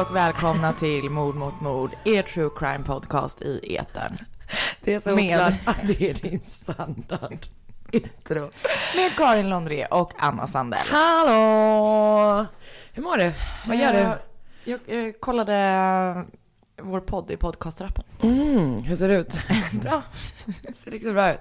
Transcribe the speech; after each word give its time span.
Och 0.00 0.16
välkomna 0.16 0.72
till 0.72 1.10
Mord 1.10 1.34
mot 1.34 1.60
mord, 1.60 1.90
er 2.04 2.22
true 2.22 2.50
crime 2.58 2.84
podcast 2.84 3.42
i 3.42 3.76
etern. 3.76 4.18
Det 4.80 4.94
är 4.94 5.00
så 5.00 5.14
Med- 5.16 5.24
oklart 5.34 5.52
att 5.64 5.86
det 5.86 6.10
är 6.10 6.14
din 6.14 6.40
standard 6.46 7.38
intro. 7.92 8.50
Med 8.96 9.16
Karin 9.16 9.48
Londré 9.48 9.86
och 9.86 10.12
Anna 10.18 10.46
Sandell. 10.46 10.86
Hallå! 10.90 12.46
Hur 12.92 13.02
mår 13.02 13.16
du? 13.16 13.32
Vad 13.66 13.76
gör 13.76 13.94
Eh, 13.94 14.12
du? 14.64 14.70
Jag 14.70 15.06
eh, 15.06 15.12
kollade 15.12 16.24
vår 16.82 17.00
podd 17.00 17.30
i 17.30 17.36
podcastrappen. 17.36 18.04
Mm, 18.22 18.82
hur 18.82 18.96
ser 18.96 19.08
det 19.08 19.14
ut? 19.14 19.34
Bra. 19.82 20.02
Det 20.46 20.76
ser 20.84 20.90
riktigt 20.90 21.12
bra 21.12 21.32
ut. 21.32 21.40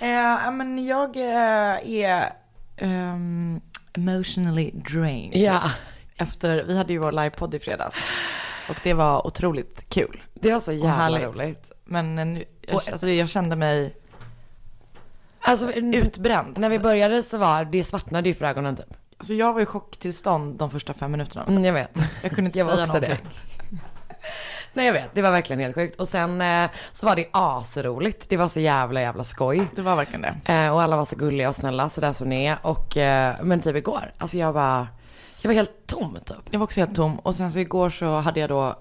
Eh, 0.00 0.50
men 0.52 0.86
jag 0.86 1.16
eh, 1.16 1.88
är 2.04 2.32
ehm, 2.76 3.60
emotionally 3.96 4.70
drained. 4.70 5.36
Ja, 5.36 5.60
Efter, 6.16 6.62
vi 6.64 6.76
hade 6.76 6.92
ju 6.92 6.98
vår 6.98 7.12
livepodd 7.12 7.54
i 7.54 7.58
fredags. 7.58 7.96
Och 8.68 8.76
det 8.82 8.94
var 8.94 9.26
otroligt 9.26 9.88
kul. 9.88 10.22
det 10.34 10.52
var 10.52 10.60
så 10.60 10.72
jävla 10.72 11.18
roligt. 11.18 11.72
Men 11.84 12.14
nu, 12.14 12.44
jag, 12.60 12.74
alltså, 12.74 13.08
jag 13.08 13.28
kände 13.28 13.56
mig 13.56 13.96
Alltså, 15.40 15.72
utbränd. 15.72 16.58
när 16.58 16.68
vi 16.68 16.78
började 16.78 17.22
så 17.22 17.38
var 17.38 17.64
det 17.64 17.84
svartnade 17.84 18.28
ju 18.28 18.34
för 18.34 18.44
ögonen 18.44 18.76
typ. 18.76 18.94
Alltså 19.18 19.34
jag 19.34 19.52
var 19.52 19.60
i 19.60 19.66
chocktillstånd 19.66 20.58
de 20.58 20.70
första 20.70 20.94
fem 20.94 21.12
minuterna. 21.12 21.44
Mm, 21.48 21.64
jag 21.64 21.72
vet. 21.72 21.90
Jag 22.22 22.32
kunde 22.32 22.48
inte 22.48 22.58
Jag 22.58 22.70
säga 22.70 22.86
någonting. 22.86 23.16
Nej 24.74 24.86
jag 24.86 24.92
vet, 24.92 25.14
det 25.14 25.22
var 25.22 25.30
verkligen 25.30 25.60
helt 25.60 25.74
sjukt. 25.74 26.00
Och 26.00 26.08
sen 26.08 26.40
eh, 26.40 26.70
så 26.92 27.06
var 27.06 27.16
det 27.16 27.26
asroligt. 27.32 28.28
Det 28.28 28.36
var 28.36 28.48
så 28.48 28.60
jävla 28.60 29.00
jävla 29.00 29.24
skoj. 29.24 29.66
Det 29.76 29.82
var 29.82 29.96
verkligen 29.96 30.22
det. 30.22 30.52
Eh, 30.52 30.74
och 30.74 30.82
alla 30.82 30.96
var 30.96 31.04
så 31.04 31.16
gulliga 31.16 31.48
och 31.48 31.54
snälla 31.56 31.88
sådär 31.88 32.12
som 32.12 32.28
ni 32.28 32.44
är. 32.44 32.58
Och, 32.62 32.96
eh, 32.96 33.34
men 33.42 33.60
typ 33.60 33.76
igår, 33.76 34.12
alltså 34.18 34.36
jag 34.36 34.52
var, 34.52 34.86
jag 35.42 35.48
var 35.48 35.54
helt 35.54 35.86
tom 35.86 36.18
typ. 36.26 36.36
Jag 36.50 36.58
var 36.58 36.64
också 36.64 36.80
helt 36.80 36.94
tom. 36.94 37.18
Och 37.18 37.34
sen 37.34 37.52
så 37.52 37.58
igår 37.58 37.90
så 37.90 38.18
hade 38.18 38.40
jag 38.40 38.48
då 38.48 38.78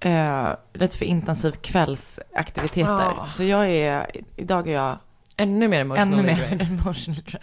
eh, 0.00 0.48
lite 0.74 0.98
för 0.98 1.04
intensiv 1.04 1.52
kvällsaktiviteter. 1.52 3.14
Ah. 3.18 3.26
Så 3.26 3.44
jag 3.44 3.68
är, 3.70 4.10
idag 4.36 4.68
är 4.68 4.72
jag 4.72 4.98
Ännu 5.40 5.68
mer 5.68 5.80
emotional 5.80 6.12
ännu 6.12 6.22
mer. 6.22 7.38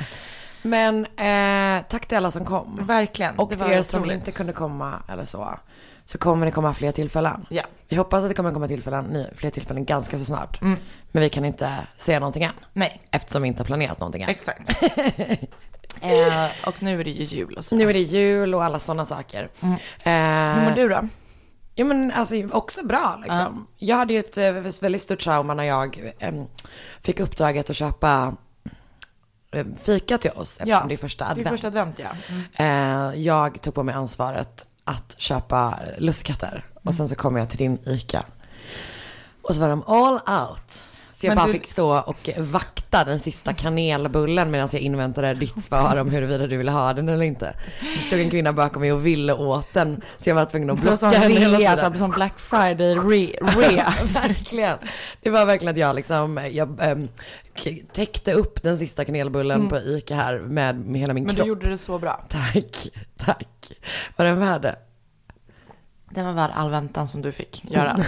Men 0.62 1.06
eh, 1.06 1.84
tack 1.90 2.06
till 2.06 2.18
alla 2.18 2.32
som 2.32 2.46
kom. 2.46 2.86
Verkligen. 2.88 3.36
Och 3.40 3.50
till 3.50 3.62
er 3.62 3.82
som 3.82 4.00
otroligt. 4.02 4.18
inte 4.18 4.32
kunde 4.32 4.54
komma 4.54 5.04
eller 5.10 5.26
så. 5.26 5.60
Så 6.06 6.18
kommer 6.18 6.46
det 6.46 6.52
komma 6.52 6.74
fler 6.74 6.92
tillfällen. 6.92 7.46
Ja. 7.50 7.64
Vi 7.88 7.96
hoppas 7.96 8.24
att 8.24 8.30
det 8.30 8.36
kommer 8.36 8.52
komma 8.52 8.68
tillfällen, 8.68 9.26
fler 9.36 9.50
tillfällen 9.50 9.86
ganska 9.86 10.20
så 10.20 10.26
snart. 10.26 10.62
Mm. 10.62 10.80
Men 11.12 11.22
vi 11.22 11.30
kan 11.30 11.46
inte 11.46 11.88
säga 11.98 12.20
någonting 12.20 12.44
än. 12.44 12.52
Nej, 12.74 13.02
Eftersom 13.12 13.42
vi 13.42 13.48
inte 13.48 13.60
har 13.60 13.66
planerat 13.66 14.00
någonting 14.00 14.22
än. 14.22 14.30
exakt. 14.30 14.84
eh, 16.02 16.48
och 16.68 16.84
nu 16.84 17.00
är 17.00 17.04
det 17.04 17.10
ju 17.12 17.24
jul 17.24 17.54
och 17.58 17.66
så. 17.66 17.76
Nu 17.76 17.90
är 17.90 17.94
det 17.94 18.00
jul 18.00 18.56
och 18.56 18.64
alla 18.64 18.80
sådana 18.80 19.06
saker. 19.06 19.50
Mm. 19.62 19.74
Eh, 20.04 20.60
Hur 20.60 20.70
mår 20.70 20.76
du 20.76 20.90
då? 20.90 21.08
Ja 21.78 21.86
men 21.86 22.12
alltså 22.12 22.36
också 22.52 22.86
bra 22.86 23.20
liksom. 23.24 23.68
Jag 23.78 23.96
hade 23.98 24.14
ju 24.14 24.20
ett 24.20 24.38
eh, 24.38 24.52
väldigt 24.82 25.02
stort 25.02 25.20
trauma 25.20 25.54
när 25.54 25.64
jag 25.64 26.14
em, 26.20 26.46
fick 27.02 27.20
uppdraget 27.20 27.70
att 27.70 27.76
köpa 27.76 28.34
eh, 29.52 29.66
fika 29.84 30.18
till 30.18 30.32
oss 30.32 30.58
eftersom 30.58 30.70
Ja, 30.70 30.86
det 30.88 30.94
är 30.94 30.98
första 30.98 31.24
Det 31.26 31.30
är 31.30 31.32
advent. 31.32 31.50
första 31.50 31.68
advent 31.68 32.00
ja. 32.00 32.10
Mm. 32.28 33.12
Eh, 33.14 33.22
jag 33.22 33.62
tog 33.62 33.74
på 33.74 33.84
mig 33.84 33.96
ansvaret 33.96 34.68
att 34.84 35.16
köpa 35.18 35.80
lussekatter 35.98 36.64
och 36.84 36.94
sen 36.94 37.10
så 37.10 37.16
kom 37.16 37.36
jag 37.36 37.50
till 37.50 37.58
din 37.58 37.80
ICA. 37.86 38.24
Och 39.42 39.56
så 39.56 39.62
var 39.62 39.70
de 39.70 39.84
all 39.88 40.14
out. 40.14 40.84
Så 41.18 41.26
jag 41.26 41.32
Men 41.32 41.36
bara 41.38 41.48
du- 41.48 41.52
fick 41.54 41.68
stå 41.68 42.00
och 42.00 42.30
vakta 42.38 43.04
den 43.04 43.20
sista 43.20 43.54
kanelbullen 43.54 44.52
medan 44.52 44.70
jag 44.72 44.82
inväntade 44.82 45.34
ditt 45.34 45.64
svar 45.64 46.02
om 46.02 46.10
huruvida 46.10 46.48
du 46.48 46.58
ville 46.58 46.72
ha 46.72 46.94
den 46.94 47.10
eller 47.10 47.26
inte. 47.26 47.56
Det 47.98 48.02
stod 48.08 48.20
en 48.20 48.30
kvinna 48.30 48.54
bakom 48.54 48.82
mig 48.82 48.94
och 48.94 49.06
ville 49.06 49.34
åt 49.34 49.74
den. 49.74 50.02
Så 50.20 50.30
jag 50.30 50.36
var 50.36 50.46
tvungen 50.46 50.70
att 50.70 50.82
Det 50.84 50.90
var 50.90 50.98
blocka 50.98 51.18
henne 51.20 51.40
hela 51.40 51.58
rea, 51.60 51.76
tiden. 51.76 51.92
så 51.94 51.98
som 51.98 52.12
Black 52.12 52.40
Friday 52.40 52.96
re, 52.96 53.38
rea. 53.58 53.94
verkligen. 54.14 54.78
Det 55.22 55.30
var 55.30 55.46
verkligen 55.46 55.72
att 55.74 55.80
jag 55.80 55.96
liksom, 55.96 56.40
jag 56.52 56.78
äm, 56.82 57.08
k- 57.64 57.70
täckte 57.94 58.34
upp 58.34 58.64
den 58.64 58.78
sista 58.78 59.06
kanelbullen 59.06 59.70
på 59.70 59.78
ICA 59.80 60.16
här 60.16 60.40
med, 60.40 60.76
med 60.80 61.02
hela 61.02 61.14
min 61.14 61.24
Mm. 61.24 61.28
Men 61.28 61.36
du 61.36 61.40
kropp. 61.40 61.48
gjorde 61.48 61.70
det 61.70 61.78
så 61.78 62.00
bra. 62.00 62.26
Tack, 62.30 62.88
tack. 63.18 63.72
Var 64.16 64.26
den 64.26 64.40
värd 64.40 64.62
det? 64.62 64.76
Den 66.10 66.26
var 66.26 66.34
värd 66.34 66.52
all 66.54 66.70
väntan 66.72 67.08
som 67.08 67.22
du 67.22 67.32
fick 67.32 67.72
göra. 67.72 67.98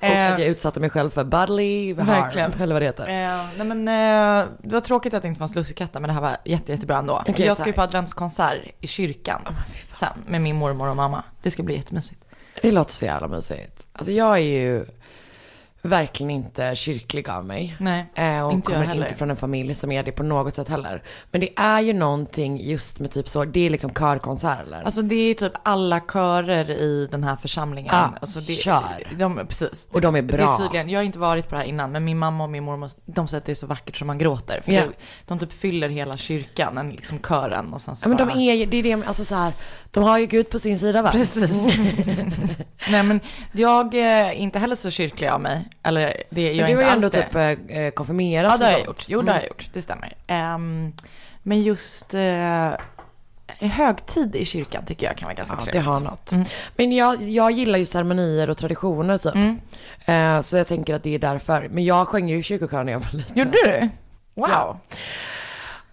Och 0.00 0.08
att 0.08 0.38
jag 0.38 0.48
utsatte 0.48 0.80
mig 0.80 0.90
själv 0.90 1.10
för 1.10 1.24
bodily 1.24 1.94
harm, 1.94 2.06
verkligen. 2.06 2.52
eller 2.60 2.74
vad 2.74 2.82
det 2.82 2.86
heter. 2.86 3.02
Eh, 3.02 3.46
nej 3.56 3.66
men 3.66 3.88
eh, 3.88 4.48
det 4.62 4.74
var 4.74 4.80
tråkigt 4.80 5.14
att 5.14 5.22
det 5.22 5.28
inte 5.28 5.38
fanns 5.38 5.54
lussekatter 5.54 6.00
men 6.00 6.08
det 6.08 6.14
här 6.14 6.20
var 6.20 6.36
jätte, 6.44 6.72
jättebra 6.72 6.96
ändå. 6.96 7.22
Okej, 7.28 7.46
jag 7.46 7.56
ska 7.56 7.66
ju 7.66 7.72
på 7.72 7.82
adventskonsert 7.82 8.58
i 8.80 8.86
kyrkan 8.86 9.40
sen 9.98 10.08
med 10.26 10.40
min 10.42 10.56
mormor 10.56 10.88
och 10.88 10.96
mamma. 10.96 11.24
Det 11.42 11.50
ska 11.50 11.62
bli 11.62 11.76
jättemysigt. 11.76 12.24
Det 12.62 12.72
låter 12.72 12.92
så 12.92 13.04
jävla 13.04 13.28
mysigt. 13.28 13.86
Alltså 13.92 14.12
jag 14.12 14.32
är 14.32 14.42
ju 14.42 14.84
verkligen 15.82 16.30
inte 16.30 16.76
kyrklig 16.76 17.28
av 17.30 17.44
mig. 17.44 17.76
Nej, 17.78 18.06
Eh, 18.14 18.46
och 18.46 18.52
inte 18.52 18.72
jag 18.72 18.76
kommer 18.78 18.86
heller. 18.86 19.02
inte 19.02 19.14
från 19.14 19.30
en 19.30 19.36
familj 19.36 19.74
som 19.74 19.92
är 19.92 20.02
det 20.02 20.12
på 20.12 20.22
något 20.22 20.54
sätt 20.54 20.68
heller. 20.68 21.02
Men 21.30 21.40
det 21.40 21.48
är 21.56 21.80
ju 21.80 21.92
någonting 21.92 22.60
just 22.60 22.98
med 23.00 23.10
typ 23.10 23.28
så, 23.28 23.44
det 23.44 23.60
är 23.66 23.70
liksom 23.70 23.90
körkonsert 23.94 24.66
eller? 24.66 24.82
Alltså 24.82 25.02
det 25.02 25.14
är 25.14 25.34
typ 25.34 25.52
alla 25.62 26.00
körer 26.00 26.70
i 26.70 27.08
den 27.10 27.24
här 27.24 27.36
församlingen. 27.36 27.90
Ja, 27.94 28.14
alltså 28.20 28.40
det, 28.40 28.52
kör. 28.52 29.08
De, 29.18 29.46
precis. 29.48 29.88
Och 29.92 30.00
de 30.00 30.16
är 30.16 30.22
Det 30.22 30.34
är 30.34 30.38
bra. 30.38 30.58
tydligen, 30.58 30.88
jag 30.88 30.98
har 30.98 31.04
inte 31.04 31.18
varit 31.18 31.48
på 31.48 31.54
det 31.54 31.60
här 31.60 31.68
innan, 31.68 31.92
men 31.92 32.04
min 32.04 32.18
mamma 32.18 32.44
och 32.44 32.50
min 32.50 32.64
mormor, 32.64 32.90
de 33.06 33.28
säger 33.28 33.38
att 33.40 33.44
det 33.46 33.52
är 33.52 33.54
så 33.54 33.66
vackert 33.66 33.96
som 33.96 34.06
man 34.06 34.18
gråter. 34.18 34.60
För 34.64 34.72
Ja. 34.72 34.80
det, 34.80 34.92
de 35.26 35.38
typ 35.38 35.52
fyller 35.52 35.88
hela 35.88 36.16
kyrkan, 36.16 36.90
liksom 36.96 37.18
kören 37.18 37.72
och 37.74 37.80
sen 37.80 37.96
så 37.96 38.04
Ja 38.04 38.08
men 38.08 38.18
de 38.18 38.24
bara- 38.24 38.38
är 38.40 38.54
ju, 38.54 38.66
det 38.66 38.76
är 38.76 38.82
det, 38.82 38.92
alltså 39.06 39.24
så 39.24 39.34
här, 39.34 39.52
de 39.90 40.04
har 40.04 40.18
ju 40.18 40.26
Gud 40.26 40.50
på 40.50 40.58
sin 40.58 40.78
sida 40.78 41.02
va? 41.02 41.10
Precis. 41.12 41.76
Nej 42.90 43.02
men 43.02 43.20
jag 43.52 43.94
är 43.94 44.32
inte 44.32 44.58
heller 44.58 44.76
så 44.76 44.90
kyrklig 44.90 45.28
av 45.28 45.40
mig. 45.40 45.68
Eller 45.82 46.22
det, 46.30 46.52
jag 46.52 46.56
Men 46.56 46.70
du 46.70 46.76
har 46.76 46.82
ju 46.82 46.96
ändå 46.96 47.08
det. 47.08 47.22
typ 47.22 47.70
eh, 47.70 47.90
konfirmerat 47.90 48.52
Ja 48.52 48.56
det 48.58 48.64
har 48.64 48.72
jag 48.78 48.86
gjort. 48.86 49.04
Jo 49.08 49.22
det 49.22 49.30
har 49.30 49.38
Mm. 49.38 49.42
jag 49.42 49.48
gjort, 49.48 49.70
det 49.72 49.82
stämmer. 49.82 50.16
Ehm, 50.26 50.92
men 51.42 51.62
just 51.62 52.14
uh, 52.14 52.70
högtid 53.68 54.36
i 54.36 54.44
kyrkan 54.44 54.84
tycker 54.84 55.06
jag 55.06 55.16
kan 55.16 55.26
vara 55.26 55.34
ganska 55.34 55.54
Ja, 55.54 55.58
det 55.64 55.64
trevligt. 55.72 55.86
har 55.86 56.00
något. 56.00 56.32
Mm. 56.32 56.44
Men 56.76 56.92
jag, 56.92 57.22
jag 57.22 57.50
gillar 57.50 57.78
ju 57.78 57.86
ceremonier 57.86 58.50
och 58.50 58.56
traditioner 58.56 59.18
typ. 59.18 59.34
Mm. 59.34 59.60
Eh, 60.04 60.42
så 60.42 60.56
jag 60.56 60.66
tänker 60.66 60.94
att 60.94 61.02
det 61.02 61.14
är 61.14 61.18
därför. 61.18 61.68
Men 61.70 61.84
jag 61.84 62.08
sjöng 62.08 62.28
ju 62.28 62.42
kyrkokör 62.42 62.84
när 62.84 62.92
jag 62.92 63.00
var 63.00 63.12
liten. 63.12 63.38
Gjorde 63.38 63.50
du? 63.64 63.88
Wow. 64.34 64.48
Ja. 64.50 64.78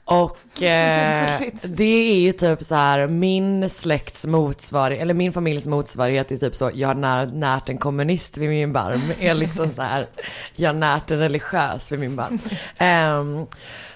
Och 0.08 0.62
eh, 0.62 1.42
det 1.64 2.12
är 2.12 2.20
ju 2.20 2.32
typ 2.32 2.66
så 2.66 2.76
här 2.76 3.08
min 3.08 3.70
släkts 3.70 4.26
motsvarighet, 4.26 5.02
eller 5.02 5.14
min 5.14 5.34
familjs 5.34 5.66
motsvarighet 5.66 6.32
är 6.32 6.38
typ 6.38 6.56
så, 6.56 6.72
jag 6.74 6.88
har 6.88 6.96
när, 6.96 7.26
närt 7.26 7.70
en 7.70 7.78
kommunist 7.78 8.38
vid 8.38 8.50
min 8.50 8.74
barm. 8.74 9.12
Är 9.20 9.34
liksom 9.34 9.72
så 9.72 9.82
här, 9.82 10.08
jag 10.56 10.70
har 10.70 10.74
närt 10.74 11.12
en 11.12 11.20
religiös 11.20 11.92
vid 11.92 12.00
min 12.00 12.16
barm. 12.16 12.40
Ehm, 12.78 13.46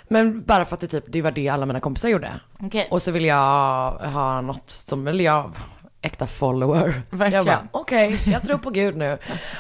men 0.08 0.44
bara 0.44 0.66
för 0.66 0.76
att 0.76 0.82
det 0.82 0.88
typ, 0.88 1.04
det 1.08 1.22
var 1.22 1.32
det 1.32 1.50
alla 1.50 1.66
mina 1.66 1.80
kompisar 1.80 2.10
gjorde. 2.10 2.32
Okej. 2.60 2.88
Och 2.92 3.02
så 3.02 3.12
vill 3.12 3.26
jag 3.26 3.92
ha 3.92 4.42
något 4.42 4.72
som, 4.72 5.08
eller 5.08 5.24
jag, 5.24 5.52
äkta 6.01 6.28
follower. 6.28 7.01
Verkligen. 7.09 7.34
Jag 7.34 7.45
bara, 7.45 7.67
okej, 7.72 8.19
jag 8.25 8.41
tror 8.44 8.57
på 8.57 8.69
Gud 8.69 8.95
nu. 8.97 9.17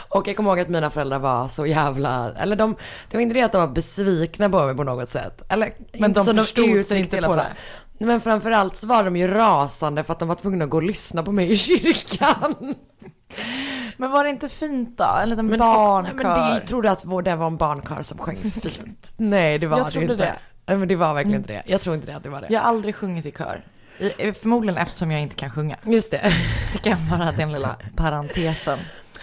Och 0.09 0.27
jag 0.27 0.35
kommer 0.35 0.49
ihåg 0.49 0.59
att 0.59 0.69
mina 0.69 0.89
föräldrar 0.89 1.19
var 1.19 1.47
så 1.47 1.65
jävla, 1.65 2.31
eller 2.39 2.55
de, 2.55 2.75
det 3.11 3.17
var 3.17 3.21
inte 3.21 3.33
det 3.33 3.41
att 3.41 3.51
de 3.51 3.57
var 3.61 3.67
besvikna 3.67 4.49
på 4.49 4.65
mig 4.65 4.75
på 4.75 4.83
något 4.83 5.09
sätt. 5.09 5.41
Eller 5.49 5.73
Men 5.99 6.13
de 6.13 6.25
förstod 6.25 6.65
sig 6.65 6.71
uttryckte 6.73 7.17
inte 7.17 7.27
på 7.27 7.35
fall. 7.35 7.45
Men 7.99 8.21
framförallt 8.21 8.75
så 8.75 8.87
var 8.87 9.03
de 9.03 9.15
ju 9.17 9.27
rasande 9.27 10.03
för 10.03 10.13
att 10.13 10.19
de 10.19 10.27
var 10.27 10.35
tvungna 10.35 10.63
att 10.65 10.69
gå 10.71 10.77
och 10.77 10.83
lyssna 10.83 11.23
på 11.23 11.31
mig 11.31 11.51
i 11.51 11.57
kyrkan. 11.57 12.75
Men 13.97 14.11
var 14.11 14.23
det 14.23 14.29
inte 14.29 14.49
fint 14.49 14.97
då? 14.97 15.03
En 15.23 15.29
liten 15.29 15.45
Men, 15.45 15.61
och, 15.61 15.67
barnkör? 15.67 16.13
nej, 16.15 16.25
men 16.49 16.55
det, 16.59 16.67
trodde 16.67 16.91
att 16.91 17.05
vår- 17.05 17.21
det 17.21 17.35
var 17.35 17.47
en 17.47 17.57
barnkör 17.57 18.03
som 18.03 18.17
sjöng 18.17 18.35
fint. 18.37 19.13
Nej, 19.17 19.57
det 19.59 19.67
var 19.67 19.77
Jag 19.77 19.87
det 19.87 19.91
trodde 19.91 20.13
inte. 20.13 20.25
det. 20.25 20.33
Nej, 20.65 20.77
men 20.77 20.87
det 20.87 20.95
var 20.95 21.13
verkligen 21.13 21.41
inte 21.41 21.53
det. 21.53 21.63
Jag 21.65 21.81
tror 21.81 21.95
inte 21.95 22.07
det 22.07 22.15
att 22.15 22.23
det 22.23 22.29
var 22.29 22.41
det. 22.41 22.47
Jag 22.49 22.61
har 22.61 22.67
aldrig 22.69 22.95
sjungit 22.95 23.25
i 23.25 23.31
kör. 23.31 23.61
Förmodligen 24.33 24.77
eftersom 24.77 25.11
jag 25.11 25.21
inte 25.21 25.35
kan 25.35 25.49
sjunga. 25.51 25.77
Just 25.83 26.11
det. 26.11 26.21
Det 26.73 26.79
kan 26.89 27.09
vara 27.09 27.31
den 27.31 27.51
lilla 27.51 27.75
parentesen. 27.95 28.79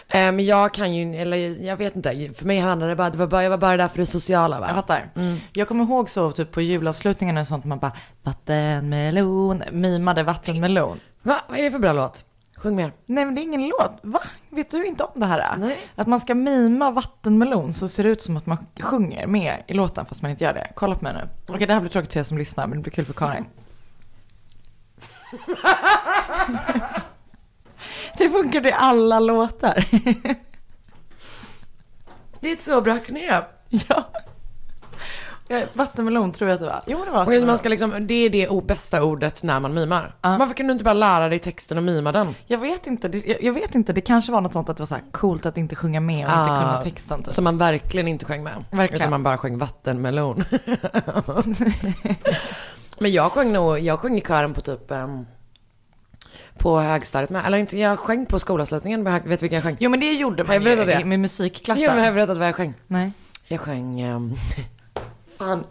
Eh, 0.09 0.15
Men 0.33 0.45
jag 0.45 0.75
kan 0.75 0.95
ju, 0.95 1.17
eller 1.17 1.37
jag 1.65 1.77
vet 1.77 1.97
inte, 1.97 2.31
för 2.35 2.45
mig 2.45 2.59
handlade 2.59 2.93
det 2.93 2.97
bara, 2.97 3.11
det 3.11 3.19
var 3.19 3.27
bara, 3.27 3.43
jag 3.43 3.51
var 3.51 3.59
bara 3.59 3.77
där 3.77 3.89
för 3.89 3.99
det 3.99 4.07
sociala 4.07 4.61
va? 4.61 4.67
Jag 4.67 4.77
fattar. 4.77 5.11
Mm. 5.17 5.41
Jag 5.53 5.69
kommer 5.69 5.85
ihåg 5.85 6.11
så 6.11 6.33
typ 6.33 6.53
på 6.53 6.61
julavslutningen 6.61 7.37
och 7.37 7.47
sånt 7.47 7.65
man 7.65 7.79
bara 7.79 7.93
vattenmelon, 8.23 9.63
mimade 9.73 10.23
vattenmelon. 10.23 11.01
Va? 11.23 11.41
Vad 11.49 11.59
är 11.59 11.63
det 11.63 11.71
för 11.71 11.79
bra 11.79 11.93
låt? 11.93 12.25
Sjung 12.57 12.77
mer. 12.77 12.93
Nej 13.07 13.25
men 13.25 13.35
det 13.35 13.41
är 13.41 13.43
ingen 13.43 13.69
låt. 13.69 13.99
Va? 14.03 14.21
Vet 14.51 14.71
du 14.71 14.87
inte 14.87 15.05
om 15.05 15.21
det 15.21 15.27
här? 15.27 15.57
Nej. 15.57 15.79
Att 15.95 16.07
man 16.07 16.21
ska 16.21 16.35
mima 16.35 16.91
vattenmelon 16.91 17.73
så 17.73 17.89
ser 17.89 18.05
det 18.05 18.09
ut 18.11 18.23
som 18.23 18.37
att 18.37 18.47
man 18.47 18.59
sjunger 18.81 19.27
med 19.27 19.63
i 19.67 19.75
låten 19.75 20.07
fast 20.07 20.23
man 20.23 20.31
inte 20.31 20.45
gör 20.45 20.53
det. 20.55 20.67
Kolla 20.75 20.95
på 20.95 21.05
mig 21.05 21.13
nu. 21.13 21.29
Okej 21.55 21.67
det 21.67 21.73
här 21.73 21.81
blir 21.81 21.91
tråkigt 21.91 22.13
för 22.13 22.21
er 22.21 22.25
som 22.25 22.39
lyssnar 22.39 22.67
men 22.67 22.79
det 22.79 22.83
blir 22.83 22.93
kul 22.93 23.05
för 23.05 23.13
Karin. 23.13 23.45
Det 28.19 28.29
funkar 28.31 28.67
i 28.67 28.73
alla 28.73 29.21
låtar. 29.21 29.85
Det 32.41 32.49
är 32.51 32.53
ett 32.53 32.61
så 32.61 32.81
bra 32.81 32.99
knep. 32.99 33.45
ja. 33.69 34.05
Vattenmelon 35.73 36.33
tror 36.33 36.51
jag 36.51 36.55
att 36.55 36.61
det 36.61 36.67
var. 36.67 36.83
Jo, 36.87 37.05
det 37.05 37.11
var 37.11 37.41
Och 37.41 37.47
man 37.47 37.59
ska 37.59 37.69
liksom, 37.69 38.07
det 38.07 38.15
är 38.15 38.31
det 38.31 38.67
bästa 38.67 39.03
ordet 39.03 39.43
när 39.43 39.61
man 39.61 39.75
mimar. 39.75 40.15
Ja. 40.23 40.37
Varför 40.39 40.55
kan 40.55 40.67
du 40.67 40.73
inte 40.73 40.85
bara 40.85 40.95
lära 40.95 41.29
dig 41.29 41.39
texten 41.39 41.79
och 41.79 41.85
mima 41.85 42.13
den? 42.13 42.35
Jag 42.47 42.59
vet 42.59 42.87
inte, 42.87 43.09
det, 43.09 43.27
jag, 43.27 43.43
jag 43.43 43.53
vet 43.53 43.75
inte, 43.75 43.93
det 43.93 44.01
kanske 44.01 44.33
var 44.33 44.41
något 44.41 44.53
sånt 44.53 44.69
att 44.69 44.77
det 44.77 44.81
var 44.81 44.87
så 44.87 44.95
här 44.95 45.05
coolt 45.11 45.47
att 45.47 45.57
inte 45.57 45.77
sjunga 45.77 46.01
med 46.01 46.17
och 46.17 46.21
inte 46.33 46.41
Ah. 46.41 46.61
kunna 46.61 46.83
texten 46.83 47.23
typ. 47.23 47.35
Som 47.35 47.45
man 47.45 47.59
verkligen 47.59 48.09
inte 48.09 48.25
sjöng 48.25 48.43
med. 48.43 48.65
Verkligen. 48.71 49.01
Utan 49.03 49.11
man 49.11 49.23
bara 49.23 49.39
sjöng 49.39 49.59
vattenmelon. 49.59 50.45
Men 53.01 53.13
jag 53.13 53.33
sjöng 53.33 53.53
nog, 53.53 53.79
jag 53.79 53.99
sjöng 53.99 54.19
i 54.19 54.21
kören 54.21 54.55
på 54.55 54.61
typ 54.61 54.91
ehm, 54.91 55.27
på 56.59 56.81
högstadiet 56.81 57.31
med. 57.31 57.47
Eller 57.47 57.59
inte, 57.59 57.79
jag 57.79 57.99
sjöng 57.99 58.27
på 58.27 58.39
skolavslutningen. 58.39 59.05
Vet 59.05 59.25
du 59.25 59.35
vilken 59.37 59.53
jag 59.53 59.63
sjöng? 59.63 59.77
Jo 59.81 59.91
men 59.91 60.01
det 60.01 60.13
gjorde 60.13 60.45
man 60.45 60.63
ju 60.63 60.85
det. 60.85 61.05
med 61.05 61.21
musikklassen. 61.21 61.85
Jo 61.85 61.91
men 61.95 62.05
jag 62.05 62.15
berättat 62.15 62.39
vad 62.39 62.49
jag 62.49 62.55
sjöng. 62.55 62.75
Nej. 62.87 63.13
Jag 63.47 63.61
sjöng, 63.61 64.05
um, 64.05 64.35
fan. 65.39 65.65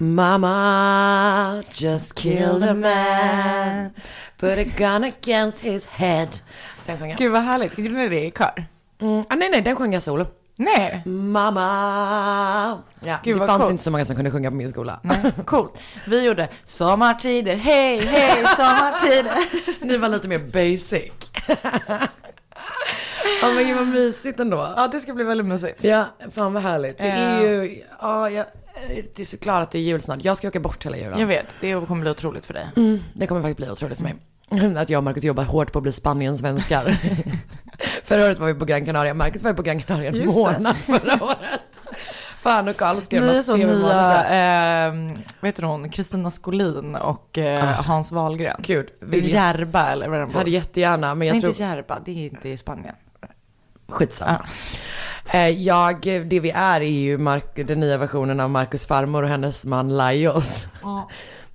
Mama 0.00 1.62
just 1.72 2.14
killed 2.14 2.62
a 2.62 2.74
man, 2.74 3.90
put 4.38 4.58
a 4.58 4.64
gun 4.76 5.04
against 5.04 5.60
his 5.60 5.86
head. 5.86 6.28
Den 6.86 6.98
sjöng 6.98 7.10
jag. 7.10 7.18
Gud 7.18 7.32
vad 7.32 7.42
härligt, 7.42 7.78
gjorde 7.78 7.94
ni 7.94 8.08
det 8.08 8.26
i 8.26 8.30
kör? 8.30 8.66
Mm, 9.00 9.24
ah, 9.28 9.34
nej 9.34 9.50
nej, 9.50 9.62
den 9.62 9.76
sjöng 9.76 9.92
jag 9.92 10.02
solo. 10.02 10.26
Nej. 10.60 11.02
Mamma. 11.06 12.78
Ja, 13.00 13.18
Gud, 13.24 13.40
det 13.40 13.46
fanns 13.46 13.60
coolt. 13.60 13.70
inte 13.70 13.84
så 13.84 13.90
många 13.90 14.04
som 14.04 14.16
kunde 14.16 14.30
sjunga 14.30 14.50
på 14.50 14.56
min 14.56 14.70
skola. 14.70 15.00
Nej, 15.02 15.32
coolt. 15.46 15.78
Vi 16.06 16.24
gjorde 16.24 16.48
sommartider, 16.64 17.56
hej 17.56 17.98
hej 18.06 18.44
sommartider. 18.56 19.32
Ni 19.86 19.96
var 19.96 20.08
lite 20.08 20.28
mer 20.28 20.38
basic. 20.38 21.12
Ja 23.42 23.50
men 23.54 23.66
gud 23.66 23.76
vad 23.76 23.86
mysigt 23.86 24.40
ändå. 24.40 24.72
Ja 24.76 24.88
det 24.92 25.00
ska 25.00 25.14
bli 25.14 25.24
väldigt 25.24 25.46
mysigt. 25.46 25.84
Ja, 25.84 26.04
fan 26.34 26.52
vad 26.52 26.62
härligt. 26.62 26.98
Det 26.98 27.04
är 27.04 27.34
Ja. 27.42 27.42
ju, 27.48 27.82
ja, 28.00 28.30
jag, 28.30 28.46
det 29.14 29.18
är 29.22 29.24
såklart 29.24 29.62
att 29.62 29.70
det 29.70 29.78
är 29.78 29.82
jul 29.82 30.02
snart. 30.02 30.24
Jag 30.24 30.36
ska 30.36 30.48
åka 30.48 30.60
bort 30.60 30.86
hela 30.86 30.96
julen. 30.96 31.18
Jag 31.20 31.26
vet, 31.26 31.46
det 31.60 31.86
kommer 31.86 32.00
bli 32.00 32.10
otroligt 32.10 32.46
för 32.46 32.54
dig. 32.54 32.66
Mm, 32.76 32.98
det 33.14 33.26
kommer 33.26 33.40
faktiskt 33.40 33.56
bli 33.56 33.70
otroligt 33.70 33.98
för 33.98 34.04
mig. 34.04 34.14
Att 34.76 34.90
jag 34.90 34.98
och 34.98 35.04
Marcus 35.04 35.24
jobbar 35.24 35.44
hårt 35.44 35.72
på 35.72 35.78
att 35.78 35.82
bli 35.82 35.92
Spanien-svenskar. 35.92 36.96
Förra 38.04 38.24
året 38.24 38.38
var 38.38 38.46
vi 38.46 38.54
på 38.54 38.64
Gran 38.64 38.84
Canaria. 38.84 39.14
Marcus 39.14 39.42
var 39.42 39.50
ju 39.50 39.56
på 39.56 39.62
Gran 39.62 39.82
Canaria 39.82 40.10
en 40.10 40.26
månad 40.26 40.76
förra 40.76 41.24
året. 41.24 41.60
Fan 42.40 42.68
och 42.68 42.76
Karl 42.76 43.02
skrev 43.02 43.22
Ni 43.22 43.28
är 43.28 43.42
trevligt 43.42 43.68
nya, 43.68 44.86
eh, 44.86 44.92
vad 45.40 45.48
heter 45.48 45.62
hon, 45.62 45.90
Kristina 45.90 46.30
Skolin 46.30 46.94
och 46.94 47.38
eh, 47.38 47.64
Hans 47.64 48.12
Wahlgren. 48.12 48.56
Gud, 48.58 48.88
vill 49.00 49.32
Järba 49.32 49.90
eller 49.90 50.08
vad 50.08 50.18
den 50.18 50.34
hade 50.34 50.50
jättegärna, 50.50 51.14
men 51.14 51.26
jag 51.28 51.34
Nej 51.34 51.40
tror... 51.40 51.50
inte 51.50 51.62
Järba, 51.62 51.98
det 52.04 52.10
är 52.10 52.26
inte 52.26 52.48
i 52.48 52.56
Spanien. 52.56 52.94
Skitsamma. 53.88 54.46
Eh, 55.32 55.48
Jag, 55.48 56.00
det 56.02 56.40
vi 56.40 56.50
är 56.50 56.80
är 56.80 56.84
ju 56.84 57.18
Mark, 57.18 57.56
den 57.66 57.80
nya 57.80 57.96
versionen 57.96 58.40
av 58.40 58.50
Marcus 58.50 58.86
farmor 58.86 59.22
och 59.22 59.28
hennes 59.28 59.64
man 59.64 59.96
Laios. 59.96 60.68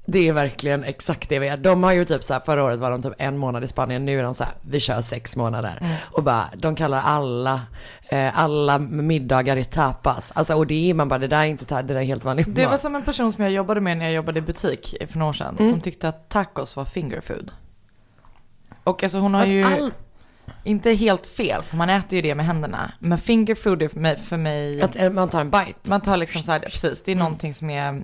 Det 0.06 0.28
är 0.28 0.34
verkligen 0.34 0.84
exakt 0.84 1.30
det 1.30 1.40
vi 1.40 1.48
är. 1.48 1.58
De 1.58 1.84
har 1.84 1.92
ju 1.92 2.06
typ 2.06 2.24
så 2.24 2.34
här, 2.34 2.42
förra 2.42 2.64
året 2.64 2.80
var 2.80 2.92
de 2.92 3.02
typ 3.04 3.14
en 3.18 3.38
månad 3.38 3.64
i 3.64 3.68
Spanien, 3.68 4.06
nu 4.06 4.20
är 4.20 4.24
de 4.24 4.34
så 4.34 4.44
här, 4.44 4.54
vi 4.62 4.80
kör 4.80 5.02
sex 5.02 5.36
månader. 5.36 6.00
Och 6.12 6.24
bara, 6.24 6.50
de 6.58 6.76
kallar 6.76 7.02
alla, 7.02 7.62
eh, 8.10 8.40
alla 8.40 8.80
middagar 8.80 9.58
i 9.58 9.64
tapas. 9.66 10.32
Alltså 10.36 10.54
och 10.56 10.68
det 10.68 10.90
är 10.90 10.94
man 10.94 11.08
bara, 11.10 11.20
det 11.20 11.28
där 11.28 11.38
är 11.40 11.44
inte, 11.46 11.82
det 11.82 11.94
där 11.94 11.96
är 11.96 12.04
helt 12.04 12.24
vanligt 12.24 12.48
Det 12.56 12.66
var 12.68 12.78
som 12.78 12.96
en 12.96 13.04
person 13.04 13.32
som 13.34 13.44
jag 13.44 13.54
jobbade 13.54 13.82
med 13.82 13.98
när 13.98 14.06
jag 14.06 14.14
jobbade 14.14 14.40
i 14.40 14.42
butik 14.42 14.96
för 15.10 15.18
några 15.20 15.30
år 15.30 15.34
sedan. 15.34 15.56
Mm. 15.60 15.72
Som 15.72 15.82
tyckte 15.82 16.10
att 16.10 16.30
tacos 16.30 16.76
var 16.76 16.86
finger 16.86 17.22
food. 17.22 17.52
Och 18.84 19.04
alltså 19.04 19.18
hon 19.20 19.34
har 19.34 19.42
Att 19.42 19.48
ju 19.48 19.64
all- 19.64 19.92
inte 20.64 20.92
helt 20.94 21.28
fel 21.28 21.62
för 21.64 21.78
man 21.78 21.90
äter 21.90 22.16
ju 22.16 22.22
det 22.22 22.36
med 22.36 22.46
händerna. 22.46 22.92
Men 23.00 23.18
finger 23.18 23.56
food 23.56 23.82
är 23.82 23.88
för 23.88 24.00
mig, 24.00 24.18
för 24.20 24.38
mig 24.38 24.82
Att 24.82 24.96
eh, 24.96 25.10
man 25.10 25.30
tar 25.30 25.42
en 25.42 25.50
bite. 25.50 25.74
man 25.90 26.02
tar 26.02 26.18
liksom 26.18 26.44
så 26.44 26.52
här, 26.52 26.60
precis, 26.60 27.02
det 27.06 27.12
är 27.12 27.16
någonting 27.16 27.54
som 27.54 27.70
är 27.70 28.02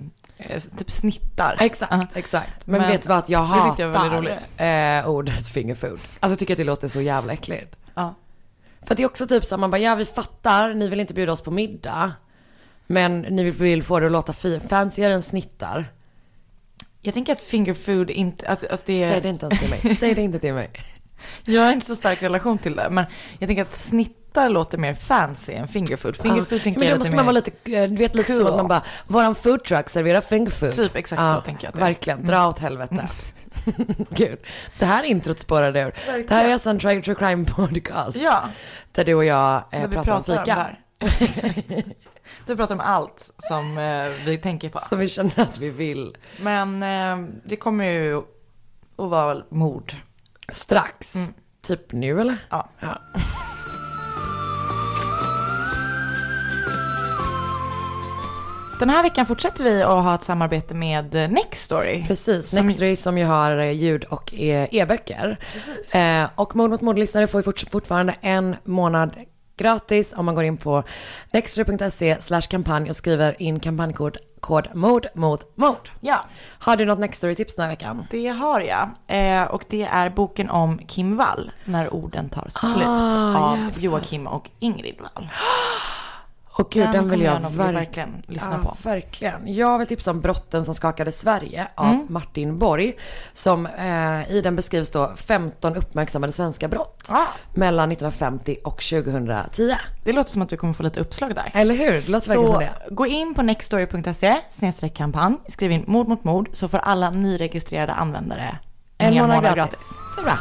typ 0.78 0.90
snittar. 0.90 1.56
Exakt, 1.60 2.16
exakt. 2.16 2.66
Men, 2.66 2.80
Men 2.80 2.90
vet 2.90 3.02
du 3.02 3.08
vad, 3.08 3.18
att 3.18 3.28
jag 3.28 3.68
tyckte 3.68 3.82
jag 3.82 3.88
var 3.88 3.98
hatar 3.98 5.00
eh, 5.00 5.08
ordet 5.08 5.48
finger 5.48 5.74
food. 5.74 5.90
Alltså 5.92 6.28
jag 6.28 6.38
tycker 6.38 6.54
att 6.54 6.58
det 6.58 6.64
låter 6.64 6.88
så 6.88 7.00
jävla 7.00 7.32
äckligt. 7.32 7.76
Ja. 7.94 8.14
För 8.82 8.94
det 8.94 9.02
är 9.02 9.06
också 9.06 9.26
typ 9.26 9.44
så 9.44 9.56
man 9.56 9.70
bara, 9.70 9.78
ja 9.78 9.94
vi 9.94 10.04
fattar, 10.04 10.74
ni 10.74 10.88
vill 10.88 11.00
inte 11.00 11.14
bjuda 11.14 11.32
oss 11.32 11.42
på 11.42 11.50
middag. 11.50 12.12
Men 12.86 13.20
ni 13.20 13.50
vill, 13.50 13.82
få 13.82 14.00
det 14.00 14.06
att 14.06 14.12
låta 14.12 14.32
fancyare 14.68 15.14
än 15.14 15.22
snittar. 15.22 15.86
Jag 17.00 17.14
tänker 17.14 17.32
att 17.32 17.42
finger 17.42 17.74
food 17.74 18.10
inte, 18.10 18.48
att, 18.48 18.64
att 18.64 18.84
det 18.84 19.02
är... 19.02 19.12
Säg 19.12 19.20
det 19.20 19.28
inte 19.28 19.46
ens 19.46 19.60
till 19.60 19.70
mig. 19.70 19.96
Säg 19.96 20.14
det 20.14 20.22
inte 20.22 20.38
till 20.38 20.54
mig. 20.54 20.70
Jag 21.44 21.62
har 21.62 21.72
inte 21.72 21.86
så 21.86 21.96
stark 21.96 22.22
relation 22.22 22.58
till 22.58 22.76
det, 22.76 22.90
men 22.90 23.04
jag 23.38 23.48
tänker 23.48 23.62
att 23.62 23.76
snittar 24.30 24.48
låter 24.48 24.78
mer 24.78 24.94
fancy 24.94 25.52
än 25.52 25.68
finger 25.68 25.96
food. 25.96 26.16
Finger 26.16 26.36
Ja. 26.36 26.72
men 26.76 26.90
då 26.90 26.98
måste 26.98 27.14
man 27.14 27.24
vara 27.24 27.32
lite, 27.32 27.50
eh, 27.50 27.88
du 27.90 27.96
vet 27.96 28.14
lite 28.14 28.32
cool. 28.32 28.40
så 28.42 28.48
att 28.48 28.56
man 28.56 28.68
bara, 28.68 28.82
våran 29.06 29.34
food 29.34 29.64
truck 29.64 29.90
serverar 29.90 30.20
finger 30.20 30.50
food. 30.50 30.72
Typ 30.72 30.96
exakt 30.96 31.22
så 31.34 31.40
tänker 31.40 31.66
jag 31.66 31.74
det. 31.74 31.80
Verkligen, 31.80 32.26
dra 32.26 32.48
åt 32.48 32.58
helvete. 32.58 33.08
Gud, 34.10 34.38
det 34.78 34.86
här 34.86 35.04
introt 35.04 35.38
spårade 35.38 35.80
ur. 35.80 35.84
Verkligen. 35.84 36.26
Det 36.26 36.34
här 36.34 36.48
är 36.48 36.52
alltså 36.52 36.70
en 36.70 36.78
true, 36.78 37.02
true 37.02 37.14
crime 37.14 37.44
podcast. 37.44 38.16
Ja, 38.16 38.42
Där 38.92 39.04
du 39.04 39.14
och 39.14 39.24
jag 39.24 39.62
eh, 39.70 39.90
pratar 39.90 39.98
om 39.98 40.04
pratar 40.04 40.38
om 40.38 40.44
fika. 40.44 40.66
Exakt. 40.98 41.58
Du 42.46 42.56
pratar 42.56 42.74
om 42.74 42.80
allt 42.80 43.30
som 43.38 43.78
eh, 43.78 44.24
vi 44.26 44.38
tänker 44.38 44.68
på. 44.68 44.78
Som 44.78 44.98
vi 44.98 45.08
känner 45.08 45.40
att 45.40 45.58
vi 45.58 45.70
vill. 45.70 46.16
Men 46.40 46.82
eh, 46.82 47.28
det 47.44 47.56
kommer 47.56 47.84
ju 47.84 48.16
att 48.18 48.24
vara 49.10 49.42
mord. 49.48 49.94
Strax. 50.52 51.14
Mm. 51.14 51.34
Typ 51.62 51.92
nu 51.92 52.20
eller? 52.20 52.36
Ja. 52.50 52.68
ja. 52.80 52.98
Den 58.80 58.90
här 58.90 59.02
veckan 59.02 59.26
fortsätter 59.26 59.64
vi 59.64 59.82
att 59.82 60.04
ha 60.04 60.14
ett 60.14 60.22
samarbete 60.22 60.74
med 60.74 61.14
Nextory. 61.32 62.04
Precis, 62.06 62.50
Som- 62.50 62.66
Nextory 62.66 62.96
som 62.96 63.18
ju 63.18 63.24
har 63.24 63.58
eh, 63.58 63.70
ljud 63.70 64.04
och 64.04 64.34
eh, 64.34 64.68
e-böcker. 64.72 65.36
Eh, 65.90 66.28
och 66.34 66.56
Mord 66.56 66.70
mot 66.70 66.80
mordlyssnare 66.80 67.26
får 67.26 67.38
ju 67.40 67.42
fort, 67.44 67.64
fortfarande 67.70 68.14
en 68.20 68.56
månad 68.64 69.16
gratis 69.56 70.14
om 70.16 70.26
man 70.26 70.34
går 70.34 70.44
in 70.44 70.56
på 70.56 70.82
nextory.se 71.32 72.16
slash 72.20 72.40
kampanj 72.40 72.90
och 72.90 72.96
skriver 72.96 73.42
in 73.42 73.60
kampanjkod 73.60 74.16
kod 74.40 74.68
mord 74.74 75.06
mot 75.14 75.56
mord. 75.56 75.90
Ja, 76.00 76.24
Har 76.58 76.76
du 76.76 76.84
något 76.84 76.98
Nextory-tips 76.98 77.52
den 77.56 77.62
här 77.64 77.70
veckan? 77.72 78.06
det 78.10 78.28
har 78.28 78.60
jag. 78.60 78.88
Eh, 79.06 79.42
och 79.44 79.64
det 79.68 79.82
är 79.82 80.10
boken 80.10 80.50
om 80.50 80.78
Kim 80.78 81.16
Wall, 81.16 81.50
När 81.64 81.94
orden 81.94 82.28
tar 82.28 82.46
slut, 82.48 82.86
Ah, 82.86 83.50
av 83.50 83.58
jävlar. 83.58 83.80
Joakim 83.82 84.26
och 84.26 84.50
Ingrid 84.58 84.96
Wall. 85.00 85.28
Och 86.60 86.70
gud, 86.70 86.82
den, 86.92 87.10
vill 87.10 87.20
kommer 87.20 87.24
jag 87.32 87.42
nog 87.42 87.52
verk- 87.52 87.74
verkligen 87.74 88.22
lyssna 88.26 88.60
ja, 88.64 88.70
på. 88.70 88.76
Verkligen. 88.88 89.54
Jag 89.54 89.78
vill 89.78 89.86
tipsa 89.86 90.10
om 90.10 90.20
Brotten 90.20 90.64
som 90.64 90.74
skakade 90.74 91.12
Sverige 91.12 91.68
av 91.74 91.86
Mm. 91.90 92.06
Martin 92.08 92.58
Borg. 92.58 92.92
Som 93.34 93.66
eh, 93.66 94.30
i 94.32 94.40
den 94.44 94.56
beskrivs 94.56 94.90
då 94.90 95.12
15 95.16 95.76
uppmärksammade 95.76 96.32
svenska 96.32 96.68
brott. 96.68 97.04
Ah, 97.08 97.26
Mellan 97.54 97.92
1950 97.92 98.56
och 98.64 98.82
2010. 98.82 99.74
det 100.04 100.12
låter 100.12 100.30
som 100.30 100.42
att 100.42 100.48
du 100.48 100.56
kommer 100.56 100.72
få 100.72 100.82
lite 100.82 101.00
uppslag 101.00 101.34
där. 101.34 101.50
Eller 101.54 101.74
hur? 101.74 101.92
Det 101.92 102.08
låter 102.08 102.28
verkligen 102.28 102.46
som 102.46 102.54
Så 102.54 102.58
det. 102.60 102.94
gå 102.94 103.06
in 103.06 103.34
på 103.34 103.42
nextstory.se 103.42 104.36
snedstreck 104.48 104.94
kampanj, 104.96 105.36
skriv 105.48 105.70
in 105.72 105.84
mord 105.86 106.08
mot 106.08 106.24
mord 106.24 106.48
så 106.52 106.68
får 106.68 106.78
alla 106.78 107.10
nyregistrerade 107.10 107.92
användare 107.92 108.58
En 108.98 109.14
månad 109.14 109.54
gratis. 109.54 109.80
Så 110.16 110.22
bra. 110.22 110.38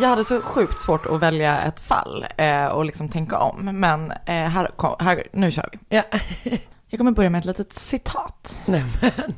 Jag 0.00 0.08
hade 0.08 0.24
så 0.24 0.40
sjukt 0.40 0.78
svårt 0.78 1.06
att 1.06 1.20
välja 1.20 1.62
ett 1.62 1.80
fall 1.80 2.26
eh, 2.36 2.66
och 2.66 2.84
liksom 2.84 3.08
tänka 3.08 3.38
om, 3.38 3.64
men 3.64 4.10
eh, 4.10 4.34
här, 4.34 4.70
kom, 4.76 4.96
här, 4.98 5.22
nu 5.32 5.50
kör 5.50 5.68
vi. 5.72 5.96
Ja. 5.96 6.02
Jag 6.90 6.98
kommer 6.98 7.12
börja 7.12 7.30
med 7.30 7.38
ett 7.38 7.44
litet 7.44 7.72
citat. 7.72 8.60
Nej, 8.66 8.84
men. 9.00 9.34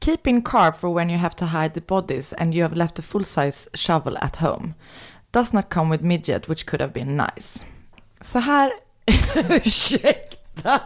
Keep 0.00 0.18
in 0.24 0.42
car 0.42 0.72
for 0.72 0.94
when 0.94 1.10
you 1.10 1.18
have 1.18 1.34
to 1.34 1.44
hide 1.44 1.74
the 1.74 1.80
bodies 1.80 2.32
and 2.32 2.54
you 2.54 2.62
have 2.62 2.76
left 2.76 2.98
a 2.98 3.02
full-size 3.02 3.68
shovel 3.74 4.16
at 4.16 4.36
home. 4.36 4.74
Does 5.30 5.52
not 5.52 5.68
come 5.68 5.90
with 5.90 6.04
midget 6.04 6.48
which 6.48 6.66
could 6.66 6.80
have 6.80 6.92
been 6.92 7.16
nice. 7.16 7.64
Så 8.20 8.38
här, 8.38 8.72
Ursäkta. 9.64 10.80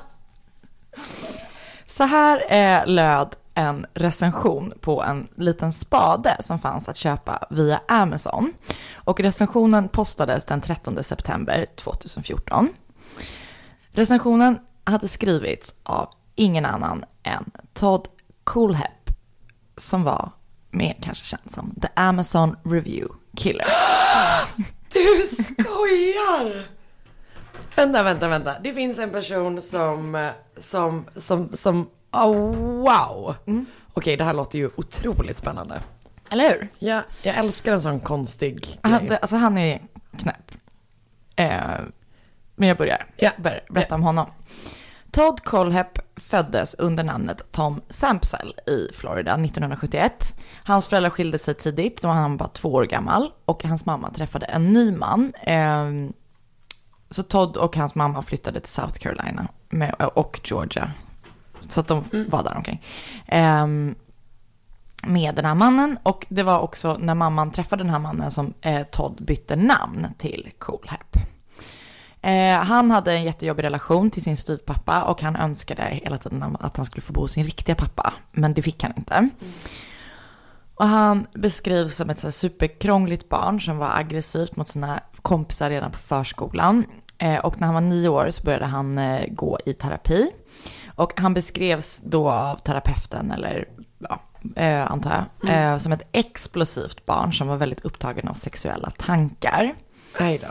så 1.87 2.05
här 2.05 2.43
eh, 2.49 2.87
löd 2.87 3.37
en 3.57 3.87
recension 3.95 4.73
på 4.81 5.03
en 5.03 5.29
liten 5.35 5.73
spade 5.73 6.37
som 6.41 6.59
fanns 6.59 6.89
att 6.89 6.97
köpa 6.97 7.47
via 7.51 7.81
Amazon. 7.89 8.53
Och 8.95 9.21
recensionen 9.21 9.89
postades 9.89 10.45
den 10.45 10.61
13 10.61 11.03
september 11.03 11.67
2014. 11.77 12.69
Recensionen 13.91 14.59
hade 14.85 15.09
skrivits 15.09 15.75
av 15.83 16.09
ingen 16.35 16.65
annan 16.65 17.05
än 17.23 17.51
Todd 17.75 18.09
Coolhepp 18.45 19.11
som 19.77 20.03
var 20.03 20.31
mer 20.71 20.97
kanske 21.03 21.25
känd 21.25 21.51
som 21.51 21.75
The 21.83 21.89
Amazon 21.95 22.57
Review 22.65 23.15
Killer. 23.37 23.67
Du 24.93 25.27
skojar! 25.45 26.67
Vänta, 27.77 28.03
vänta, 28.03 28.29
vänta. 28.29 28.55
Det 28.63 28.73
finns 28.73 28.99
en 28.99 29.11
person 29.11 29.63
som, 29.63 30.15
eh, 30.15 30.31
som, 30.61 31.05
som, 31.17 31.49
som, 31.53 31.91
oh, 32.25 32.57
wow. 32.83 33.35
Okej, 33.95 34.17
det 34.17 34.25
här 34.25 34.35
låter 34.35 34.59
ju 34.59 34.71
otroligt 34.77 35.37
spännande. 35.37 35.81
Eller 36.31 36.51
hur? 36.51 36.69
Ja, 36.79 37.03
jag 37.23 37.37
älskar 37.37 37.73
en 37.73 37.81
sån 37.81 38.01
konstig 38.01 38.79
Han, 38.83 39.07
grej. 39.07 39.19
alltså 39.23 39.37
han 39.37 39.59
är 39.59 39.83
knäpp. 40.19 40.53
Eh, 41.37 41.61
men 42.57 42.69
jag 42.69 42.77
börjar 42.79 43.07
Ja. 43.17 43.31
ber- 43.37 43.65
berätta 43.71 43.95
om 43.95 44.03
honom. 44.03 44.27
Todd 45.11 45.45
Colhep 45.45 45.99
föddes 46.21 46.75
under 46.75 47.05
namnet 47.05 47.53
Tom 47.53 47.81
Sampsell 47.89 48.55
i 48.67 48.89
Florida 48.95 49.33
1971. 49.37 50.35
Hans 50.65 50.87
föräldrar 50.87 51.11
skilde 51.11 51.39
sig 51.39 51.55
tidigt, 51.55 52.03
då 52.03 52.09
var 52.09 52.15
han 52.15 52.37
bara 52.37 52.49
två 52.49 52.73
år 52.73 52.85
gammal 52.85 53.31
och 53.45 53.65
hans 53.65 53.87
mamma 53.87 54.11
träffade 54.11 54.47
en 54.47 54.73
ny 54.73 54.93
man. 54.93 55.33
Ehm, 55.43 56.13
så 57.11 57.23
Todd 57.23 57.57
och 57.57 57.77
hans 57.77 57.95
mamma 57.95 58.23
flyttade 58.23 58.61
till 58.61 58.73
South 58.73 58.99
Carolina 58.99 59.49
med, 59.69 59.95
och 59.95 60.41
Georgia. 60.45 60.91
Så 61.69 61.81
att 61.81 61.89
de 61.89 62.05
var 62.29 62.43
där 62.43 62.57
omkring. 62.57 62.83
Ehm, 63.27 63.95
med 65.03 65.35
den 65.35 65.45
här 65.45 65.55
mannen 65.55 65.99
och 66.03 66.27
det 66.29 66.43
var 66.43 66.59
också 66.59 66.97
när 67.01 67.15
mamman 67.15 67.51
träffade 67.51 67.85
den 67.85 67.91
här 67.91 67.99
mannen 67.99 68.31
som 68.31 68.55
eh, 68.61 68.83
Todd 68.83 69.25
bytte 69.25 69.57
namn 69.57 70.07
till 70.19 70.51
Coolhep. 70.59 71.17
Eh, 72.21 72.59
han 72.65 72.91
hade 72.91 73.13
en 73.13 73.25
jättejobbig 73.25 73.63
relation 73.63 74.11
till 74.11 74.23
sin 74.23 74.37
styvpappa 74.37 75.03
och 75.03 75.23
han 75.23 75.37
önskade 75.37 75.83
hela 75.83 76.19
tiden 76.19 76.57
att 76.61 76.77
han 76.77 76.87
skulle 76.87 77.03
få 77.03 77.13
bo 77.13 77.21
hos 77.21 77.33
sin 77.33 77.45
riktiga 77.45 77.75
pappa, 77.75 78.15
men 78.33 78.55
det 78.55 78.63
fick 78.63 78.83
han 78.83 78.93
inte. 78.97 79.29
Och 80.75 80.87
han 80.87 81.27
beskrivs 81.33 81.97
som 81.97 82.11
ett 82.11 82.19
så 82.19 82.33
superkrångligt 82.33 83.29
barn 83.29 83.61
som 83.61 83.79
var 83.79 83.91
aggressivt 83.99 84.57
mot 84.57 84.69
sina 84.69 85.01
kompisar 85.23 85.71
redan 85.71 85.91
på 85.91 85.99
förskolan. 85.99 86.85
Eh, 87.19 87.39
och 87.39 87.61
när 87.61 87.67
han 87.67 87.75
var 87.75 87.81
nio 87.81 88.09
år 88.09 88.31
så 88.31 88.43
började 88.43 88.65
han 88.65 88.99
eh, 88.99 89.27
gå 89.29 89.59
i 89.67 89.73
terapi. 89.73 90.31
Och 90.97 91.13
han 91.17 91.35
beskrevs 91.35 92.01
då 92.05 92.31
av 92.31 92.57
terapeuten, 92.57 93.31
eller 93.31 93.69
ja, 93.99 94.21
eh, 94.57 94.91
antar 94.91 95.25
jag, 95.43 95.73
eh, 95.73 95.79
som 95.79 95.93
ett 95.93 96.09
explosivt 96.13 97.07
barn 97.07 97.33
som 97.33 97.49
var 97.49 97.57
väldigt 97.57 97.81
upptagen 97.85 98.29
av 98.29 98.35
sexuella 98.35 98.91
tankar. 98.91 99.75
Nej 100.21 100.41
då. 100.43 100.49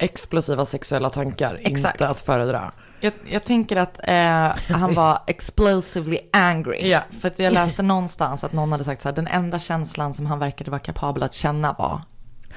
Explosiva 0.00 0.66
sexuella 0.66 1.10
tankar, 1.10 1.50
Mm. 1.54 1.72
Exakt. 1.74 1.94
inte 1.94 2.08
att 2.08 2.20
föredra. 2.20 2.72
Jag, 3.00 3.12
jag 3.30 3.44
tänker 3.44 3.76
att 3.76 4.00
eh, 4.04 4.76
han 4.76 4.94
var 4.94 5.18
explosively 5.26 6.18
angry. 6.32 6.90
Ja. 6.90 7.00
För 7.20 7.28
att 7.28 7.38
jag 7.38 7.52
läste 7.52 7.82
någonstans 7.82 8.44
att 8.44 8.52
någon 8.52 8.72
hade 8.72 8.84
sagt 8.84 9.02
så 9.02 9.08
här, 9.08 9.16
den 9.16 9.26
enda 9.26 9.58
känslan 9.58 10.14
som 10.14 10.26
han 10.26 10.38
verkade 10.38 10.70
vara 10.70 10.78
kapabel 10.80 11.22
att 11.22 11.34
känna 11.34 11.72
var 11.72 12.00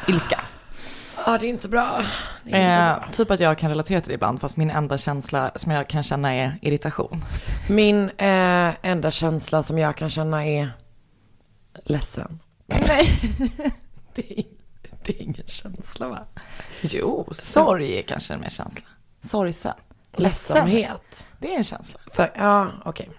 ilska. 0.08 0.41
Ja, 1.26 1.38
det 1.38 1.46
är 1.46 1.50
inte 1.50 1.70
bra. 1.70 2.02
Det 2.44 2.52
är 2.52 2.94
inte 2.96 3.06
Eh, 3.08 3.12
typ 3.12 3.32
att 3.32 3.40
jag 3.40 3.58
kan 3.58 3.70
relatera 3.70 4.02
till 4.02 4.08
det 4.10 4.14
ibland, 4.16 4.42
fast 4.42 4.58
min 4.58 4.70
enda 4.70 4.98
känsla 4.98 5.52
som 5.56 5.72
jag 5.72 5.88
kan 5.88 6.04
känna 6.04 6.36
är 6.36 6.60
irritation. 6.62 7.24
Min 7.70 8.10
eh, 8.18 8.70
enda 8.82 9.12
känsla 9.12 9.64
som 9.64 9.80
jag 9.80 9.96
kan 9.96 10.10
känna 10.10 10.46
är 10.46 10.70
ledsen. 11.86 12.40
Nej. 12.66 13.08
Det 14.14 14.40
är, 14.40 14.44
det 15.06 15.12
är 15.20 15.22
ingen 15.22 15.48
känsla 15.48 16.08
va? 16.08 16.20
Jo, 16.82 17.28
sorg 17.32 17.98
är 17.98 18.02
kanske 18.02 18.34
en 18.34 18.40
mer 18.40 18.50
känsla. 18.50 18.82
Sorgsen. 19.22 19.74
Ledsamhet. 20.12 21.26
Det 21.40 21.54
är 21.54 21.58
en 21.58 21.64
känsla. 21.64 22.00
För, 22.14 22.32
ja, 22.38 22.68
okej. 22.86 23.10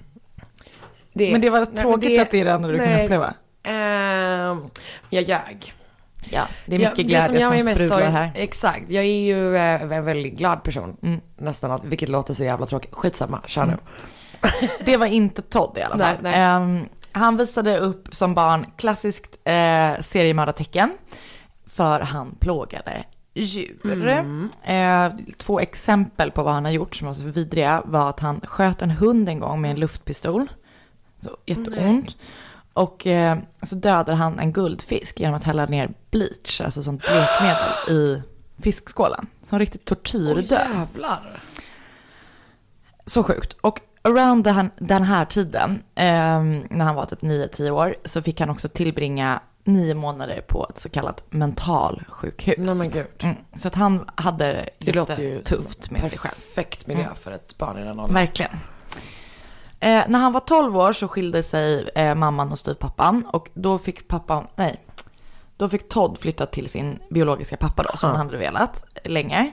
Men 1.12 1.40
det 1.40 1.50
var 1.50 1.66
nej, 1.72 1.82
tråkigt 1.82 2.20
att 2.20 2.30
det 2.30 2.40
är 2.40 2.44
det 2.44 2.50
enda 2.52 2.68
du 2.68 2.78
kan 2.78 2.86
nej, 2.86 3.04
uppleva. 3.04 3.34
ehm, 3.62 4.70
jag 5.10 5.22
ljög. 5.22 5.74
Ja, 6.30 6.44
det 6.66 6.76
är 6.76 6.80
Ja, 6.80 6.90
mycket 6.90 7.06
glädje 7.06 7.40
jag 7.40 7.54
är 7.54 7.58
som 7.64 7.74
sprudlar 7.74 7.98
sorg- 8.00 8.10
här. 8.10 8.30
Exakt, 8.34 8.90
jag 8.90 9.04
är 9.04 9.20
ju 9.22 9.56
eh, 9.56 9.82
en 9.92 10.04
väldigt 10.04 10.34
glad 10.38 10.62
person. 10.62 10.96
Mm. 11.02 11.20
Nästan 11.36 11.80
vilket 11.84 12.08
låter 12.08 12.34
så 12.34 12.44
jävla 12.44 12.66
tråkigt. 12.66 12.94
Skitsamma, 12.94 13.40
kör 13.46 13.66
nu. 13.66 13.76
Det 14.84 14.96
var 14.96 15.06
inte 15.06 15.42
Todd 15.42 15.78
i 15.78 15.82
alla 15.82 15.98
fall. 15.98 16.16
Nej, 16.22 16.32
nej. 16.32 16.34
Ehm, 16.40 16.88
han 17.12 17.36
visade 17.36 17.78
upp 17.78 18.08
som 18.14 18.34
barn 18.34 18.66
klassiskt 18.76 19.36
eh, 19.44 20.00
seriemördartecken. 20.00 20.92
För 21.66 22.00
han 22.00 22.34
plågade 22.40 23.04
djur. 23.34 24.06
Mm. 24.08 24.50
Eh, 24.64 25.24
två 25.36 25.60
exempel 25.60 26.30
på 26.30 26.42
vad 26.42 26.54
han 26.54 26.64
har 26.64 26.72
gjort 26.72 26.94
som 26.96 27.06
var 27.06 27.14
så 27.14 27.24
vidriga 27.24 27.82
var 27.84 28.08
att 28.10 28.20
han 28.20 28.40
sköt 28.44 28.82
en 28.82 28.90
hund 28.90 29.28
en 29.28 29.40
gång 29.40 29.60
med 29.60 29.70
en 29.70 29.80
luftpistol. 29.80 30.50
Så 31.20 31.36
jätteont. 31.46 32.16
Och 32.72 33.06
eh, 33.06 33.38
så 33.62 33.74
dödade 33.74 34.14
han 34.14 34.38
en 34.38 34.52
guldfisk 34.52 35.20
genom 35.20 35.36
att 35.36 35.44
hälla 35.44 35.66
ner 35.66 35.94
bleach, 36.10 36.60
alltså 36.60 36.82
sånt 36.82 37.00
blekmedel, 37.02 37.72
i 37.88 38.22
fiskskålen. 38.62 39.26
Som 39.46 39.58
riktigt 39.58 39.84
tortyrdöd. 39.84 40.50
jävlar. 40.50 41.20
Så 43.06 43.22
sjukt. 43.22 43.52
Och 43.60 43.80
around 44.02 44.44
den, 44.44 44.70
den 44.78 45.02
här 45.02 45.24
tiden, 45.24 45.82
ehm, 45.94 46.66
när 46.70 46.84
han 46.84 46.94
var 46.94 47.06
typ 47.06 47.22
9-10 47.22 47.70
år, 47.70 47.94
så 48.04 48.22
fick 48.22 48.40
han 48.40 48.50
också 48.50 48.68
tillbringa 48.68 49.40
nio 49.64 49.94
månader 49.94 50.40
på 50.48 50.66
ett 50.70 50.78
så 50.78 50.88
kallat 50.88 51.22
mentalsjukhus. 51.30 52.58
Nej 52.58 52.74
men 52.74 52.90
gud. 52.90 53.06
Mm, 53.18 53.36
så 53.56 53.68
att 53.68 53.74
han 53.74 54.10
hade 54.14 54.68
Det 54.78 54.92
låter 54.92 55.22
ju 55.22 55.42
tufft 55.42 55.84
som 55.84 55.92
med 55.94 56.04
sig 56.10 56.18
själv. 56.18 56.32
Perfekt 56.34 56.86
miljö 56.86 57.02
Mm. 57.04 57.14
för 57.16 57.32
ett 57.32 57.58
barn 57.58 57.78
i 57.78 57.84
den 57.84 58.00
åldern. 58.00 58.14
Verkligen. 58.14 58.50
Eh, 59.82 60.04
när 60.08 60.18
han 60.18 60.32
var 60.32 60.40
12 60.40 60.76
år 60.76 60.92
så 60.92 61.08
skilde 61.08 61.42
sig 61.42 61.88
eh, 61.94 62.14
mamman 62.14 62.52
och 62.52 62.58
styvpappan 62.58 63.26
och 63.26 63.50
då 63.54 63.78
fick 63.78 64.08
pappan, 64.08 64.46
nej, 64.56 64.84
då 65.56 65.68
fick 65.68 65.88
Todd 65.88 66.18
flytta 66.18 66.46
till 66.46 66.68
sin 66.68 66.98
biologiska 67.10 67.56
pappa 67.56 67.82
då 67.82 67.96
som 67.96 68.10
han 68.10 68.26
hade 68.26 68.38
velat 68.38 68.84
länge. 69.04 69.52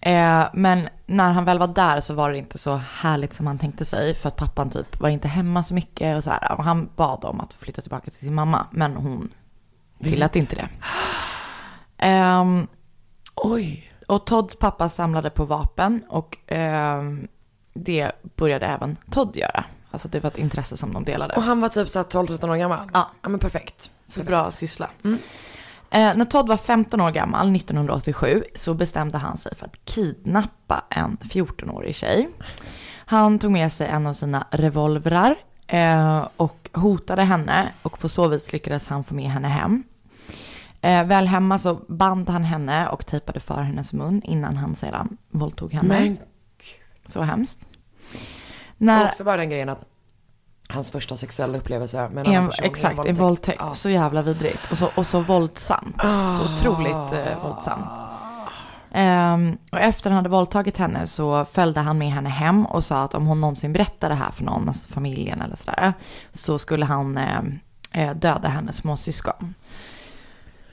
Eh, 0.00 0.44
men 0.52 0.88
när 1.06 1.32
han 1.32 1.44
väl 1.44 1.58
var 1.58 1.66
där 1.66 2.00
så 2.00 2.14
var 2.14 2.30
det 2.30 2.38
inte 2.38 2.58
så 2.58 2.76
härligt 2.76 3.32
som 3.32 3.46
han 3.46 3.58
tänkte 3.58 3.84
sig 3.84 4.14
för 4.14 4.28
att 4.28 4.36
pappan 4.36 4.70
typ 4.70 5.00
var 5.00 5.08
inte 5.08 5.28
hemma 5.28 5.62
så 5.62 5.74
mycket 5.74 6.16
och 6.16 6.24
så 6.24 6.30
här. 6.30 6.52
Och 6.52 6.64
han 6.64 6.90
bad 6.96 7.24
om 7.24 7.40
att 7.40 7.52
få 7.52 7.58
flytta 7.60 7.82
tillbaka 7.82 8.10
till 8.10 8.20
sin 8.20 8.34
mamma 8.34 8.66
men 8.70 8.96
hon 8.96 9.30
tillät 10.02 10.36
inte 10.36 10.56
det. 10.56 10.68
Ehm, 11.98 12.66
Oj. 13.34 13.92
och 14.06 14.26
Todds 14.26 14.56
pappa 14.56 14.88
samlade 14.88 15.30
på 15.30 15.44
vapen 15.44 16.02
och 16.08 16.38
ehm, 16.46 17.28
det 17.76 18.12
började 18.36 18.66
även 18.66 18.96
Todd 19.10 19.36
göra. 19.36 19.64
Alltså 19.90 20.08
det 20.08 20.20
var 20.20 20.30
ett 20.30 20.38
intresse 20.38 20.76
som 20.76 20.92
de 20.92 21.04
delade. 21.04 21.34
Och 21.34 21.42
han 21.42 21.60
var 21.60 21.68
typ 21.68 21.88
såhär 21.88 22.06
12-13 22.06 22.50
år 22.50 22.56
gammal? 22.56 22.90
Ja. 22.94 23.10
Ja 23.22 23.28
men 23.28 23.40
perfekt. 23.40 23.90
Så 24.06 24.12
Perfekt. 24.20 24.28
bra 24.28 24.50
syssla. 24.50 24.90
Eh, 25.90 26.16
när 26.16 26.24
Todd 26.24 26.48
var 26.48 26.56
15 26.56 27.00
år 27.00 27.10
gammal, 27.10 27.56
1987, 27.56 28.44
så 28.54 28.74
bestämde 28.74 29.18
han 29.18 29.36
sig 29.36 29.54
för 29.56 29.66
att 29.66 29.84
kidnappa 29.84 30.84
en 30.90 31.16
14-årig 31.20 31.94
tjej. 31.94 32.28
Han 33.06 33.38
tog 33.38 33.50
med 33.50 33.72
sig 33.72 33.86
en 33.88 34.06
av 34.06 34.12
sina 34.12 34.46
revolvrar 34.50 35.36
eh, 35.66 36.28
och 36.36 36.70
hotade 36.72 37.22
henne 37.22 37.68
och 37.82 37.98
på 37.98 38.08
så 38.08 38.28
vis 38.28 38.52
lyckades 38.52 38.86
han 38.86 39.04
få 39.04 39.14
med 39.14 39.30
henne 39.30 39.48
hem. 39.48 39.82
Eh, 40.80 41.04
väl 41.04 41.26
hemma 41.26 41.58
så 41.58 41.74
band 41.74 42.28
han 42.28 42.44
henne 42.44 42.88
och 42.88 43.06
tejpade 43.06 43.40
för 43.40 43.62
hennes 43.62 43.92
mun 43.92 44.22
innan 44.22 44.56
han 44.56 44.76
sedan 44.76 45.16
våldtog 45.30 45.72
henne. 45.72 45.88
Men 45.88 46.18
Så 47.08 47.22
hemskt. 47.22 47.66
När, 48.76 49.06
också 49.06 49.24
bara 49.24 49.36
den 49.36 49.50
grejen 49.50 49.68
att 49.68 49.84
hans 50.68 50.90
första 50.90 51.16
sexuella 51.16 51.58
upplevelse 51.58 52.08
med 52.08 52.26
en 52.26 52.32
en, 52.32 52.46
person 52.46 52.64
exakt, 52.64 53.06
en 53.06 53.14
våldtäkt. 53.14 53.62
Ja. 53.66 53.74
Så 53.74 53.90
jävla 53.90 54.22
vidrigt. 54.22 54.70
Och 54.70 54.78
så, 54.78 54.90
och 54.94 55.06
så 55.06 55.20
våldsamt. 55.20 56.00
Så 56.36 56.52
otroligt 56.54 57.12
eh, 57.12 57.42
våldsamt. 57.42 57.90
Ehm, 58.92 59.58
och 59.72 59.78
efter 59.78 60.10
han 60.10 60.16
hade 60.16 60.28
våldtagit 60.28 60.78
henne 60.78 61.06
så 61.06 61.44
följde 61.44 61.80
han 61.80 61.98
med 61.98 62.10
henne 62.10 62.28
hem 62.28 62.66
och 62.66 62.84
sa 62.84 63.02
att 63.02 63.14
om 63.14 63.26
hon 63.26 63.40
någonsin 63.40 63.72
berättade 63.72 64.14
det 64.14 64.18
här 64.18 64.30
för 64.30 64.44
någon, 64.44 64.68
alltså 64.68 64.88
familjen 64.88 65.40
eller 65.40 65.56
sådär, 65.56 65.92
så 66.34 66.58
skulle 66.58 66.84
han 66.84 67.18
eh, 67.18 67.40
eh, 67.92 68.16
döda 68.16 68.48
hennes 68.48 68.76
småsyskon. 68.76 69.54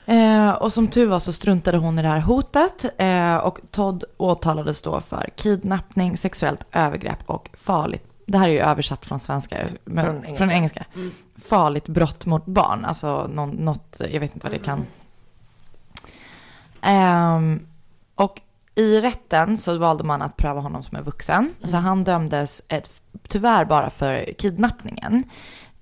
Eh, 0.06 0.50
och 0.50 0.72
som 0.72 0.88
tur 0.88 1.06
var 1.06 1.18
så 1.18 1.32
struntade 1.32 1.78
hon 1.78 1.98
i 1.98 2.02
det 2.02 2.08
här 2.08 2.20
hotet 2.20 2.84
eh, 2.98 3.36
och 3.36 3.58
Todd 3.70 4.04
åtalades 4.16 4.82
då 4.82 5.00
för 5.00 5.28
kidnappning, 5.36 6.16
sexuellt 6.16 6.66
övergrepp 6.72 7.18
och 7.26 7.50
farligt, 7.54 8.04
det 8.26 8.38
här 8.38 8.48
är 8.48 8.52
ju 8.52 8.60
översatt 8.60 9.06
från 9.06 9.20
svenska, 9.20 9.68
men, 9.84 10.04
Från 10.04 10.36
från 10.36 10.50
engelska. 10.50 10.84
engelska, 10.94 11.12
farligt 11.48 11.88
brott 11.88 12.26
mot 12.26 12.46
barn, 12.46 12.84
alltså 12.84 13.26
någon, 13.26 13.50
något, 13.50 14.00
jag 14.12 14.20
vet 14.20 14.34
inte 14.34 14.46
vad 14.46 14.52
det 14.52 14.64
kan. 14.64 14.86
Ehm, 16.80 17.66
och 18.14 18.40
i 18.74 19.00
rätten 19.00 19.58
så 19.58 19.78
valde 19.78 20.04
man 20.04 20.22
att 20.22 20.36
pröva 20.36 20.60
honom 20.60 20.82
som 20.82 20.96
en 20.96 21.04
vuxen. 21.04 21.54
Så 21.64 21.76
han 21.76 22.04
dömdes 22.04 22.62
ett, 22.68 22.90
tyvärr 23.28 23.64
bara 23.64 23.90
för 23.90 24.32
kidnappningen. 24.38 25.24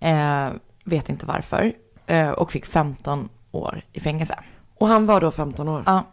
Eh, 0.00 0.48
vet 0.84 1.08
inte 1.08 1.26
varför. 1.26 1.72
Eh, 2.06 2.30
och 2.30 2.52
fick 2.52 2.66
15 2.66 3.28
år 3.52 3.82
i 3.92 4.00
fängelse. 4.00 4.38
Och 4.78 4.88
han 4.88 5.06
var 5.06 5.21
då 5.21 5.30
15 5.30 5.68
år? 5.68 5.82
Ja. 5.87 6.04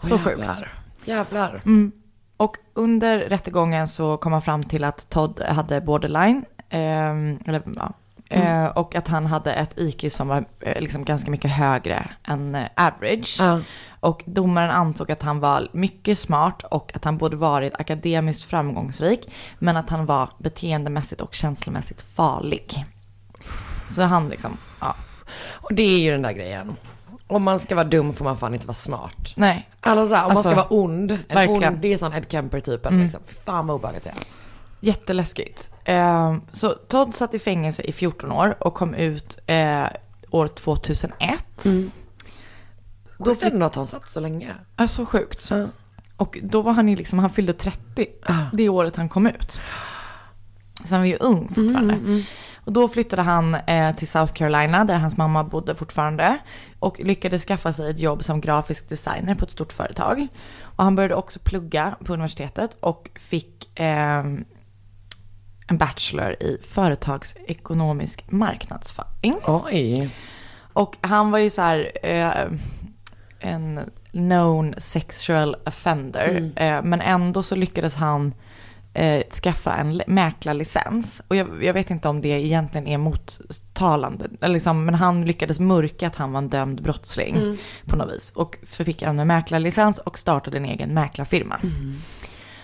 Så 0.00 0.16
jävlar. 0.16 0.54
sjukt. 0.54 0.68
Jävlar. 1.04 1.62
Mm. 1.64 1.92
Och 2.36 2.56
under 2.74 3.18
rättegången 3.18 3.88
så 3.88 4.16
kom 4.16 4.32
man 4.32 4.42
fram 4.42 4.62
till 4.62 4.84
att 4.84 5.10
Todd 5.10 5.40
hade 5.40 5.80
borderline. 5.80 6.44
ehm, 6.70 7.38
eller, 7.46 7.62
ja, 7.76 7.92
eh, 8.28 8.66
och 8.66 8.94
att 8.94 9.08
han 9.08 9.26
hade 9.26 9.52
ett 9.52 9.78
IQ 9.78 10.12
som 10.12 10.28
var 10.28 10.44
eh, 10.60 10.80
liksom 10.80 11.04
ganska 11.04 11.30
mycket 11.30 11.50
högre 11.50 12.08
än 12.24 12.54
eh, 12.54 12.66
average. 12.76 13.36
Ja. 13.40 13.60
Och 14.00 14.22
domaren 14.26 14.70
antog 14.70 15.12
att 15.12 15.22
han 15.22 15.40
var 15.40 15.68
mycket 15.72 16.18
smart 16.18 16.62
och 16.62 16.92
att 16.94 17.04
han 17.04 17.18
borde 17.18 17.36
varit 17.36 17.74
akademiskt 17.80 18.44
framgångsrik. 18.44 19.32
Men 19.58 19.76
att 19.76 19.90
han 19.90 20.06
var 20.06 20.28
beteendemässigt 20.38 21.20
och 21.20 21.34
känslomässigt 21.34 22.02
farlig. 22.02 22.84
Så 23.90 24.02
han 24.02 24.28
liksom. 24.28 24.56
Och 25.52 25.74
det 25.74 25.82
är 25.82 25.98
ju 25.98 26.10
den 26.10 26.22
där 26.22 26.32
grejen. 26.32 26.76
Om 27.26 27.42
man 27.42 27.60
ska 27.60 27.74
vara 27.74 27.84
dum 27.84 28.12
får 28.12 28.24
man 28.24 28.38
fan 28.38 28.54
inte 28.54 28.66
vara 28.66 28.74
smart. 28.74 29.32
Nej. 29.36 29.68
Alltså 29.80 30.06
så 30.08 30.14
här, 30.14 30.24
om 30.24 30.30
Alltså, 30.30 30.48
man 30.48 30.56
ska 30.56 30.62
vara 30.62 30.82
ond, 30.82 31.10
en 31.12 31.18
verkligen. 31.28 31.72
ond, 31.72 31.82
det 31.82 31.92
är 31.92 31.98
sån 31.98 32.12
Ed 32.12 32.24
Kemper-typen 32.28 32.92
Mm. 32.92 33.02
liksom. 33.04 33.20
Fy 33.26 33.34
fan 33.44 33.66
vad 33.66 33.74
obehagligt 33.74 34.04
det 34.04 34.10
är. 34.10 34.16
Jätteläskigt. 34.80 35.70
Eh, 35.84 36.36
så 36.52 36.68
Todd 36.70 37.14
satt 37.14 37.34
i 37.34 37.38
fängelse 37.38 37.82
i 37.82 37.92
14 37.92 38.32
år 38.32 38.56
och 38.60 38.74
kom 38.74 38.94
ut 38.94 39.38
eh, 39.46 39.84
år 40.30 40.48
2001. 40.48 41.64
Mm. 41.64 41.90
Då 43.18 43.34
fick, 43.34 43.52
ändå 43.52 43.66
att 43.66 43.74
han 43.74 43.86
satt 43.86 44.08
så 44.10 44.20
länge. 44.20 44.54
ja, 44.76 44.88
så 44.88 45.06
sjukt. 45.06 45.48
Ja. 45.50 45.66
Och 46.16 46.38
då 46.42 46.62
var 46.62 46.72
han 46.72 46.88
ju 46.88 46.96
liksom, 46.96 47.18
han 47.18 47.30
fyllde 47.30 47.52
30 47.52 48.06
Ah. 48.26 48.32
det 48.52 48.68
året 48.68 48.96
han 48.96 49.08
kom 49.08 49.26
ut. 49.26 49.60
Så 50.84 50.94
han 50.94 51.00
var 51.02 51.06
ju 51.06 51.16
ung 51.16 51.48
fortfarande. 51.48 51.94
Mm, 51.94 52.22
Och 52.64 52.72
då 52.72 52.88
flyttade 52.88 53.22
han 53.22 53.54
eh, 53.54 53.96
till 53.96 54.08
South 54.08 54.32
Carolina 54.32 54.84
där 54.84 54.96
hans 54.96 55.16
mamma 55.16 55.44
bodde 55.44 55.74
fortfarande. 55.74 56.38
Och 56.78 57.00
lyckades 57.00 57.44
skaffa 57.44 57.72
sig 57.72 57.90
ett 57.90 58.00
jobb 58.00 58.24
som 58.24 58.40
grafisk 58.40 58.88
designer 58.88 59.34
på 59.34 59.44
ett 59.44 59.50
stort 59.50 59.72
företag. 59.72 60.26
Och 60.62 60.84
han 60.84 60.94
började 60.94 61.14
också 61.14 61.38
plugga 61.38 61.96
på 62.04 62.12
universitetet 62.12 62.76
och 62.80 63.10
fick 63.14 63.70
ehm, 63.74 64.44
en 65.68 65.78
bachelor 65.78 66.32
i 66.32 66.58
företagsekonomisk 66.62 68.30
marknadsföring. 68.30 69.36
Oj. 69.46 70.10
Och 70.72 70.96
han 71.00 71.30
var 71.30 71.38
ju 71.38 71.50
så 71.50 71.62
här 71.62 71.90
eh, 72.02 72.52
en 73.38 73.80
known 74.10 74.74
sexual 74.78 75.56
offender. 75.66 76.28
Mm. 76.28 76.52
Eh, 76.56 76.82
men 76.82 77.00
ändå 77.00 77.42
så 77.42 77.54
lyckades 77.54 77.94
han 77.94 78.34
eh, 78.94 79.22
skaffa 79.42 79.74
en 79.76 80.02
mäklarlicens. 80.06 81.22
Och 81.28 81.36
jag, 81.36 81.64
jag 81.64 81.74
vet 81.74 81.90
inte 81.90 82.08
om 82.08 82.20
det 82.20 82.28
egentligen 82.28 82.86
är 82.86 82.98
mottalande. 82.98 84.28
Liksom, 84.40 84.84
men 84.84 84.94
han 84.94 85.24
lyckades 85.24 85.60
mörka 85.60 86.06
att 86.06 86.16
han 86.16 86.32
var 86.32 86.38
en 86.38 86.48
dömd 86.48 86.82
brottsling 86.82 87.36
Mm. 87.36 87.56
på 87.86 87.96
något 87.96 88.12
vis. 88.12 88.30
Och 88.34 88.56
så 88.62 88.84
fick 88.84 89.02
han 89.02 89.18
en 89.18 89.26
mäklarlicens 89.26 89.98
och 89.98 90.18
startade 90.18 90.56
en 90.56 90.64
egen 90.64 90.94
mäklarfirma. 90.94 91.56
Mm. 91.62 91.94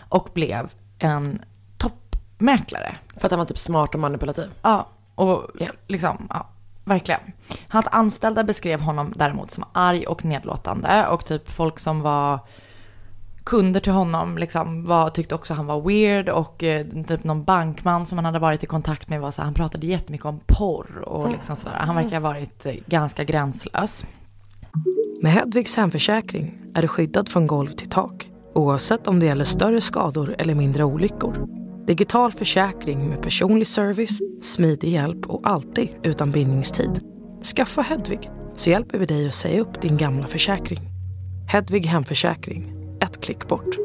Och 0.09 0.29
blev 0.35 0.69
en 0.99 1.43
toppmäklare. 1.77 2.97
För 3.17 3.27
att 3.27 3.31
han 3.33 3.39
var 3.39 3.47
typ 3.47 3.59
smart 3.59 3.95
och 3.95 4.01
manipulativ. 4.01 4.51
Ja, 4.63 4.89
och 5.15 5.47
Ja. 5.61 5.67
liksom, 5.87 6.27
ja, 6.31 6.49
verkligen. 6.85 7.21
Hans 7.69 7.87
anställda 7.91 8.45
beskrev 8.45 8.81
honom 8.81 9.13
däremot 9.17 9.51
som 9.51 9.65
arg 9.73 10.07
och 10.07 10.25
nedlåtande 10.25 11.07
och 11.07 11.25
typ 11.27 11.51
folk 11.51 11.79
som 11.79 12.01
var 12.01 12.39
kunder 13.49 13.81
till 13.81 13.93
honom 13.93 14.39
liksom 14.39 14.85
var, 14.85 15.11
tyckte 15.11 15.35
också 15.35 15.55
han 15.55 15.67
var 15.67 15.81
weird 15.81 16.29
och 16.29 16.65
eh, 16.65 16.87
typ 17.09 17.25
någon 17.25 17.45
bankman 17.45 18.07
som 18.07 18.19
han 18.19 18.25
hade 18.25 18.39
varit 18.39 18.65
i 18.65 18.67
kontakt 18.67 19.09
med 19.09 19.21
var 19.21 19.31
så 19.31 19.41
här, 19.41 19.45
han 19.45 19.55
pratade 19.55 19.87
jättemycket 19.87 20.27
om 20.27 20.41
porr 20.47 21.03
och 21.07 21.31
liksom 21.31 21.57
sådär. 21.57 21.77
Han 21.79 21.97
verkar 21.97 22.21
ha 22.21 22.21
varit 22.21 22.67
eh, 22.67 22.75
ganska 22.87 23.25
gränslös. 23.25 24.07
Med 25.23 25.33
Hedvigs 25.33 25.77
hemförsäkring 25.77 26.59
är 26.75 26.83
du 26.83 26.89
skyddad 26.89 27.29
från 27.29 27.47
golv 27.47 27.69
till 27.69 27.89
tak 27.89 28.31
oavsett 28.55 29.07
om 29.07 29.21
det 29.21 29.27
gäller 29.27 29.45
större 29.45 29.81
skador 29.81 30.35
eller 30.39 30.55
mindre 30.55 30.85
olyckor. 30.85 31.47
Digital 31.87 32.33
försäkring 32.33 33.09
med 33.09 33.23
personlig 33.23 33.67
service, 33.67 34.19
smidig 34.43 34.89
hjälp 34.89 35.27
och 35.27 35.41
alltid 35.49 35.89
utan 36.03 36.31
bindningstid. 36.31 37.01
Skaffa 37.57 37.83
Hedvig 37.83 38.31
så 38.55 38.71
hjälper 38.71 38.99
vi 38.99 39.07
dig 39.07 39.29
att 39.29 39.35
säga 39.35 39.61
upp 39.61 39.83
din 39.83 39.97
gamla 39.97 40.27
försäkring. 40.27 40.81
Hedvig 41.49 41.87
hemförsäkring, 41.87 42.78
ett 43.01 43.21
klick 43.21 43.49
bort. 43.49 43.77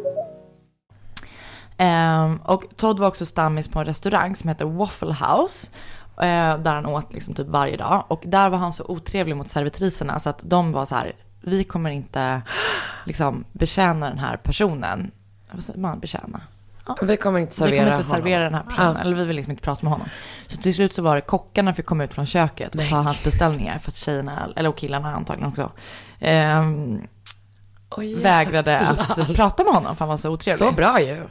Ehm, 1.78 2.38
och 2.38 2.64
Todd 2.76 3.00
var 3.00 3.08
också 3.08 3.26
stammis 3.26 3.68
på 3.68 3.80
en 3.80 3.86
restaurang 3.86 4.36
som 4.36 4.48
heter 4.50 4.66
Waffle 4.66 5.14
House. 5.14 5.72
eh, 6.18 6.58
där 6.58 6.74
han 6.76 6.86
åt 6.86 7.14
liksom 7.14 7.34
typ 7.34 7.48
varje 7.48 7.78
dag. 7.78 8.04
Och 8.08 8.24
där 8.26 8.50
var 8.50 8.58
han 8.58 8.74
så 8.74 8.84
otrevlig 8.88 9.36
mot 9.36 9.48
servitriserna 9.48 10.20
så 10.20 10.30
att 10.30 10.40
de 10.44 10.72
var 10.72 10.86
så 10.86 10.96
här, 10.96 11.12
vi 11.42 11.64
kommer 11.64 11.90
inte 11.90 12.42
liksom 13.06 13.44
betjäna 13.52 14.10
den 14.10 14.20
här 14.20 14.38
personen. 14.38 15.12
Vad 15.52 15.64
säger 15.64 15.80
man? 15.80 16.00
Betjäna? 16.00 16.42
Vi 17.02 17.18
kommer 17.18 17.40
inte 17.40 17.52
Vi 17.52 17.56
servera 17.58 17.84
kommer 17.86 17.98
inte 17.98 18.08
honom. 18.08 18.24
servera 18.24 18.44
den 18.44 18.54
här 18.54 18.64
personen, 18.64 18.94
Ja. 18.96 19.02
eller 19.02 19.16
vi 19.16 19.26
vill 19.26 19.36
liksom 19.36 19.52
inte 19.52 19.64
prata 19.64 19.80
med 19.84 19.92
honom. 19.92 20.08
Så 20.48 20.58
till 20.58 20.74
slut 20.76 20.94
så 20.94 21.02
var 21.02 21.16
det 21.16 21.22
kockarna 21.22 21.74
fick 21.74 21.86
komma 21.86 22.04
ut 22.04 22.14
från 22.14 22.26
köket 22.26 22.76
och 22.76 22.82
ta 22.90 22.96
hans 22.96 23.24
beställningar 23.24 23.80
för 23.80 23.92
att 23.92 23.96
tjejerna, 23.96 24.50
eller 24.56 24.70
och 24.70 24.78
killarna 24.78 25.16
antagligen 25.16 25.50
också, 25.50 25.72
ehm, 26.20 27.02
Oj, 27.98 28.16
vägrade 28.22 28.80
att 28.80 29.36
prata 29.36 29.64
med 29.64 29.74
honom 29.74 29.96
för 29.96 30.00
han 30.00 30.10
var 30.10 30.18
så 30.18 30.30
otrevlig. 30.30 30.68
Så 30.68 30.74
bra 30.74 31.02
ju. 31.02 31.24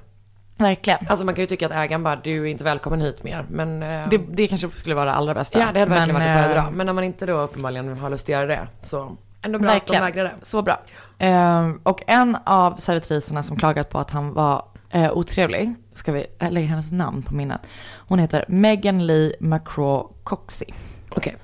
Verkligen. 0.56 0.98
Alltså 1.08 1.24
man 1.24 1.34
kan 1.34 1.42
ju 1.42 1.46
tycka 1.46 1.66
att 1.66 1.72
ägaren 1.72 2.02
bara, 2.02 2.16
du 2.16 2.42
är 2.42 2.46
inte 2.46 2.64
välkommen 2.64 3.00
hit 3.00 3.22
mer. 3.22 3.46
Men 3.50 3.82
eh, 3.82 4.08
Det, 4.08 4.18
det 4.18 4.48
kanske 4.48 4.70
skulle 4.74 4.94
vara 4.94 5.04
det 5.04 5.12
allra 5.12 5.34
bästa. 5.34 5.58
ja, 5.58 5.72
det 5.72 5.80
hade 5.80 5.90
verkligen 5.90 6.18
Men, 6.18 6.28
varit 6.28 6.36
att 6.38 6.44
eh, 6.44 6.54
föredra. 6.54 6.70
Men 6.70 6.86
när 6.86 6.92
man 6.92 7.04
inte 7.04 7.26
då 7.26 7.40
uppenbarligen 7.40 7.98
har 7.98 8.10
lust 8.10 8.24
att 8.24 8.28
göra 8.28 8.46
det, 8.46 8.68
så 8.82 9.16
ändå 9.42 9.58
bra 9.58 9.70
att 9.70 9.86
de 9.86 9.98
vägrade. 10.00 10.30
Så 10.42 10.62
bra. 10.62 10.80
Ehm, 11.18 11.80
och 11.82 12.02
en 12.06 12.36
av 12.44 12.76
servitriserna 12.78 13.42
som 13.42 13.56
klagat 13.56 13.90
på 13.90 13.98
att 13.98 14.10
han 14.10 14.32
var 14.32 14.64
eh, 14.90 15.12
otrevlig, 15.12 15.74
ska 15.94 16.12
vi 16.12 16.26
eh, 16.38 16.50
lägga 16.50 16.66
hennes 16.66 16.92
namn 16.92 17.22
på 17.22 17.34
minnet. 17.34 17.60
Hon 18.08 18.18
heter 18.18 18.44
Megan 18.48 19.06
Lee 19.06 19.34
McCraw 19.40 20.04
Coxey. 20.24 20.68
Okej. 21.10 21.36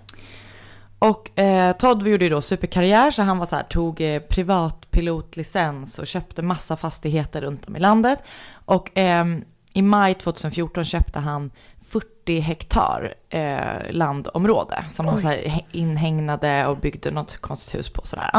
Och 0.99 1.39
eh, 1.39 1.77
Todd 1.77 2.07
gjorde 2.07 2.25
ju 2.25 2.31
då 2.31 2.41
superkarriär 2.43 3.11
så 3.11 3.23
han 3.23 3.39
var 3.39 3.47
så 3.47 3.57
här, 3.57 3.63
tog 3.63 4.01
eh, 4.01 4.21
privatpilotlicens 4.23 5.99
och 5.99 6.07
köpte 6.07 6.43
massa 6.43 6.77
fastigheter 6.77 7.41
runt 7.41 7.69
om 7.69 7.77
i 7.77 7.81
landet. 7.81 8.19
Och 8.53 8.91
ehm, 8.95 9.45
i 9.73 9.83
maj 9.83 10.15
2014 10.15 10.85
köpte 10.85 11.19
han 11.19 11.51
40 11.83 12.39
hektar 12.39 13.15
eh, 13.31 13.91
landområde 13.91 14.85
som 14.91 15.07
han 15.07 15.15
Oj. 15.17 15.21
så 15.23 15.29
här, 15.29 15.37
hä- 15.37 15.65
inhägnade 15.73 16.67
och 16.67 16.77
byggde 16.77 17.11
något 17.11 17.37
konstigt 17.37 17.75
hus 17.75 17.93
på 17.93 18.07
sådär. 18.07 18.31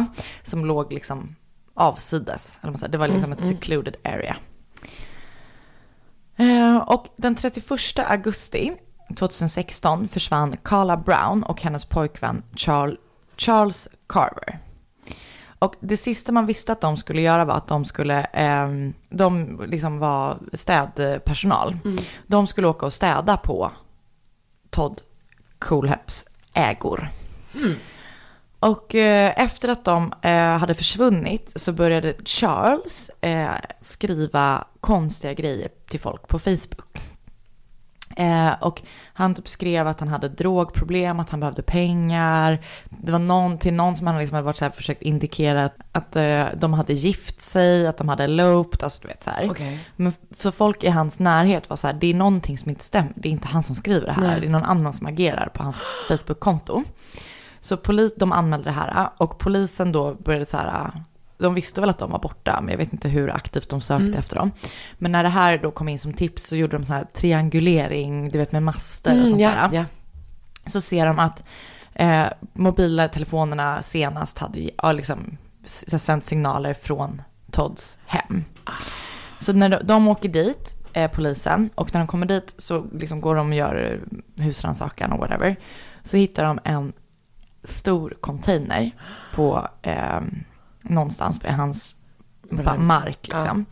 Som 0.44 0.66
låg 0.66 0.94
liksom 0.94 1.36
avsides. 1.74 2.60
Eller 2.62 2.72
vad 2.72 2.72
man 2.72 2.78
säger. 2.78 2.92
Det 2.92 2.98
var 2.98 3.08
liksom 3.08 3.32
ett 3.32 3.44
secluded 3.44 3.96
area. 4.04 4.38
Eh, 6.36 6.78
och 6.78 7.08
den 7.16 7.36
31 7.36 8.00
augusti 8.00 8.72
2016 9.16 10.08
försvann 10.08 10.58
Carla 10.64 10.98
Brown 10.98 11.44
och 11.44 11.62
hennes 11.62 11.86
pojkvän 11.86 12.44
Charles, 13.36 13.88
Carver. 14.08 14.60
Och 15.60 15.76
det 15.80 15.98
sista 15.98 16.32
man 16.32 16.46
visste 16.46 16.72
att 16.72 16.82
de 16.82 16.98
skulle 16.98 17.22
göra 17.22 17.46
var 17.46 17.56
att 17.56 17.68
de 17.68 17.86
skulle, 17.86 18.24
ehm, 18.24 18.94
de 19.10 19.62
liksom 19.68 20.00
var 20.00 20.40
städpersonal. 20.54 21.78
De 22.28 22.48
skulle 22.48 22.68
åka 22.68 22.86
och 22.86 22.94
städa 22.94 23.38
på 23.38 23.72
Todd 24.70 25.02
Coolheps 25.60 26.26
ägor. 26.54 27.10
Och 28.60 28.96
eh, 28.96 29.34
efter 29.38 29.70
att 29.70 29.86
de 29.86 30.14
eh, 30.22 30.58
hade 30.58 30.74
försvunnit 30.74 31.54
så 31.56 31.74
började 31.74 32.14
Charles 32.26 33.12
eh, 33.22 33.52
skriva 33.82 34.68
konstiga 34.80 35.34
grejer 35.34 35.70
till 35.90 36.00
folk 36.00 36.28
på 36.28 36.40
Facebook. 36.40 37.02
Eh, 38.20 38.54
och 38.62 38.82
han 39.14 39.36
typ 39.36 39.48
skrev 39.48 39.88
att 39.88 40.00
han 40.00 40.10
hade 40.10 40.30
drogproblem, 40.30 41.20
att 41.20 41.30
han 41.30 41.40
behövde 41.40 41.62
pengar. 41.62 42.60
Det 42.90 43.12
var 43.12 43.20
någon 43.20 43.58
till 43.58 43.74
någon 43.74 43.96
som 43.96 44.08
han 44.08 44.20
liksom 44.20 44.36
hade 44.36 44.46
varit 44.46 44.58
så 44.58 44.66
här, 44.66 44.72
försökt 44.72 45.02
indikera 45.02 45.66
att, 45.66 45.76
att 45.92 46.16
eh, 46.16 46.46
de 46.58 46.74
hade 46.74 46.94
gift 46.94 47.42
sig, 47.42 47.88
att 47.88 47.98
de 47.98 48.10
hade 48.10 48.24
eloped, 48.24 48.84
alltså 48.84 49.02
du 49.02 49.08
vet 49.08 49.24
så 49.24 49.30
här. 49.30 49.48
Okej. 49.52 49.80
Men 49.96 50.14
för 50.32 50.52
folk 50.52 50.84
i 50.84 50.90
hans 50.90 51.20
närhet 51.20 51.70
var 51.70 51.78
så 51.78 51.88
här, 51.88 51.94
det 51.94 52.08
är 52.08 52.14
någonting 52.14 52.58
som 52.58 52.70
inte 52.70 52.84
stämmer. 52.84 53.12
Det 53.16 53.28
är 53.28 53.32
inte 53.32 53.48
han 53.48 53.64
som 53.64 53.76
skriver 53.76 54.06
det 54.06 54.14
här, 54.14 54.22
Nej. 54.22 54.40
det 54.40 54.48
är 54.48 54.52
någon 54.52 54.64
annan 54.64 54.94
som 54.94 55.08
agerar 55.08 55.50
på 55.54 55.64
hans 55.64 55.80
Facebook-konto. 56.08 56.84
Så 57.62 57.78
polis, 57.78 58.14
de 58.16 58.32
anmälde 58.32 58.66
det 58.66 58.72
här 58.72 59.10
och 59.18 59.38
polisen 59.38 59.92
då 59.92 60.14
började 60.14 60.46
så 60.46 60.58
här, 60.58 60.92
de 61.40 61.54
visste 61.54 61.82
väl 61.82 61.90
att 61.90 61.98
de 61.98 62.12
var 62.12 62.20
borta, 62.20 62.60
men 62.62 62.72
jag 62.72 62.78
vet 62.78 62.94
inte 62.94 63.10
hur 63.10 63.30
aktivt 63.30 63.70
de 63.70 63.82
sökte 63.82 64.18
efter 64.18 64.36
dem. 64.36 64.52
Men 64.98 65.12
när 65.12 65.24
det 65.24 65.30
här 65.30 65.58
då 65.58 65.72
kom 65.72 65.90
in 65.90 66.00
som 66.00 66.14
tips 66.14 66.44
så 66.48 66.56
gjorde 66.56 66.78
de 66.78 66.84
så 66.86 66.94
här 66.94 67.04
triangulering, 67.14 68.30
du 68.30 68.38
vet 68.38 68.52
med 68.52 68.64
master 68.64 69.12
och 69.12 69.18
Mm, 69.18 69.30
sånt 69.30 69.42
ja, 69.42 69.50
där. 69.50 69.70
ja. 69.74 69.86
Så 70.66 70.82
ser 70.82 71.06
de 71.06 71.20
att 71.20 71.44
eh, 71.94 72.26
mobila 72.54 73.08
telefonerna 73.08 73.82
senast 73.82 74.38
hade 74.40 74.70
ja, 74.78 74.92
liksom, 74.92 75.38
sänt 75.66 76.24
signaler 76.26 76.74
från 76.74 77.22
Todds 77.52 77.98
hem. 78.06 78.44
Så 79.40 79.54
när 79.54 79.70
de, 79.70 79.78
de 79.84 80.08
åker 80.08 80.30
dit, 80.30 80.76
eh, 80.94 81.12
polisen, 81.12 81.70
och 81.76 81.94
när 81.94 82.02
de 82.02 82.08
kommer 82.08 82.26
dit 82.26 82.56
så 82.58 82.86
liksom 82.94 83.22
går 83.22 83.36
de 83.36 83.48
och 83.50 83.56
gör 83.56 84.02
husrannsakan 84.36 85.12
och 85.12 85.20
whatever. 85.20 85.56
Så 86.04 86.18
hittar 86.18 86.44
de 86.44 86.60
en 86.64 86.94
stor 87.64 88.18
container 88.22 88.92
på 89.36 89.68
eh, 89.82 90.20
någonstans 90.90 91.44
vid 91.44 91.52
hans 91.52 91.96
mark. 92.78 93.28
Liksom. 93.28 93.66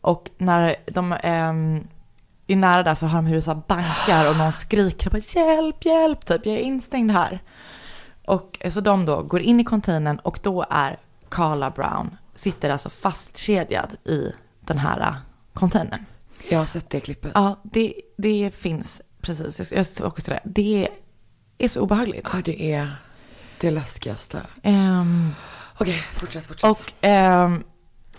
Och 0.00 0.30
när 0.38 0.76
de 0.86 1.12
ehm, 1.22 1.86
är 2.46 2.56
nära 2.56 2.82
där 2.82 2.94
så 2.94 3.06
har 3.06 3.18
de 3.18 3.26
hur 3.26 3.40
det 3.40 3.62
bankar 3.68 4.30
och 4.30 4.36
någon 4.36 4.52
skriker 4.52 5.10
bara 5.10 5.18
hjälp, 5.18 5.84
hjälp, 5.84 6.26
typ 6.26 6.46
jag 6.46 6.54
är 6.54 6.60
instängd 6.60 7.10
här. 7.10 7.42
Och 8.24 8.58
eh, 8.60 8.70
så 8.70 8.80
de 8.80 9.06
då 9.06 9.22
går 9.22 9.40
in 9.40 9.60
i 9.60 9.64
containern 9.64 10.18
och 10.18 10.38
då 10.42 10.66
är 10.70 10.98
Carla 11.28 11.70
Brown, 11.70 12.16
sitter 12.36 12.70
alltså 12.70 12.90
fastkedjad 12.90 13.96
i 14.04 14.32
den 14.60 14.78
här 14.78 15.00
eh, 15.00 15.14
containern. 15.54 16.04
Jag 16.50 16.58
har 16.58 16.66
sett 16.66 16.90
det 16.90 17.00
klippet. 17.00 17.32
Ja, 17.34 17.60
det, 17.62 17.94
det 18.16 18.50
finns, 18.54 19.02
precis, 19.20 19.72
jag 19.72 19.86
ska 19.86 20.06
också 20.06 20.30
det. 20.30 20.40
Det 20.44 20.88
är 21.58 21.68
så 21.68 21.80
obehagligt. 21.80 22.28
Ja, 22.32 22.40
det 22.44 22.72
är... 22.72 22.96
Det 23.60 23.70
läskigaste. 23.70 24.40
Ehm, 24.62 25.34
Okej, 25.78 26.02
fortsätt, 26.12 26.46
fortsätt. 26.46 26.70
och 26.70 26.92
ehm, 27.00 27.64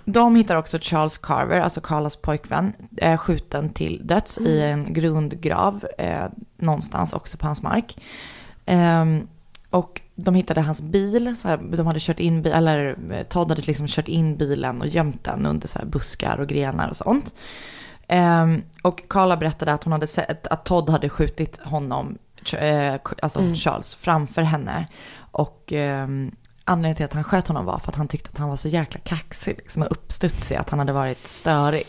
de 0.05 0.35
hittar 0.35 0.55
också 0.55 0.77
Charles 0.81 1.17
Carver, 1.17 1.59
alltså 1.59 1.81
Carlas 1.81 2.15
pojkvän, 2.15 2.73
eh, 2.97 3.17
skjuten 3.17 3.69
till 3.69 4.01
döds 4.07 4.37
i 4.37 4.61
en 4.61 4.93
grundgrav 4.93 5.87
eh, 5.97 6.25
någonstans 6.57 7.13
också 7.13 7.37
på 7.37 7.45
hans 7.45 7.61
mark. 7.61 7.97
Ehm, 8.65 9.27
och 9.69 10.01
de 10.15 10.35
hittade 10.35 10.61
hans 10.61 10.81
bil, 10.81 11.35
så 11.37 11.47
här, 11.47 11.57
de 11.57 11.87
hade 11.87 11.99
kört 11.99 12.19
in, 12.19 12.45
eller 12.45 12.97
eh, 13.11 13.23
Todd 13.23 13.49
hade 13.49 13.61
liksom 13.61 13.87
kört 13.87 14.07
in 14.07 14.37
bilen 14.37 14.81
och 14.81 14.87
gömt 14.87 15.23
den 15.23 15.45
under 15.45 15.67
så 15.67 15.79
buskar 15.85 16.37
och 16.37 16.47
grenar 16.47 16.89
och 16.89 16.97
sånt. 16.97 17.33
Ehm, 18.07 18.63
och 18.81 19.03
Carla 19.09 19.37
berättade 19.37 19.73
att 19.73 19.83
hon 19.83 19.93
hade 19.93 20.07
sett 20.07 20.47
att 20.47 20.65
Todd 20.65 20.89
hade 20.89 21.09
skjutit 21.09 21.59
honom, 21.63 22.17
eh, 22.53 22.95
alltså 23.21 23.39
Charles, 23.55 23.95
framför 23.95 24.41
henne. 24.41 24.87
Och 25.31 25.73
ehm, 25.73 26.31
anledningen 26.67 26.95
till 26.95 27.05
att 27.05 27.13
han 27.13 27.23
sköt 27.23 27.47
honom 27.47 27.65
var 27.65 27.79
för 27.79 27.91
att 27.91 27.95
han 27.95 28.07
tyckte 28.07 28.29
att 28.33 28.37
han 28.37 28.49
var 28.49 28.55
så 28.55 28.67
jäkla 28.67 28.99
kaxig 28.99 29.57
liksom, 29.57 29.81
och 29.81 29.91
uppstudsig, 29.91 30.55
att 30.55 30.69
han 30.69 30.79
hade 30.79 30.93
varit 30.93 31.27
störig. 31.27 31.87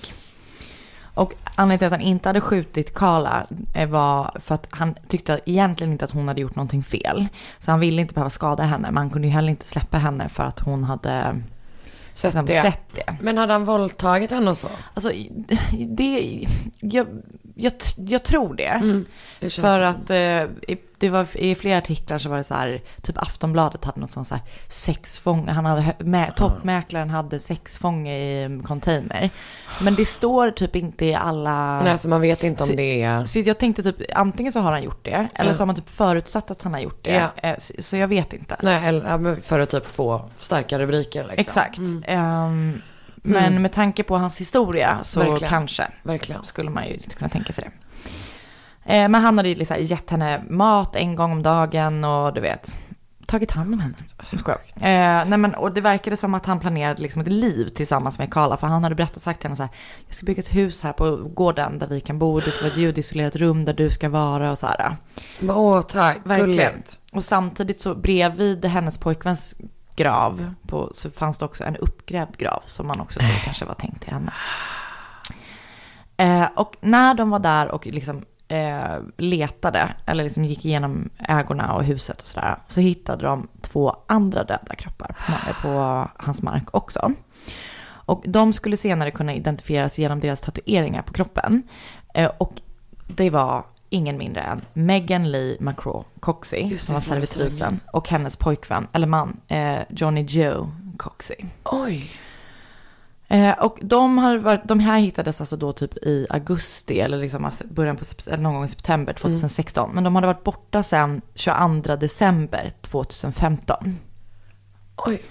Och 1.14 1.32
anledningen 1.54 1.78
till 1.78 1.86
att 1.86 1.92
han 1.92 2.00
inte 2.00 2.28
hade 2.28 2.40
skjutit 2.40 2.94
Carla 2.94 3.46
eh, 3.74 3.88
var 3.88 4.40
för 4.40 4.54
att 4.54 4.66
han 4.70 4.94
tyckte 5.08 5.40
egentligen 5.46 5.92
inte 5.92 6.04
att 6.04 6.10
hon 6.10 6.28
hade 6.28 6.40
gjort 6.40 6.56
någonting 6.56 6.82
fel. 6.82 7.26
Så 7.60 7.70
han 7.70 7.80
ville 7.80 8.02
inte 8.02 8.14
behöva 8.14 8.30
skada 8.30 8.62
henne, 8.62 8.90
men 8.90 8.96
han 8.96 9.10
kunde 9.10 9.28
ju 9.28 9.34
heller 9.34 9.48
inte 9.48 9.66
släppa 9.66 9.98
henne 9.98 10.28
för 10.28 10.42
att 10.42 10.60
hon 10.60 10.84
hade 10.84 11.42
Sett 12.14 12.34
liksom 12.34 12.46
det. 12.46 12.62
sett 12.62 12.94
det. 12.94 13.16
Men 13.20 13.38
hade 13.38 13.52
han 13.52 13.64
våldtagit 13.64 14.30
henne 14.30 14.50
och 14.50 14.58
så? 14.58 14.68
Alltså, 14.94 15.12
det, 15.88 16.46
jag, 16.80 17.06
jag, 17.58 17.72
jag 17.96 18.22
tror 18.22 18.54
det. 18.54 18.64
Mm. 18.66 19.04
Det 19.40 19.50
För 19.50 19.80
att 19.80 20.10
eh, 20.10 20.16
i- 20.72 20.82
det 21.00 21.08
var, 21.08 21.26
i 21.36 21.54
flera 21.54 21.78
artiklar 21.78 22.18
så 22.18 22.28
var 22.28 22.36
det 22.36 22.44
så 22.44 22.54
här, 22.54 22.82
typ 23.02 23.18
Aftonbladet 23.18 23.84
hade 23.84 24.00
något 24.00 24.12
sånt 24.12 24.26
så 24.28 24.34
här, 24.34 24.44
sexfånge, 24.68 25.52
han 25.52 25.64
hade, 25.66 25.94
med, 25.98 26.36
toppmäklaren 26.36 27.10
hade 27.10 27.40
sexfånge 27.40 28.18
i 28.18 28.42
en 28.42 28.62
container. 28.62 29.30
Men 29.80 29.94
det 29.94 30.04
står 30.06 30.50
typ 30.50 30.76
inte 30.76 31.04
i 31.06 31.14
alla... 31.14 31.80
Nej, 31.82 31.98
så 31.98 32.08
man 32.08 32.20
vet 32.20 32.44
inte 32.44 32.62
om 32.62 32.68
Så- 32.68 32.74
det 32.74 33.02
är... 33.02 33.24
Så 33.24 33.38
jag 33.38 33.58
tänkte 33.58 33.82
typ, 33.82 33.96
antingen 34.14 34.52
så 34.52 34.60
har 34.60 34.72
han 34.72 34.82
gjort 34.82 35.04
det, 35.04 35.28
eller 35.34 35.52
så 35.52 35.58
har 35.60 35.66
man 35.66 35.76
typ 35.76 35.90
förutsatt 35.90 36.50
att 36.50 36.62
han 36.62 36.72
har 36.72 36.80
gjort 36.80 37.04
det. 37.04 37.12
Ja. 37.14 37.48
Eh, 37.48 37.54
Så, 37.58 37.72
så 37.78 37.96
jag 37.96 38.08
vet 38.08 38.32
inte. 38.32 38.56
Nej, 38.62 38.88
eller, 38.88 39.40
för 39.42 39.58
att 39.60 39.70
typ 39.70 39.86
få 39.86 40.30
starka 40.36 40.78
rubriker 40.78 41.22
liksom. 41.24 41.40
Exakt. 41.40 41.78
Mm. 41.78 42.02
Ehm, 42.06 42.82
men 43.22 43.44
Mm. 43.44 43.62
med 43.62 43.72
tanke 43.72 44.02
på 44.02 44.16
hans 44.16 44.40
historia 44.40 44.98
så 45.02 45.20
Verkligen. 45.20 45.48
kanske. 45.50 45.88
Verkligen. 46.02 46.44
skulle 46.44 46.70
man 46.70 46.86
ju 46.88 46.98
kunna 46.98 47.28
tänka 47.28 47.52
sig 47.52 47.64
det. 47.64 47.70
Eh, 48.94 49.08
men 49.08 49.14
han 49.22 49.36
hade 49.38 49.48
ju 49.48 49.54
liksom 49.54 49.76
gett 49.80 50.10
henne 50.10 50.42
mat 50.48 50.96
en 50.96 51.16
gång 51.16 51.32
om 51.32 51.42
dagen 51.42 52.04
och 52.04 52.34
du 52.34 52.40
vet, 52.40 52.78
tagit 53.26 53.50
hand 53.50 53.74
om 53.74 53.80
henne. 53.80 53.94
Skojar. 54.22 54.60
Eh, 54.76 55.28
nej 55.28 55.38
men, 55.38 55.54
och 55.54 55.72
det 55.72 55.80
verkade 55.80 56.16
som 56.16 56.34
att 56.34 56.46
han 56.46 56.60
planerade 56.60 57.02
liksom 57.02 57.22
ett 57.22 57.28
liv 57.28 57.68
tillsammans 57.68 58.18
med 58.18 58.32
Karla, 58.32 58.56
för 58.56 58.66
han 58.66 58.82
hade 58.82 58.94
berättat 58.94 59.22
sagt 59.22 59.40
till 59.40 59.48
henne 59.48 59.56
så 59.56 59.62
här, 59.62 59.72
jag 60.06 60.14
ska 60.14 60.26
bygga 60.26 60.40
ett 60.40 60.54
hus 60.54 60.82
här 60.82 60.92
på 60.92 61.16
gården 61.16 61.78
där 61.78 61.86
vi 61.86 62.00
kan 62.00 62.18
bo, 62.18 62.40
det 62.40 62.50
ska 62.50 62.62
vara 62.62 62.72
ett 62.72 62.78
ljudisolerat 62.78 63.36
rum 63.36 63.64
där 63.64 63.72
du 63.72 63.90
ska 63.90 64.08
vara 64.08 64.50
och 64.50 64.58
så 64.58 64.66
här. 64.66 64.96
Åh, 65.48 65.82
tack. 65.82 66.18
Verkligen. 66.24 66.72
Gulligt. 66.72 66.98
Och 67.12 67.24
samtidigt 67.24 67.80
så 67.80 67.94
bredvid 67.94 68.64
hennes 68.64 68.98
pojkväns 68.98 69.54
grav 69.98 70.54
på, 70.66 70.90
så 70.92 71.10
fanns 71.10 71.38
det 71.38 71.44
också 71.44 71.64
en 71.64 71.76
uppgrävd 71.76 72.36
grav 72.36 72.62
som 72.64 72.86
man 72.86 73.00
också 73.00 73.18
trodde 73.18 73.40
kanske 73.44 73.64
var 73.64 73.74
tänkt 73.74 74.02
till 74.02 74.12
henne. 74.12 74.32
Eh, 76.16 76.48
och 76.54 76.76
när 76.80 77.14
de 77.14 77.30
var 77.30 77.38
där 77.38 77.68
och 77.68 77.86
liksom 77.86 78.24
eh, 78.48 78.98
letade, 79.16 79.92
eller 80.06 80.24
liksom 80.24 80.44
gick 80.44 80.64
igenom 80.64 81.10
ägorna 81.18 81.74
och 81.74 81.84
huset 81.84 82.22
och 82.22 82.26
sådär, 82.26 82.56
så 82.68 82.80
hittade 82.80 83.26
de 83.26 83.48
två 83.60 83.96
andra 84.06 84.44
döda 84.44 84.74
kroppar 84.74 85.16
på, 85.26 85.68
på 85.68 86.08
hans 86.16 86.42
mark 86.42 86.64
också. 86.70 87.12
Och 87.88 88.24
de 88.26 88.52
skulle 88.52 88.76
senare 88.76 89.10
kunna 89.10 89.34
identifieras 89.34 89.98
genom 89.98 90.20
deras 90.20 90.40
tatueringar 90.40 91.02
på 91.02 91.12
kroppen. 91.12 91.62
Eh, 92.14 92.30
och 92.38 92.52
det 93.06 93.30
var 93.30 93.64
ingen 93.90 94.18
mindre 94.18 94.40
än 94.40 94.60
Megan 94.72 95.30
Lee 95.30 95.56
McCraw 95.60 96.04
Coxey, 96.20 96.78
som 96.78 96.94
var 96.94 97.00
servitrisen, 97.00 97.80
och 97.92 98.08
hennes 98.08 98.36
pojkvän, 98.36 98.86
eller 98.92 99.06
man, 99.06 99.40
eh, 99.48 99.78
Johnny 99.88 100.22
Joe 100.22 100.70
Coxey. 100.96 101.36
Oj. 101.64 102.10
Eh, 103.28 103.58
och 103.58 103.78
de, 103.82 104.18
har 104.18 104.36
varit, 104.36 104.60
de 104.64 104.80
här 104.80 105.00
hittades 105.00 105.40
alltså 105.40 105.56
då 105.56 105.72
typ 105.72 105.96
i 105.96 106.26
augusti 106.30 107.00
eller 107.00 107.18
liksom 107.18 107.44
alltså 107.44 107.64
början 107.66 107.96
på, 107.96 108.04
eller 108.26 108.42
någon 108.42 108.54
gång 108.54 108.64
i 108.64 108.68
september 108.68 109.12
2016. 109.12 109.90
Men 109.94 110.04
de 110.04 110.14
hade 110.14 110.26
varit 110.26 110.44
borta 110.44 110.82
sedan 110.82 111.20
22 111.34 111.96
december 111.96 112.72
2015. 112.80 113.98
Oj. 114.96 115.22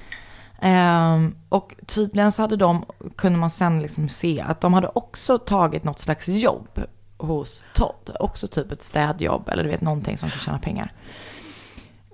Ehm, 0.62 1.36
och 1.50 1.76
tydligen 1.86 2.32
så 2.32 2.42
hade 2.42 2.56
de, 2.56 2.86
kunde 3.16 3.40
man 3.40 3.50
sen 3.50 3.82
liksom 3.82 4.10
se 4.10 4.42
att 4.42 4.62
de 4.62 4.74
hade 4.74 4.88
också 4.88 5.38
tagit 5.38 5.84
något 5.84 6.00
slags 6.00 6.28
jobb 6.28 6.80
hos 7.18 7.64
Todd. 7.74 8.16
Också 8.20 8.48
typ 8.48 8.72
ett 8.72 8.84
städjobb 8.84 9.50
eller 9.50 9.64
du 9.64 9.70
vet 9.70 9.82
någonting 9.82 10.18
som 10.18 10.30
ska 10.30 10.40
tjäna 10.40 10.60
pengar. 10.60 10.92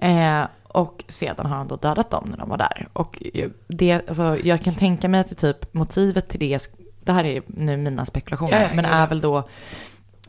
Eh, 0.02 0.44
och 0.64 1.04
sedan 1.08 1.46
har 1.46 1.58
han 1.58 1.68
då 1.68 1.76
dödat 1.76 2.10
dem 2.10 2.28
när 2.30 2.38
de 2.38 2.50
var 2.50 2.58
där. 2.58 2.88
Och 2.94 3.24
det, 3.68 4.08
alltså, 4.08 4.38
jag 4.44 4.62
kan 4.62 4.76
tänka 4.76 5.10
mig 5.10 5.20
att 5.20 5.30
det 5.30 5.36
typ 5.36 5.74
motivet 5.74 6.30
till 6.30 6.40
det, 6.40 6.60
det 7.04 7.12
här 7.12 7.24
är 7.24 7.42
nu 7.48 7.78
mina 7.78 8.06
spekulationer, 8.06 8.62
ja, 8.62 8.68
men 8.76 8.86
är 8.86 9.08
väl 9.08 9.22
då 9.22 9.50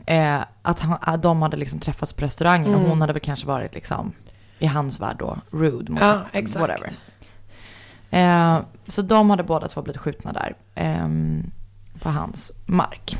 eh, 0.05 0.39
att 0.61 0.79
han, 0.79 0.97
att 1.01 1.23
de 1.23 1.41
hade 1.41 1.57
liksom 1.57 1.79
träffats 1.79 2.13
på 2.13 2.25
restaurangen 2.25 2.67
Mm. 2.67 2.81
och 2.83 2.89
hon 2.89 3.01
hade 3.01 3.13
väl 3.13 3.21
kanske 3.21 3.47
varit 3.47 3.75
liksom 3.75 4.11
i 4.59 4.65
hans 4.65 4.99
värld 4.99 5.15
då 5.19 5.37
rude 5.51 5.91
mot 5.91 6.01
Ja, 6.01 6.21
exakt. 6.31 6.59
whatever. 6.59 6.91
Eh, 8.09 8.59
så 8.87 9.01
de 9.01 9.29
hade 9.29 9.43
båda 9.43 9.67
två 9.67 9.81
blivit 9.81 10.01
skjutna 10.01 10.33
där 10.33 10.55
ehm, 10.75 11.51
på 12.01 12.09
hans 12.09 12.61
mark. 12.65 13.17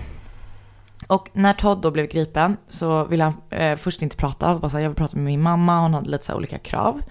Och 1.07 1.29
när 1.33 1.53
Todd 1.53 1.81
då 1.81 1.91
blev 1.91 2.07
gripen 2.07 2.57
så 2.69 3.03
ville 3.05 3.23
han 3.23 3.33
eh, 3.49 3.75
först 3.77 4.01
inte 4.01 4.17
prata. 4.17 4.59
Bara 4.59 4.69
så 4.69 4.77
här, 4.77 4.83
jag 4.83 4.89
vill 4.89 4.95
prata 4.97 5.15
med 5.15 5.25
min 5.25 5.41
mamma. 5.41 5.79
Hon 5.81 5.93
hade 5.93 6.09
lite 6.09 6.25
så 6.25 6.35
olika 6.35 6.57
krav. 6.57 7.01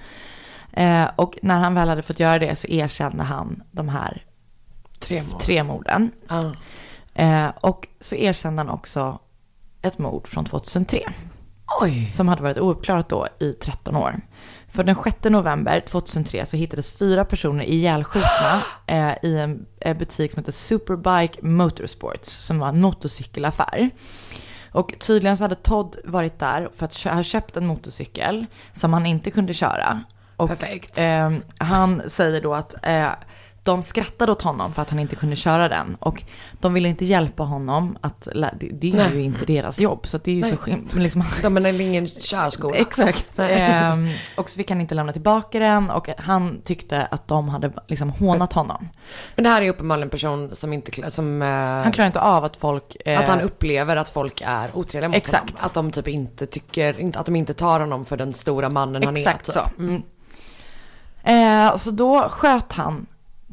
Eh, 0.73 1.05
och 1.17 1.39
när 1.43 1.59
han 1.59 1.75
väl 1.75 1.89
hade 1.89 2.03
fått 2.03 2.21
göra 2.21 2.39
det 2.39 2.57
så 2.57 2.69
erkände 2.69 3.23
han 3.23 3.63
de 3.71 3.89
här 3.89 4.25
Tre 4.99 5.23
mord. 5.23 5.41
tre 5.41 5.63
morden. 5.65 6.11
Ja. 6.29 6.53
Eh, 7.15 7.49
och 7.61 7.89
så 8.01 8.15
erkände 8.15 8.61
han 8.63 8.69
också 8.71 9.19
ett 9.83 9.99
mord 9.99 10.27
från 10.27 10.45
2003 10.45 11.01
Oj. 11.81 12.11
som 12.13 12.29
hade 12.29 12.43
varit 12.43 12.59
ouppklarat 12.59 13.09
då 13.09 13.27
i 13.41 13.53
13 13.53 13.97
år. 13.97 14.21
För 14.75 14.85
den 14.85 14.97
6 15.05 15.17
november 15.25 15.81
2003 15.81 16.47
så 16.47 16.57
hittades 16.57 16.91
fyra 16.91 17.25
personer 17.25 17.65
ihjälskjutna 17.65 18.63
eh, 18.87 19.13
i 19.23 19.39
en 19.39 19.67
eh, 19.81 19.97
butik 19.97 20.33
som 20.33 20.41
heter 20.41 20.53
Superbike 20.53 21.39
Motorsports 21.43 22.31
som 22.31 22.59
var 22.59 22.69
en 22.69 22.81
motorcykelaffär. 22.81 23.91
Och 24.73 24.95
tydligen 24.99 25.37
så 25.37 25.45
hade 25.45 25.55
Todd 25.55 25.97
varit 26.05 26.39
där 26.39 26.69
för 26.75 26.85
att 26.85 27.03
ha 27.03 27.23
köpt 27.23 27.57
en 27.57 27.67
motorcykel 27.67 28.47
som 28.73 28.93
han 28.93 29.07
inte 29.07 29.31
kunde 29.31 29.55
köra. 29.55 30.05
Och, 30.37 30.49
Perfekt. 30.49 30.99
Eh, 30.99 31.31
han 31.59 32.03
säger 32.07 32.41
då 32.41 32.55
att 32.55 32.75
eh, 32.83 33.11
de 33.65 33.83
skrattade 33.83 34.33
åt 34.33 34.43
honom 34.43 34.73
för 34.73 34.83
att 34.83 34.91
han 34.91 34.99
inte 34.99 35.17
kunde 35.17 35.37
köra 35.37 35.69
den. 35.69 35.97
Och 36.01 36.23
de 36.61 36.75
ville 36.75 36.89
inte 36.89 37.05
hjälpa 37.05 37.43
honom 37.43 37.97
att, 38.01 38.29
det, 38.55 38.69
det 38.73 38.91
är 38.91 38.97
Nej. 38.97 39.15
ju 39.15 39.23
inte 39.23 39.45
deras 39.45 39.79
jobb. 39.79 40.07
Så 40.07 40.19
det 40.19 40.31
är 40.31 40.35
ju 40.35 40.41
Nej. 40.41 40.51
så 40.51 40.95
men 40.95 41.03
liksom, 41.03 41.25
De 41.43 41.57
är 41.57 41.81
ingen 41.81 42.09
körskola. 42.09 42.77
Exakt. 42.77 43.39
Ehm, 43.39 44.11
och 44.37 44.51
så 44.51 44.57
fick 44.57 44.71
han 44.71 44.81
inte 44.81 44.95
lämna 44.95 45.13
tillbaka 45.13 45.59
den 45.59 45.91
och 45.91 46.09
han 46.19 46.61
tyckte 46.65 47.07
att 47.07 47.29
de 47.29 47.49
hade 47.49 47.73
liksom 47.87 48.11
hånat 48.11 48.53
honom. 48.53 48.89
Men 49.35 49.45
det 49.45 49.51
här 49.51 49.63
är 49.63 49.71
uppenbarligen 49.71 50.07
en 50.07 50.11
person 50.11 50.51
som 50.57 50.73
inte, 50.73 51.11
som, 51.11 51.43
eh, 51.43 51.49
Han 51.49 51.93
klarar 51.93 52.07
inte 52.07 52.21
av 52.21 52.45
att 52.45 52.57
folk... 52.57 52.97
eh, 53.05 53.21
att 53.21 53.29
han 53.29 53.41
upplever 53.41 53.97
att 53.97 54.09
folk 54.09 54.43
är 54.47 54.77
otrevliga 54.77 55.09
mot 55.09 55.17
Exakt. 55.17 55.51
honom. 55.51 55.67
Att 55.67 55.75
de 55.75 55.91
typ 55.91 56.09
inte 56.09 56.47
tycker, 56.47 57.11
att 57.19 57.27
de 57.27 57.37
inte 57.37 57.55
tar 57.55 57.81
honom 57.81 58.05
för 58.05 58.17
den 58.17 58.35
stora 58.35 58.71
mannen 58.71 59.05
han 59.05 59.17
är. 59.17 59.21
Exakt 59.21 59.47
typ. 59.47 59.55
så. 59.55 59.63
Mm. 59.79 60.03
Eh, 61.25 61.77
så 61.77 61.91
då 61.91 62.29
sköt 62.29 62.73
han 62.73 63.07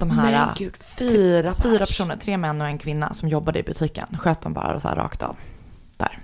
de 0.10 0.12
här... 0.12 0.32
Men 0.32 0.56
gud, 0.58 0.78
fyra, 0.98 1.54
fyra 1.64 1.78
pers. 1.78 1.90
personer, 1.90 2.16
tre 2.16 2.38
män 2.38 2.62
och 2.62 2.68
en 2.68 2.78
kvinna 2.78 3.14
som 3.14 3.30
jobbade 3.30 3.60
i 3.60 3.64
butiken. 3.64 4.08
Sköt 4.20 4.42
dem 4.42 4.54
bara 4.54 4.80
så 4.80 4.88
här 4.88 4.96
rakt 4.96 5.24
av. 5.24 5.36
Där. 5.98 6.20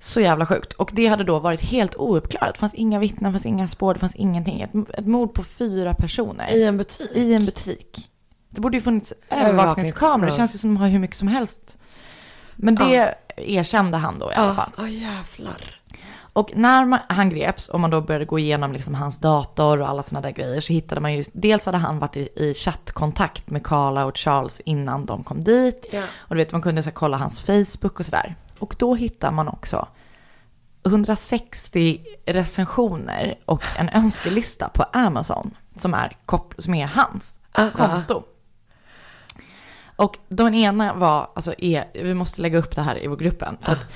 Så 0.00 0.20
jävla 0.20 0.46
sjukt. 0.46 0.72
Och 0.72 0.90
det 0.94 1.06
hade 1.06 1.24
då 1.24 1.38
varit 1.38 1.60
helt 1.62 1.94
ouppklarat. 1.96 2.54
Det 2.54 2.60
fanns 2.60 2.74
inga 2.74 2.98
vittnen, 2.98 3.32
det 3.32 3.38
fanns 3.38 3.46
inga 3.46 3.68
spår, 3.68 3.94
det 3.94 4.00
fanns 4.00 4.14
ingenting. 4.14 4.60
Ett, 4.60 4.70
ett 4.98 5.06
mord 5.06 5.34
på 5.34 5.42
fyra 5.44 5.94
personer. 5.94 6.52
I 6.54 6.64
en 6.64 6.76
butik. 6.76 7.10
I 7.14 7.34
en 7.34 7.44
butik. 7.44 8.10
Det 8.50 8.60
borde 8.60 8.76
ju 8.76 8.80
funnits 8.80 9.12
Övervakningskameror. 9.30 10.30
Det 10.30 10.36
känns 10.36 10.54
ju 10.54 10.58
som 10.58 10.74
de 10.74 10.76
har 10.80 10.88
hur 10.88 10.98
mycket 10.98 11.16
som 11.16 11.28
helst. 11.28 11.78
Men 12.56 12.74
det 12.74 13.14
erkände 13.36 13.96
han 13.96 14.18
då 14.18 14.30
i 14.32 14.34
alla 14.34 14.46
Ja, 14.48 14.54
fall. 14.54 14.70
ja 14.76 14.88
jävlar. 14.88 15.80
Och 16.34 16.50
när 16.54 16.84
man, 16.84 16.98
han 17.08 17.30
greps 17.30 17.68
och 17.68 17.80
man 17.80 17.90
då 17.90 18.00
började 18.00 18.24
gå 18.24 18.38
igenom 18.38 18.72
liksom 18.72 18.94
hans 18.94 19.18
dator 19.18 19.80
och 19.80 19.88
alla 19.88 20.02
sådana 20.02 20.20
där 20.20 20.34
grejer 20.34 20.60
så 20.60 20.72
hittade 20.72 21.00
man 21.00 21.14
ju, 21.14 21.24
dels 21.32 21.66
hade 21.66 21.78
han 21.78 21.98
varit 21.98 22.16
i, 22.16 22.28
i 22.36 22.54
chattkontakt 22.54 23.50
med 23.50 23.66
Carla 23.66 24.04
och 24.04 24.18
Charles 24.18 24.60
innan 24.60 25.06
de 25.06 25.24
kom 25.24 25.44
dit. 25.44 25.86
Ja. 25.92 26.02
Och 26.16 26.34
du 26.34 26.40
vet, 26.40 26.52
man 26.52 26.62
kunde 26.62 26.82
så 26.82 26.88
här, 26.88 26.94
kolla 26.94 27.16
hans 27.16 27.40
Facebook 27.40 28.00
och 28.00 28.06
sådär. 28.06 28.36
Och 28.58 28.74
då 28.78 28.94
hittar 28.94 29.32
man 29.32 29.48
också 29.48 29.88
160 30.86 32.00
recensioner 32.26 33.34
och 33.44 33.62
en 33.76 33.88
önskelista 33.88 34.68
på 34.68 34.82
Amazon 34.82 35.56
som 35.76 35.94
är, 35.94 36.16
som 36.58 36.74
är 36.74 36.86
hans 36.86 37.40
Ah, 37.56 37.70
konto. 37.70 38.22
Och 39.96 40.18
den 40.28 40.54
ena 40.54 40.94
var, 40.94 41.30
alltså 41.34 41.54
är, 41.58 41.84
vi 41.94 42.14
måste 42.14 42.42
lägga 42.42 42.58
upp 42.58 42.76
det 42.76 42.82
här 42.82 43.04
i 43.04 43.06
vår 43.06 43.16
gruppen. 43.16 43.58
För 43.60 43.72
att 43.72 43.86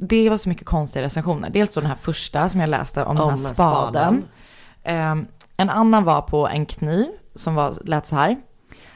det 0.00 0.30
var 0.30 0.36
så 0.36 0.48
mycket 0.48 0.66
konstiga 0.66 1.04
recensioner. 1.04 1.50
Dels 1.50 1.74
då 1.74 1.80
den 1.80 1.88
här 1.88 1.96
första 1.96 2.48
som 2.48 2.60
jag 2.60 2.70
läste 2.70 3.04
om, 3.04 3.16
den 3.16 3.24
Om 3.24 3.30
här 3.30 3.36
spaden. 3.36 3.52
spaden. 3.54 4.24
Ehm, 4.84 5.26
en 5.56 5.70
annan 5.70 6.04
var 6.04 6.22
på 6.22 6.48
en 6.48 6.66
kniv 6.66 7.06
som 7.34 7.54
var, 7.54 7.74
lät 7.84 8.06
så 8.06 8.16
här. 8.16 8.36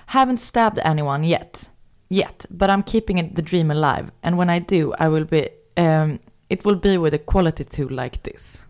Haven't 0.07 0.37
stabbed 0.37 0.87
anyone 0.87 1.27
yet. 1.29 1.71
Yet, 2.09 2.47
but 2.49 2.69
I'm 2.69 2.83
keeping 2.87 3.21
it, 3.21 3.37
the 3.37 3.43
dream 3.43 3.71
alive. 3.71 4.11
And 4.23 4.37
when 4.39 4.51
I 4.51 4.61
do, 4.61 4.95
I 5.01 5.09
will 5.09 5.27
be, 5.27 5.49
um, 5.83 6.19
it 6.49 6.67
will 6.67 6.77
be 6.77 6.99
with 6.99 7.15
a 7.17 7.19
quality 7.27 7.65
tool 7.65 7.91
like 8.03 8.19
this. 8.19 8.63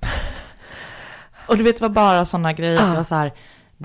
Och 1.48 1.56
du 1.56 1.64
vet, 1.64 1.76
det 1.76 1.82
var 1.82 1.88
bara 1.88 2.24
sådana 2.24 2.52
grejer. 2.52 2.90
Det 2.90 2.96
var 2.96 3.04
så 3.04 3.14
här, 3.14 3.32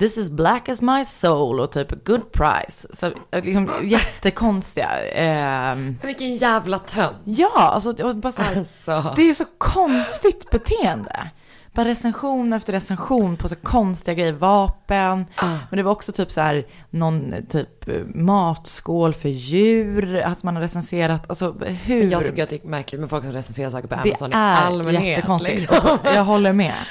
this 0.00 0.18
is 0.18 0.30
black 0.30 0.68
as 0.68 0.82
my 0.82 1.04
soul 1.04 1.60
och 1.60 1.72
typ 1.72 2.04
good 2.04 2.32
price. 2.32 2.88
Så 2.92 3.12
liksom 3.42 3.70
jättekonstiga. 3.82 4.88
Men 5.14 5.98
vilken 6.02 6.36
jävla 6.36 6.78
tönt. 6.78 7.16
ja, 7.24 7.50
alltså 7.56 7.92
det 7.92 8.14
bara 8.14 8.32
så 8.32 8.42
här, 8.42 8.58
Alltså. 8.58 9.12
det 9.16 9.22
är 9.22 9.26
ju 9.26 9.34
så 9.34 9.44
konstigt 9.58 10.50
beteende. 10.50 11.30
Bara 11.74 11.88
recension 11.88 12.52
efter 12.52 12.72
recension 12.72 13.36
på 13.36 13.48
så 13.48 13.56
konstiga 13.56 14.14
grejer, 14.14 14.32
vapen. 14.32 15.26
Ah. 15.36 15.46
Men 15.70 15.76
det 15.76 15.82
var 15.82 15.92
också 15.92 16.12
typ 16.12 16.32
så 16.32 16.40
här 16.40 16.66
någon 16.90 17.34
typ 17.48 17.88
eh, 17.88 17.94
matskål 18.14 19.14
för 19.14 19.28
djur, 19.28 20.20
alltså 20.20 20.46
man 20.46 20.54
har 20.56 20.62
recenserat, 20.62 21.24
alltså 21.28 21.52
hur. 21.84 22.10
Jag 22.10 22.24
tycker 22.24 22.42
att 22.42 22.48
det 22.48 22.64
är 22.64 22.68
märkligt 22.68 23.00
med 23.00 23.10
folk 23.10 23.24
som 23.24 23.32
recenserar 23.32 23.70
saker 23.70 23.88
på 23.88 23.94
det 23.94 24.00
Amazon 24.10 24.30
i 24.32 24.34
är 24.36 24.56
allmänhet. 24.66 25.04
jättekonstigt. 25.04 25.60
Liksom. 25.60 25.98
Jag 26.04 26.24
håller 26.24 26.52
med. 26.52 26.74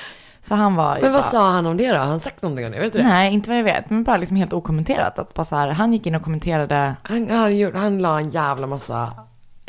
Så 0.47 0.55
han 0.55 0.75
var 0.75 0.93
Men 1.01 1.11
vad 1.11 1.21
bara, 1.21 1.31
sa 1.31 1.51
han 1.51 1.65
om 1.65 1.77
det 1.77 1.91
då? 1.91 1.97
Har 1.97 2.05
han 2.05 2.19
sagt 2.19 2.41
någonting 2.41 2.65
om 2.65 2.71
det? 2.71 2.79
Vet 2.79 2.93
du 2.93 2.99
det? 2.99 3.07
Nej, 3.07 3.33
inte 3.33 3.49
vad 3.49 3.59
jag 3.59 3.63
vet, 3.63 3.89
men 3.89 4.03
bara 4.03 4.17
liksom 4.17 4.37
helt 4.37 4.53
okommenterat. 4.53 5.19
Att 5.19 5.33
bara 5.33 5.45
så 5.45 5.55
här, 5.55 5.67
han 5.67 5.93
gick 5.93 6.05
in 6.05 6.15
och 6.15 6.23
kommenterade, 6.23 6.95
Han, 7.03 7.29
han, 7.29 7.57
gjorde, 7.57 7.79
han 7.79 8.01
la 8.01 8.19
en 8.19 8.29
jävla 8.29 8.67
massa... 8.67 9.13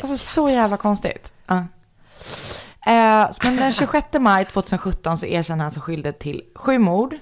alltså 0.01 0.17
så 0.17 0.49
jävla 0.49 0.77
konstigt. 0.77 1.33
Ja. 1.47 1.55
Eh, 2.87 3.29
men 3.43 3.55
den 3.57 3.71
26 3.71 4.07
maj 4.19 4.45
2017 4.45 5.17
så 5.17 5.25
erkänner 5.25 5.63
han 5.63 5.71
sig 5.71 5.81
skyldig 5.81 6.19
till 6.19 6.41
sju 6.55 6.79
mord, 6.79 7.15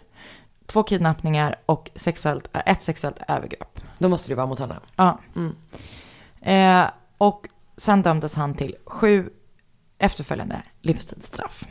två 0.66 0.84
kidnappningar 0.84 1.56
och 1.66 1.90
sexuellt, 1.96 2.50
eh, 2.54 2.62
ett 2.66 2.84
sexuellt 2.84 3.18
övergrepp. 3.28 3.80
Då 3.98 4.10
måste 4.10 4.30
det 4.30 4.36
vara 4.36 4.48
mot 4.48 4.60
henne. 4.60 4.76
Ja. 4.96 5.20
Mm. 5.36 5.56
Eh, 6.42 6.90
och 7.18 7.48
sen 7.78 8.02
dömdes 8.02 8.36
han 8.36 8.54
till 8.54 8.76
sju 8.86 9.30
efterföljande 9.98 10.62
livstidsstraff. 10.82 11.64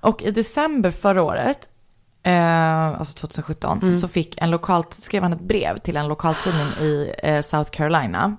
Och 0.00 0.22
i 0.22 0.30
december 0.30 0.90
förra 0.90 1.22
året, 1.22 1.68
eh, 2.22 2.86
alltså 2.86 3.14
2017, 3.14 4.00
så 4.00 4.08
fick 4.08 4.40
en 4.40 4.50
lokalt, 4.50 4.94
skrev 4.94 5.22
han 5.22 5.32
ett 5.32 5.40
brev 5.40 5.78
till 5.78 5.96
en 5.96 6.08
lokaltidning 6.08 6.66
i 6.66 7.14
eh, 7.22 7.42
South 7.42 7.70
Carolina. 7.70 8.36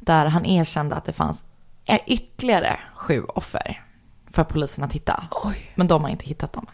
Där 0.00 0.26
han 0.26 0.46
erkände 0.46 0.94
att 0.94 1.04
det 1.04 1.12
fanns 1.12 1.42
ytterligare 2.06 2.78
sju 2.94 3.24
offer 3.24 3.84
för 4.30 4.44
polisen 4.44 4.84
att 4.84 4.92
hitta. 4.92 5.28
Oj. 5.30 5.72
Men 5.74 5.88
de 5.88 6.02
har 6.02 6.10
inte 6.10 6.24
hittat 6.26 6.52
dem. 6.52 6.66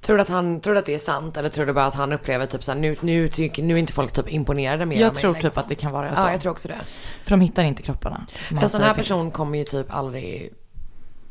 Tror 0.00 0.16
du 0.16 0.22
att, 0.22 0.28
han, 0.28 0.60
tror 0.60 0.76
att 0.76 0.86
det 0.86 0.94
är 0.94 0.98
sant 0.98 1.36
eller 1.36 1.48
tror 1.48 1.66
du 1.66 1.72
bara 1.72 1.86
att 1.86 1.94
han 1.94 2.12
upplever 2.12 2.46
typ 2.46 2.64
såhär 2.64 2.78
nu, 2.78 2.96
nu, 3.00 3.28
tycker, 3.28 3.62
nu 3.62 3.74
är 3.74 3.78
inte 3.78 3.92
folk 3.92 4.12
typ 4.12 4.28
imponerade 4.28 4.86
mer 4.86 4.96
Jag 4.96 5.08
av 5.08 5.14
mig, 5.14 5.20
tror 5.20 5.32
liksom. 5.32 5.50
typ 5.50 5.58
att 5.58 5.68
det 5.68 5.74
kan 5.74 5.92
vara 5.92 6.16
så. 6.16 6.22
Ja, 6.22 6.32
jag 6.32 6.40
tror 6.40 6.52
också 6.52 6.68
det. 6.68 6.78
För 7.24 7.30
de 7.30 7.40
hittar 7.40 7.64
inte 7.64 7.82
kropparna. 7.82 8.26
En 8.62 8.68
sån 8.68 8.80
här 8.80 8.94
finns. 8.94 9.08
person 9.08 9.30
kommer 9.30 9.58
ju 9.58 9.64
typ 9.64 9.94
aldrig... 9.94 10.52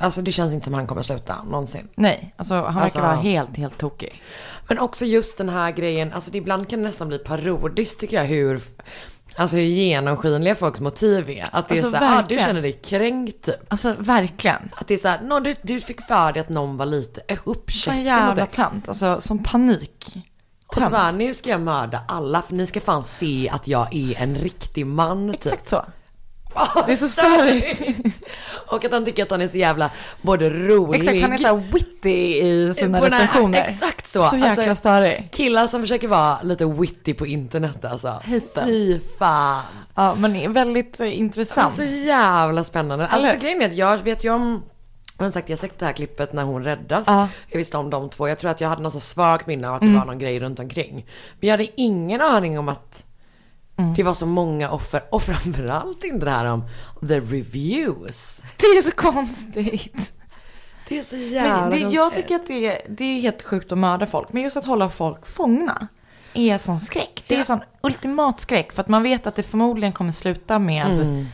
Alltså 0.02 0.22
det 0.22 0.32
känns 0.32 0.54
inte 0.54 0.64
som 0.66 0.74
han 0.74 0.88
kommer 0.88 1.02
sluta 1.02 1.44
någonsin. 1.44 1.88
Nej, 1.96 2.34
alltså 2.38 2.54
han 2.54 2.64
verkar 2.66 2.84
Alltså- 2.84 3.00
vara 3.00 3.16
helt, 3.16 3.58
helt 3.58 3.78
tokig. 3.78 4.24
Men 4.68 4.80
också 4.80 5.06
just 5.06 5.38
den 5.38 5.50
här 5.50 5.72
grejen, 5.72 6.14
alltså 6.14 6.32
det 6.32 6.38
ibland 6.38 6.70
kan 6.70 6.80
det 6.80 6.86
nästan 6.88 7.08
bli 7.08 7.18
parodiskt 7.18 8.00
tycker 8.00 8.18
jag 8.18 8.26
hur, 8.26 8.62
alltså 9.36 9.56
hur 9.56 9.64
genomskinliga 9.64 10.56
folks 10.56 10.80
motiv 10.80 11.30
är. 11.30 11.50
Att 11.52 11.68
det 11.68 11.74
Alltså, 11.74 11.88
är 11.88 11.92
så 11.92 11.98
här, 12.06 12.20
ah, 12.20 12.26
du 12.30 12.38
känner 12.38 12.62
dig 12.62 12.80
kränkt 12.84 13.46
typ. 13.46 13.56
Alltså 13.68 13.96
verkligen. 14.00 14.70
Att 14.76 14.88
det 14.88 14.94
är 14.94 14.98
så 14.98 15.08
här, 15.08 15.22
någon, 15.22 15.44
du, 15.44 15.56
du 15.62 15.82
fick 15.82 16.02
för 16.02 16.34
dig 16.34 16.42
att 16.42 16.50
någon 16.50 16.78
var 16.78 16.86
lite 16.86 17.22
Sån 17.28 17.38
uppkäftig 17.44 17.92
mot 17.96 18.06
jävla 18.06 18.46
tönt, 18.46 18.90
alltså 18.90 19.22
som 19.22 19.44
panik. 19.44 20.18
Och 20.68 20.76
så 20.76 20.90
bara, 20.90 21.12
nu 21.12 21.34
ska 21.34 21.50
jag 21.50 21.62
mörda 21.62 22.02
alla 22.08 22.42
för 22.42 22.54
ni 22.54 22.68
ska 22.68 22.82
fan 22.82 23.04
se 23.04 23.50
att 23.54 23.68
jag 23.68 23.96
är 23.96 24.22
en 24.22 24.36
riktig 24.36 24.86
man 24.86 25.28
typ. 25.32 25.46
Exakt 25.46 25.68
så. 25.68 25.86
Åh, 26.56 26.84
Det 26.88 26.92
är 26.92 26.96
så 26.96 27.10
störigt. 27.10 27.82
Och 28.68 28.86
att 28.86 28.92
han 28.92 29.06
tycker 29.06 29.24
att 29.24 29.32
han 29.32 29.42
är 29.42 29.48
så 29.48 29.58
jävla 29.58 29.92
både 30.22 30.50
rolig. 30.50 31.00
Exakt, 31.00 31.22
han 31.22 31.34
är 31.34 31.38
så 31.38 31.56
witty 31.56 32.10
i 32.38 32.74
sina 32.74 33.00
den 33.02 33.14
här- 33.14 33.20
recensioner. 33.22 33.62
exakt 33.70 34.08
så. 34.08 34.24
Så 34.24 34.36
jäkla 34.36 34.50
Alltså, 34.64 34.76
störig. 34.76 35.30
Killar 35.32 35.68
som 35.68 35.82
försöker 35.82 36.08
vara 36.08 36.42
lite 36.44 36.66
witty 36.66 37.14
på 37.14 37.28
internet 37.28 37.86
alltså. 37.86 38.14
Hiten. 38.24 38.66
Fy 38.68 39.00
fan. 39.20 39.64
Ja, 39.96 40.16
men 40.16 40.34
det 40.34 40.46
är 40.46 40.50
väldigt 40.50 41.00
eh, 41.00 41.20
intressant. 41.20 41.76
Så 41.76 41.84
jävla 41.84 42.64
spännande. 42.64 43.08
Alltså 43.08 43.30
för 43.30 43.36
grejen 43.36 43.62
är 43.62 43.66
att 43.66 43.76
jag 43.78 43.98
vet 43.98 44.24
ju 44.24 44.30
om 44.34 44.64
jag 45.18 45.26
har 45.26 45.32
sagt, 45.32 45.50
jag 45.50 45.58
har 45.58 45.60
sett 45.62 45.80
det 45.80 45.86
här 45.86 45.94
klippet 45.94 46.34
när 46.34 46.44
hon 46.44 46.64
räddas. 46.64 47.04
Ja. 47.08 47.28
Jag 47.48 47.58
visste 47.58 47.78
om 47.78 47.90
de 47.90 48.10
två. 48.10 48.28
Jag 48.28 48.40
tror 48.40 48.52
att 48.52 48.62
jag 48.62 48.70
hade 48.70 48.82
något 48.82 48.94
så 48.94 49.00
svagt 49.00 49.48
minne 49.48 49.68
av 49.70 49.74
att 49.76 49.80
det 49.82 49.86
Mm. 49.88 50.00
var 50.00 50.06
någon 50.06 50.20
grej 50.20 50.40
runt 50.40 50.60
omkring. 50.60 50.94
Men 51.40 51.48
jag 51.50 51.54
hade 51.54 51.68
ingen 51.82 52.22
aning 52.22 52.60
om 52.60 52.70
att 52.70 53.04
Mm. 53.80 53.94
det 53.94 54.04
var 54.04 54.14
så 54.14 54.26
många 54.26 54.70
offer. 54.70 55.02
Och 55.12 55.24
framförallt 55.24 56.04
inte 56.04 56.26
det 56.26 56.32
här 56.32 56.46
om 56.46 56.64
the 57.08 57.20
reviews. 57.20 58.42
Det 58.58 58.66
är 58.66 58.82
så 58.82 58.92
konstigt. 58.92 60.14
Det 60.90 61.00
är 61.00 61.04
så 61.04 61.16
jävla 61.16 61.62
Men 61.62 61.70
det, 61.70 61.80
konstigt. 61.80 61.94
jag 61.96 62.14
tycker 62.14 62.36
att 62.36 62.48
det 62.48 62.66
är, 62.68 62.82
det 62.90 63.04
är 63.04 63.22
helt 63.22 63.44
sjukt 63.44 63.72
att 63.72 63.78
mörda 63.78 64.06
folk. 64.06 64.34
Men 64.34 64.44
just 64.44 64.58
att 64.58 64.66
hålla 64.66 64.90
folk 64.90 65.26
fångna 65.28 65.88
är 66.34 66.58
sån 66.58 66.80
skräck. 66.80 67.24
Det 67.28 67.34
är 67.36 67.38
Ja. 67.38 67.44
sån 67.44 67.60
ultimat 67.84 68.40
skräck. 68.40 68.72
För 68.74 68.82
att 68.82 68.88
man 68.88 69.04
vet 69.04 69.28
att 69.28 69.36
det 69.36 69.44
förmodligen 69.44 69.94
kommer 69.94 70.12
sluta 70.12 70.60
med 70.60 70.86
Mm. 70.86 71.26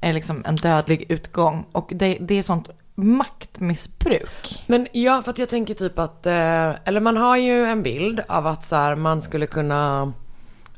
eh, 0.00 0.14
liksom 0.14 0.44
en 0.46 0.56
dödlig 0.56 1.06
utgång. 1.08 1.64
Och 1.72 1.90
det, 1.94 2.18
det 2.20 2.34
är 2.38 2.42
sånt 2.42 2.68
maktmissbruk. 2.94 4.64
Men 4.66 4.86
ja, 4.92 5.22
för 5.22 5.30
att 5.30 5.38
jag 5.38 5.48
tänker 5.48 5.74
typ 5.74 5.98
att, 5.98 6.26
eh, 6.26 6.70
eller 6.84 7.00
man 7.00 7.16
har 7.16 7.36
ju 7.36 7.64
en 7.66 7.82
bild 7.82 8.20
av 8.28 8.46
att 8.46 8.66
så 8.66 8.76
här, 8.76 8.94
man 8.96 9.22
skulle 9.22 9.46
kunna, 9.46 10.12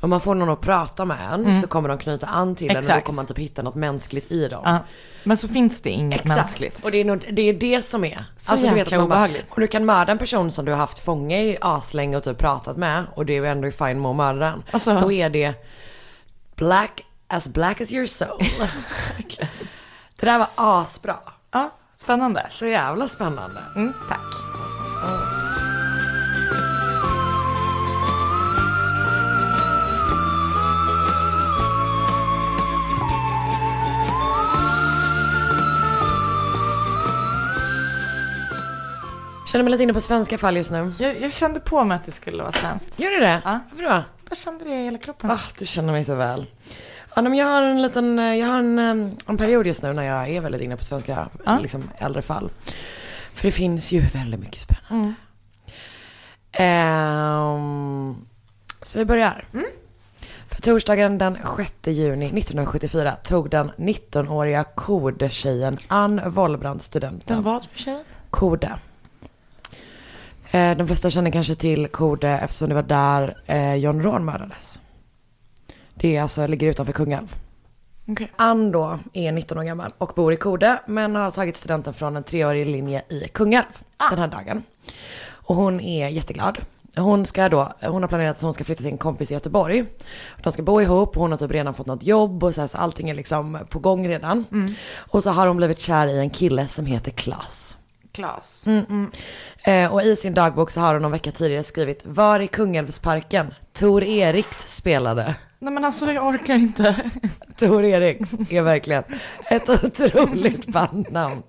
om 0.06 0.10
man 0.10 0.20
får 0.20 0.34
någon 0.34 0.48
att 0.50 0.60
prata 0.60 1.04
med 1.04 1.18
en 1.32 1.60
så 1.60 1.66
kommer 1.66 1.88
de 1.88 1.98
knyta 1.98 2.26
an 2.26 2.54
till 2.54 2.70
en 2.70 2.76
och 2.76 2.82
då 2.82 2.86
Mm. 2.86 2.90
Exakt. 2.90 3.06
kommer 3.06 3.16
man 3.16 3.26
typ 3.26 3.38
hitta 3.38 3.62
något 3.62 3.74
mänskligt 3.74 4.32
i 4.32 4.48
dem. 4.48 4.62
Ja. 4.64 4.78
Men 5.24 5.36
så 5.36 5.48
finns 5.48 5.80
det 5.80 5.90
inget 5.90 6.20
Exakt. 6.20 6.40
mänskligt. 6.40 6.84
Och 6.84 6.90
det 6.90 6.98
är, 6.98 7.04
nog, 7.04 7.26
det 7.32 7.42
är 7.42 7.52
det 7.52 7.82
som 7.84 8.04
är. 8.04 8.24
Så 8.36 8.56
du 8.56 8.76
jäkla 8.76 8.98
man 8.98 9.08
bara, 9.08 9.28
och 9.50 9.60
du 9.60 9.66
kan 9.66 9.84
mörda 9.84 10.12
en 10.12 10.18
person 10.18 10.50
som 10.50 10.64
du 10.64 10.70
har 10.72 10.78
haft 10.78 10.98
fånge 10.98 11.42
i 11.42 11.58
aslänge 11.60 12.16
och 12.16 12.22
typ 12.24 12.38
pratat 12.38 12.76
med 12.76 13.04
och 13.14 13.26
det 13.26 13.36
är 13.36 13.42
ändå 13.44 13.70
fine 13.70 14.00
med 14.00 14.10
att 14.10 14.16
mörda 14.16 14.38
den. 14.40 14.62
Alltså- 14.70 15.00
Då 15.00 15.12
är 15.12 15.30
det 15.30 15.54
black 16.56 17.00
as 17.28 17.48
black 17.48 17.80
as 17.80 17.92
your 17.92 18.06
soul. 18.06 18.38
det 20.20 20.26
där 20.26 20.38
var 20.38 20.48
asbra. 20.54 21.16
Ja, 21.50 21.70
spännande. 21.94 22.46
Så 22.50 22.66
jävla 22.66 23.08
spännande. 23.08 23.60
Mm, 23.76 23.92
tack. 24.08 25.35
Känner 39.56 39.64
mig 39.64 39.70
lite 39.70 39.82
inne 39.82 39.92
på 39.92 40.00
svenska 40.00 40.38
fall 40.38 40.56
just 40.56 40.70
nu. 40.70 40.92
Jag, 40.98 41.20
jag 41.20 41.32
kände 41.32 41.60
på 41.60 41.84
mig 41.84 41.96
att 41.96 42.04
det 42.04 42.12
skulle 42.12 42.42
vara 42.42 42.52
svenskt. 42.52 42.98
Gör 42.98 43.10
du 43.10 43.18
det? 43.20 43.42
Ja. 43.44 43.60
Varför 43.70 43.82
då? 43.84 44.04
Jag 44.28 44.38
kände 44.38 44.64
det 44.64 44.70
i 44.70 44.84
hela 44.84 44.98
kroppen. 44.98 45.30
Ah, 45.30 45.38
du 45.58 45.66
känner 45.66 45.92
mig 45.92 46.04
så 46.04 46.14
väl. 46.14 46.46
Ja, 47.14 47.22
nej, 47.22 47.30
men 47.30 47.38
jag 47.38 47.46
har 47.46 47.62
en 47.62 47.82
liten, 47.82 48.18
eh, 48.18 48.34
jag 48.34 48.46
har 48.46 48.58
en, 48.58 48.78
eh, 48.78 49.12
en 49.26 49.36
period 49.36 49.66
just 49.66 49.82
nu 49.82 49.92
när 49.92 50.02
jag 50.02 50.28
är 50.28 50.40
väldigt 50.40 50.60
inne 50.60 50.76
på 50.76 50.84
svenska, 50.84 51.28
Ja. 51.44 51.58
liksom 51.58 51.90
äldre 51.98 52.22
fall. 52.22 52.50
För 53.34 53.46
det 53.46 53.52
finns 53.52 53.92
ju 53.92 54.00
väldigt 54.00 54.40
mycket 54.40 54.60
spännande. 54.60 55.14
Mm. 55.14 55.14
Ehm, 56.52 58.16
så 58.82 58.98
vi 58.98 59.04
börjar. 59.04 59.44
För 60.48 60.62
torsdagen 60.62 61.18
den 61.18 61.38
6 61.56 61.72
juni 61.84 62.26
1974 62.26 63.12
tog 63.12 63.50
den 63.50 63.70
19-åriga 63.76 64.64
Kode-tjejen 64.64 65.78
Ann 65.88 66.20
Wollbrand 66.26 66.82
studenten. 66.82 67.36
Den 67.36 67.42
vad 67.42 67.66
för 67.66 67.78
tjej? 67.78 68.04
Kode. 68.30 68.78
Eh, 70.50 70.76
de 70.76 70.86
flesta 70.86 71.10
känner 71.10 71.30
kanske 71.30 71.54
till 71.54 71.88
Kode 71.88 72.28
eftersom 72.28 72.68
det 72.68 72.74
var 72.74 72.82
där 72.82 73.36
eh, 73.46 73.74
John 73.74 74.02
Ron 74.02 74.24
mördades. 74.24 74.80
Det 75.94 76.16
är 76.16 76.22
alltså, 76.22 76.46
ligger 76.46 76.68
utanför 76.68 76.92
Kungälv. 76.92 77.34
Okej. 78.08 78.32
Ann 78.36 78.72
då 78.72 78.98
är 79.12 79.32
19 79.32 79.58
år 79.58 79.62
gammal 79.62 79.92
och 79.98 80.12
bor 80.16 80.32
i 80.32 80.36
Kode 80.36 80.80
men 80.86 81.16
har 81.16 81.30
tagit 81.30 81.56
studenten 81.56 81.94
från 81.94 82.16
en 82.16 82.24
treårig 82.24 82.66
linje 82.66 83.02
i 83.08 83.28
Kungälv 83.28 83.78
den 84.10 84.18
här 84.18 84.28
dagen. 84.28 84.62
Och 85.28 85.56
hon 85.56 85.80
är 85.80 86.08
jätteglad 86.08 86.58
hon 86.96 87.26
ska 87.26 87.48
då, 87.48 87.72
hon 87.82 88.02
har 88.02 88.08
planerat 88.08 88.36
att 88.36 88.42
hon 88.42 88.54
ska 88.54 88.64
flytta 88.64 88.82
till 88.82 88.92
en 88.92 88.98
kompis 88.98 89.30
i 89.30 89.34
Göteborg. 89.34 89.84
De 90.42 90.52
ska 90.52 90.62
bo 90.62 90.80
ihop, 90.80 91.16
hon 91.16 91.30
har 91.30 91.38
typ 91.38 91.50
redan 91.50 91.74
fått 91.74 91.86
något 91.86 92.02
jobb 92.02 92.44
och 92.44 92.54
så, 92.54 92.60
här, 92.60 92.68
så 92.68 92.78
allting 92.78 93.10
är 93.10 93.14
liksom 93.14 93.58
på 93.70 93.78
gång 93.78 94.08
redan. 94.08 94.44
Och 94.96 95.22
så 95.22 95.30
har 95.30 95.46
hon 95.46 95.56
blivit 95.56 95.80
kär 95.80 96.06
i 96.06 96.18
en 96.18 96.30
kille 96.30 96.68
som 96.68 96.86
heter 96.86 97.10
Klas. 97.10 97.76
Klas. 98.16 98.66
Mm. 98.66 99.10
Eh, 99.64 99.92
och 99.92 100.02
i 100.02 100.16
sin 100.16 100.34
dagbok 100.34 100.70
så 100.70 100.80
har 100.80 100.92
hon 100.92 101.02
någon 101.02 101.12
vecka 101.12 101.30
tidigare 101.30 101.64
skrivit, 101.64 102.00
var 102.06 102.40
i 102.40 102.46
Kungälvsparken 102.46 103.54
Tor 103.72 104.02
Eriks 104.04 104.76
spelade. 104.76 105.34
Nej 105.58 105.72
men 105.72 105.84
alltså 105.84 106.12
jag 106.12 106.26
orkar 106.26 106.54
inte. 106.54 107.10
Tor 107.56 107.84
Eriks 107.84 108.32
är 108.50 108.62
verkligen 108.62 109.04
ett 109.50 109.68
otroligt 109.68 110.66
bandnamn. 110.66 111.42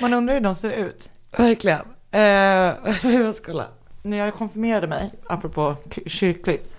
Man 0.00 0.14
undrar 0.14 0.34
hur 0.34 0.40
de 0.40 0.54
ser 0.54 0.70
ut. 0.70 1.10
Verkligen. 1.36 1.80
Eh, 2.10 2.74
vi 3.02 3.18
måste 3.18 3.42
kolla. 3.42 3.66
När 4.02 4.18
jag 4.18 4.34
konfirmerade 4.34 4.86
mig, 4.86 5.10
apropå 5.26 5.76
kyrkligt, 6.06 6.75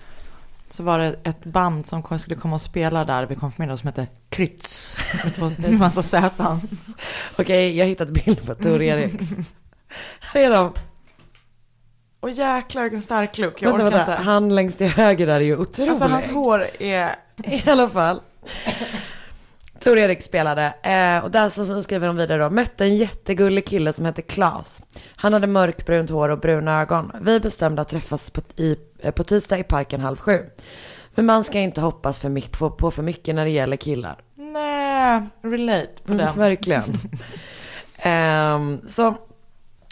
så 0.72 0.82
var 0.82 0.98
det 0.98 1.16
ett 1.24 1.44
band 1.44 1.86
som 1.86 2.18
skulle 2.18 2.36
komma 2.36 2.54
och 2.54 2.62
spela 2.62 3.04
där 3.04 3.26
vi 3.26 3.34
konfirmerade 3.34 3.78
som 3.78 3.86
hette 3.86 4.06
Krytz. 4.28 4.98
Med 5.38 5.64
en 5.64 5.78
massa 5.78 6.02
Z. 6.02 6.60
Okej, 7.38 7.76
jag 7.76 7.84
har 7.84 7.88
hittat 7.88 8.08
bild 8.08 8.46
på 8.46 8.54
Tor 8.54 8.82
Eriks. 8.82 9.24
Här 10.20 10.40
är 10.40 10.50
de. 10.50 10.72
Och 12.20 12.30
jäklar 12.30 12.82
vilken 12.82 13.02
stark 13.02 13.38
look, 13.38 13.62
jag 13.62 13.70
Vänta, 13.70 13.86
orkar 13.86 13.96
vänta. 13.96 14.12
inte. 14.12 14.22
Han 14.22 14.54
längst 14.54 14.78
till 14.78 14.88
höger 14.88 15.26
där 15.26 15.34
är 15.34 15.40
ju 15.40 15.56
otrolig. 15.56 15.90
Alltså 15.90 16.04
hans 16.04 16.26
hår 16.26 16.70
är... 16.80 17.16
I 17.44 17.70
alla 17.70 17.88
fall. 17.88 18.20
Tor 19.80 19.98
Erik 19.98 20.22
spelade 20.22 20.74
eh, 20.82 21.24
och 21.24 21.30
där 21.30 21.48
så, 21.50 21.66
så 21.66 21.82
skriver 21.82 22.06
de 22.06 22.16
vidare 22.16 22.42
då. 22.42 22.50
Mötte 22.50 22.84
en 22.84 22.96
jättegullig 22.96 23.66
kille 23.66 23.92
som 23.92 24.04
hette 24.04 24.22
Klas. 24.22 24.82
Han 25.16 25.32
hade 25.32 25.46
mörkbrunt 25.46 26.10
hår 26.10 26.28
och 26.28 26.38
bruna 26.40 26.80
ögon. 26.80 27.12
Vi 27.22 27.40
bestämde 27.40 27.82
att 27.82 27.88
träffas 27.88 28.30
på, 28.30 28.40
i, 28.56 28.76
eh, 28.98 29.10
på 29.10 29.24
tisdag 29.24 29.58
i 29.58 29.64
parken 29.64 30.00
halv 30.00 30.16
sju. 30.16 30.38
Men 31.14 31.26
man 31.26 31.44
ska 31.44 31.58
inte 31.58 31.80
hoppas 31.80 32.20
för 32.20 32.28
mycket, 32.28 32.58
på, 32.58 32.70
på 32.70 32.90
för 32.90 33.02
mycket 33.02 33.34
när 33.34 33.44
det 33.44 33.50
gäller 33.50 33.76
killar. 33.76 34.16
Nej, 34.34 35.22
relate 35.42 36.02
på 36.04 36.12
Mm, 36.12 36.26
den. 36.26 36.38
verkligen. 36.38 36.82
Ehm, 38.02 38.80
så 38.88 39.14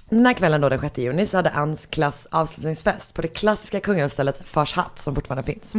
den 0.09 0.27
här 0.27 0.35
kvällen 0.35 0.61
då 0.61 0.69
den 0.69 0.81
6 0.81 0.99
juni 0.99 1.27
så 1.27 1.37
hade 1.37 1.51
Anns 1.51 1.87
klass 1.87 2.27
avslutningsfest 2.31 3.15
på 3.15 3.23
det 3.23 3.29
klassiska 3.29 3.81
Kungälvsstället 3.81 4.49
Fars 4.49 4.73
hatt 4.73 4.99
som 4.99 5.15
fortfarande 5.15 5.43
finns. 5.43 5.75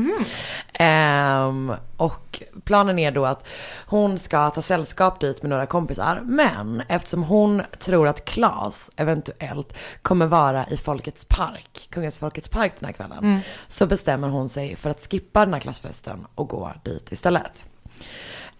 Ehm, 0.73 1.73
och 1.97 2.43
planen 2.63 2.99
är 2.99 3.11
då 3.11 3.25
att 3.25 3.47
hon 3.85 4.19
ska 4.19 4.49
ta 4.49 4.61
sällskap 4.61 5.19
dit 5.19 5.41
med 5.43 5.49
några 5.49 5.65
kompisar. 5.65 6.21
Men 6.25 6.83
eftersom 6.87 7.23
hon 7.23 7.61
tror 7.79 8.07
att 8.07 8.25
Klas 8.25 8.91
eventuellt 8.95 9.73
kommer 10.01 10.25
vara 10.25 10.67
i 10.67 10.77
Folkets 10.77 11.25
park, 11.25 11.87
Kungälvs 11.91 12.17
Folkets 12.17 12.49
park 12.49 12.73
den 12.79 12.85
här 12.85 12.93
kvällen. 12.93 13.39
Så 13.67 13.87
bestämmer 13.87 14.27
hon 14.27 14.49
sig 14.49 14.75
för 14.75 14.89
att 14.89 15.07
skippa 15.11 15.45
den 15.45 15.53
här 15.53 15.61
klassfesten 15.61 16.27
och 16.35 16.49
gå 16.49 16.71
dit 16.83 17.11
istället. 17.11 17.65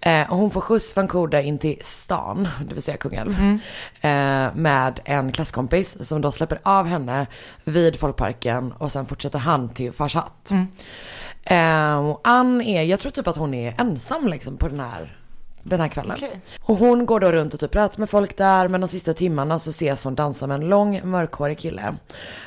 Eh, 0.02 0.32
och 0.32 0.38
hon 0.38 0.52
får 0.52 0.62
skjuts 0.62 0.94
från 0.94 1.08
Kode 1.08 1.44
in 1.44 1.58
till 1.58 1.78
stan, 1.82 2.48
det 2.68 2.74
vill 2.74 2.84
säga 2.84 2.98
Kungälv. 2.98 3.60
Eh, 4.02 4.56
med 4.56 5.00
en 5.06 5.32
klasskompis 5.32 6.08
som 6.08 6.22
då 6.22 6.32
släpper 6.32 6.60
av 6.64 6.86
henne 6.86 7.28
vid 7.64 8.00
Folkparken 8.00 8.72
och 8.72 8.92
sen 8.92 9.06
fortsätter 9.06 9.40
han 9.40 9.70
till 9.70 9.92
Fars 9.92 10.16
hatt. 10.16 10.52
Eh, 11.44 12.08
och 12.08 12.22
Ann 12.24 12.62
är, 12.62 12.84
jag 12.84 13.00
tror 13.00 13.12
typ 13.12 13.28
att 13.28 13.38
hon 13.38 13.54
är 13.54 13.74
ensam 13.78 14.28
liksom 14.28 14.58
på 14.58 14.68
den 14.68 14.80
här, 14.80 15.18
den 15.64 15.80
här 15.80 15.88
kvällen. 15.88 16.16
Okej. 16.18 16.42
Och 16.62 16.78
hon 16.78 17.06
går 17.06 17.20
då 17.20 17.32
runt 17.32 17.54
och 17.54 17.60
typ 17.60 17.72
pratar 17.72 18.00
med 18.00 18.10
folk 18.10 18.38
där 18.38 18.68
men 18.68 18.82
de 18.82 18.88
sista 18.88 19.14
timmarna 19.14 19.60
så 19.60 19.70
ses 19.70 20.04
hon 20.04 20.16
dansa 20.16 20.48
med 20.48 20.56
en 20.56 20.70
lång 20.70 21.02
mörkhårig 21.04 21.60
kille. 21.60 21.96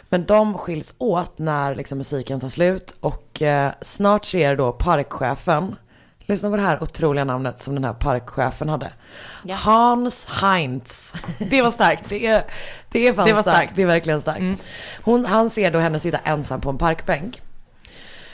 Men 0.08 0.24
de 0.24 0.58
skiljs 0.58 0.94
åt 0.98 1.38
när 1.38 1.74
liksom 1.74 1.98
musiken 1.98 2.40
tar 2.40 2.48
slut 2.48 2.94
och 3.00 3.42
eh, 3.42 3.72
snart 3.80 4.24
ser 4.24 4.56
då 4.56 4.72
parkchefen 4.72 5.76
Lyssna 6.30 6.50
på 6.50 6.56
det 6.56 6.62
här 6.62 6.82
otroliga 6.82 7.24
namnet 7.24 7.58
som 7.58 7.74
den 7.74 7.84
här 7.84 7.92
parkchefen 7.92 8.68
hade. 8.68 8.92
Hans 9.50 10.26
Heinz. 10.26 11.14
Det 11.38 11.62
var 11.62 11.70
starkt. 11.70 12.08
Det 12.08 12.26
är, 12.26 12.44
det 12.90 13.08
är 13.08 13.12
fan 13.12 13.26
Det 13.26 13.32
var 13.32 13.42
starkt. 13.42 13.56
starkt. 13.56 13.76
Det 13.76 13.82
är 13.82 13.86
verkligen 13.86 14.20
starkt. 14.22 14.62
Hon, 15.02 15.24
han 15.24 15.50
ser 15.50 15.70
då 15.70 15.78
henne 15.78 16.00
sitta 16.00 16.18
ensam 16.18 16.60
på 16.60 16.70
en 16.70 16.78
parkbänk. 16.78 17.40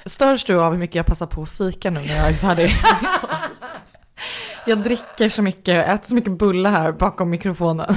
Störs 0.05 0.45
du 0.45 0.61
av 0.61 0.73
hur 0.73 0.79
mycket 0.79 0.95
jag 0.97 1.07
passar 1.07 1.27
på 1.27 1.43
att 1.43 1.49
fika 1.49 1.91
nu 1.91 2.01
när 2.01 2.17
jag 2.17 2.29
är 2.29 2.33
färdig? 2.33 2.73
jag 4.67 4.79
dricker 4.79 5.29
så 5.29 5.43
mycket, 5.43 5.75
jag 5.75 5.95
äter 5.95 6.09
så 6.09 6.15
mycket 6.15 6.33
bullar 6.33 6.71
här 6.71 6.93
bakom 6.93 7.31
mikrofonen. 7.31 7.97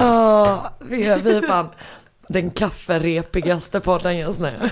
Åh, 0.00 0.66
vi, 0.80 1.06
är, 1.06 1.18
vi 1.18 1.36
är 1.36 1.42
fan 1.42 1.68
den 2.28 2.50
kafferepigaste 2.50 3.80
podden 3.80 4.18
just 4.18 4.40
nu. 4.40 4.52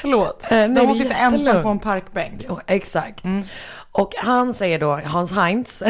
Förlåt. 0.00 0.44
Eh, 0.50 0.68
nej, 0.68 0.86
måste 0.86 1.02
sitta 1.02 1.14
ensam 1.14 1.62
på 1.62 1.68
en 1.68 1.78
parkbänk. 1.78 2.44
Jo, 2.48 2.60
exakt. 2.66 3.24
Och 3.92 4.14
han 4.16 4.54
säger 4.54 4.78
då, 4.78 5.00
Hans 5.04 5.32
Heinz, 5.32 5.68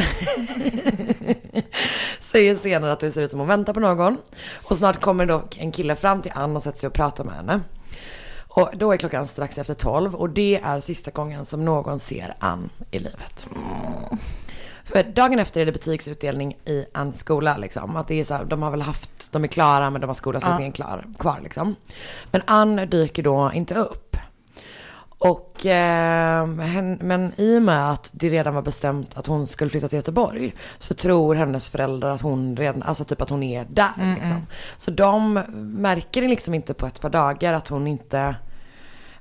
säger 2.21 2.57
senare 2.57 2.93
att 2.93 3.01
det 3.01 3.13
ser 3.13 3.23
ut 3.23 3.31
som 3.31 3.41
hon 3.41 3.49
väntar 3.49 3.73
på 3.73 3.81
någon. 3.81 4.19
Och 4.69 4.77
snart 4.77 5.01
kommer 5.01 5.27
då 5.27 5.43
en 5.59 5.73
kille 5.73 5.97
fram 5.97 6.23
till 6.23 6.33
Ann 6.35 6.57
och 6.57 6.63
sätter 6.63 6.79
sig 6.79 6.87
och 6.87 6.93
pratar 6.93 7.25
med 7.25 7.35
henne. 7.35 7.61
Och 8.49 8.71
då 8.77 8.93
är 8.93 8.97
klockan 8.97 9.29
strax 9.29 9.59
efter 9.59 9.75
tolv 9.75 10.15
och 10.15 10.31
det 10.31 10.61
är 10.65 10.81
sista 10.81 11.11
gången 11.11 11.45
som 11.45 11.65
någon 11.65 11.99
ser 11.99 12.35
Ann 12.39 12.71
i 12.91 12.99
livet. 12.99 13.49
För 14.85 15.03
dagen 15.03 15.39
efter 15.39 15.61
är 15.61 15.67
det 15.67 15.73
betygsutdelning 15.73 16.57
i 16.65 16.87
Anns 16.95 17.19
skola 17.19 17.57
liksom. 17.57 17.97
Att 17.97 18.09
det 18.09 18.21
är 18.21 18.25
så 18.25 18.35
här, 18.35 18.45
de 18.45 18.63
har 18.63 18.71
väl 18.71 18.83
haft, 18.83 19.33
de 19.33 19.45
är 19.45 19.49
klara 19.49 19.91
men 19.91 20.01
de 20.01 20.07
har 20.07 20.15
skolavslutningen 20.15 20.73
klar, 20.73 21.05
kvar 21.19 21.41
liksom. 21.43 21.77
Men 22.31 22.43
Ann 22.47 22.77
dyker 22.77 23.23
då 23.23 23.51
inte 23.55 23.75
upp. 23.75 24.17
Och, 25.19 25.67
eh, 25.67 26.47
hen, 26.59 26.99
men 27.03 27.33
i 27.37 27.59
och 27.59 27.63
med 27.63 27.91
att 27.91 28.11
det 28.13 28.29
redan 28.29 28.55
var 28.55 28.63
bestämt 28.63 29.19
att 29.19 29.27
hon 29.27 29.47
skulle 29.47 29.71
flytta 29.71 29.89
till 29.89 29.97
Göteborg 29.97 30.55
så 30.79 30.95
tror 30.95 31.35
hennes 31.35 31.69
föräldrar 31.69 32.11
att 32.11 32.21
hon 32.21 32.57
redan, 32.57 32.83
alltså 32.83 33.05
typ 33.05 33.21
att 33.23 33.31
hon 33.31 33.43
är 33.43 33.67
där 33.69 34.15
liksom. 34.19 34.47
Så 34.77 34.91
de 34.91 35.33
märker 35.79 36.29
liksom 36.29 36.55
inte 36.55 36.75
på 36.75 36.87
ett 36.87 37.01
par 37.01 37.11
dagar 37.11 37.53
att 37.53 37.69
hon 37.69 37.87
inte, 37.87 38.37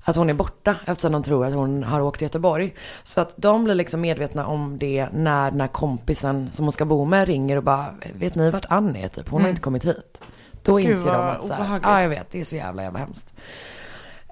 att 0.03 0.15
hon 0.15 0.29
är 0.29 0.33
borta 0.33 0.75
eftersom 0.85 1.11
de 1.11 1.23
tror 1.23 1.45
att 1.45 1.53
hon 1.53 1.83
har 1.83 2.01
åkt 2.01 2.19
till 2.19 2.25
Göteborg. 2.25 2.75
Så 3.03 3.21
att 3.21 3.33
de 3.35 3.63
blir 3.63 3.75
liksom 3.75 4.01
medvetna 4.01 4.45
om 4.45 4.79
det 4.79 5.07
när 5.13 5.51
den 5.51 5.61
här 5.61 5.67
kompisen 5.67 6.51
som 6.51 6.65
hon 6.65 6.71
ska 6.71 6.85
bo 6.85 7.05
med 7.05 7.27
ringer 7.27 7.57
och 7.57 7.63
bara, 7.63 7.85
vet 8.13 8.35
ni 8.35 8.51
vart 8.51 8.65
Ann 8.69 8.95
är 8.95 9.07
typ? 9.07 9.29
Hon 9.29 9.41
har 9.41 9.49
inte 9.49 9.61
kommit 9.61 9.85
hit. 9.85 10.21
Då 10.63 10.75
Gud, 10.75 10.89
inser 10.89 11.11
de 11.11 11.21
att 11.21 11.47
så 11.47 11.53
här, 11.53 11.79
ja 11.83 12.01
jag 12.01 12.09
vet, 12.09 12.31
det 12.31 12.41
är 12.41 12.45
så 12.45 12.55
jävla 12.55 12.83
jävla 12.83 12.99
hemskt. 12.99 13.33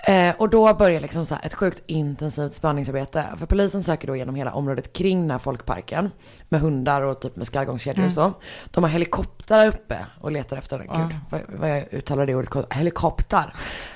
Eh, 0.03 0.35
och 0.37 0.49
då 0.49 0.73
börjar 0.73 1.01
liksom 1.01 1.25
så 1.25 1.35
här 1.35 1.45
ett 1.45 1.53
sjukt 1.53 1.83
intensivt 1.85 2.53
spaningsarbete. 2.53 3.25
För 3.37 3.45
polisen 3.45 3.83
söker 3.83 4.07
då 4.07 4.15
genom 4.15 4.35
hela 4.35 4.53
området 4.53 4.93
kring 4.93 5.21
den 5.21 5.31
här 5.31 5.39
folkparken. 5.39 6.11
Med 6.49 6.61
hundar 6.61 7.01
och 7.01 7.21
typ 7.21 7.35
med 7.35 7.47
skallgångskedjor 7.47 8.05
och 8.05 8.13
så. 8.13 8.33
De 8.71 8.83
har 8.83 8.91
helikoptrar 8.91 9.67
uppe 9.67 9.97
och 10.21 10.31
letar 10.31 10.57
efter 10.57 10.77
den. 10.77 10.87
Gud, 10.87 11.17
vad, 11.29 11.41
vad 11.47 11.69
jag 11.69 11.93
uttalar 11.93 12.25
det 12.25 12.35
ordet. 12.35 12.73
Helikopter. 12.73 13.53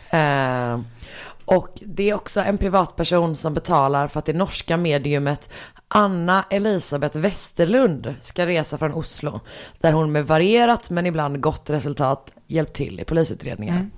Eh, 0.09 0.79
och 1.45 1.69
det 1.81 2.09
är 2.09 2.13
också 2.13 2.41
en 2.41 2.57
privatperson 2.57 3.35
som 3.35 3.53
betalar 3.53 4.07
för 4.07 4.19
att 4.19 4.25
det 4.25 4.33
norska 4.33 4.77
mediumet 4.77 5.49
Anna 5.87 6.45
Elisabeth 6.49 7.17
Westerlund 7.17 8.15
ska 8.21 8.45
resa 8.45 8.77
från 8.77 8.93
Oslo. 8.93 9.39
Där 9.81 9.91
hon 9.91 10.11
med 10.11 10.27
varierat 10.27 10.89
men 10.89 11.05
ibland 11.05 11.41
gott 11.41 11.69
resultat 11.69 12.31
hjälpt 12.47 12.73
till 12.73 12.99
i 12.99 13.03
polisutredningar. 13.03 13.89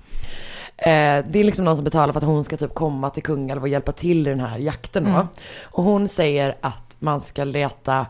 Eh, 0.77 1.25
det 1.29 1.39
är 1.39 1.43
liksom 1.43 1.65
någon 1.65 1.75
som 1.75 1.83
betalar 1.83 2.13
för 2.13 2.19
att 2.19 2.25
hon 2.25 2.43
ska 2.43 2.57
typ 2.57 2.73
komma 2.73 3.09
till 3.09 3.23
Kungälv 3.23 3.61
och 3.61 3.67
hjälpa 3.67 3.91
till 3.91 4.27
i 4.27 4.29
den 4.29 4.39
här 4.39 4.57
jakten 4.57 5.03
då. 5.03 5.27
Och 5.63 5.83
hon 5.83 6.07
säger 6.09 6.57
att 6.61 6.95
man 6.99 7.21
ska 7.21 7.43
leta 7.43 8.05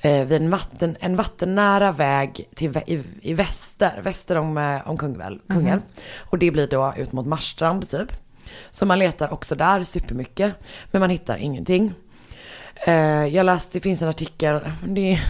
eh, 0.00 0.24
vid 0.24 0.42
en, 0.42 0.50
vatten, 0.50 0.96
en 1.00 1.16
vattennära 1.16 1.92
väg 1.92 2.48
till, 2.54 2.76
i, 2.86 3.02
i 3.22 3.34
väster, 3.34 4.00
väster 4.02 4.36
om, 4.36 4.58
eh, 4.58 4.88
om 4.88 4.96
Kungälv. 4.96 5.38
Kungälv. 5.48 5.80
Och 6.18 6.38
det 6.38 6.50
blir 6.50 6.66
då 6.66 6.94
ut 6.96 7.12
mot 7.12 7.26
Marstrand 7.26 7.90
typ. 7.90 8.23
Så 8.70 8.86
man 8.86 8.98
letar 8.98 9.32
också 9.32 9.54
där 9.54 9.84
supermycket. 9.84 10.52
Men 10.90 11.00
man 11.00 11.10
hittar 11.10 11.36
ingenting. 11.36 11.92
Eh, 12.86 13.26
jag 13.26 13.46
läste, 13.46 13.78
det 13.78 13.82
finns 13.82 14.02
en 14.02 14.08
artikel, 14.08 14.60
det 14.86 15.12
är, 15.12 15.20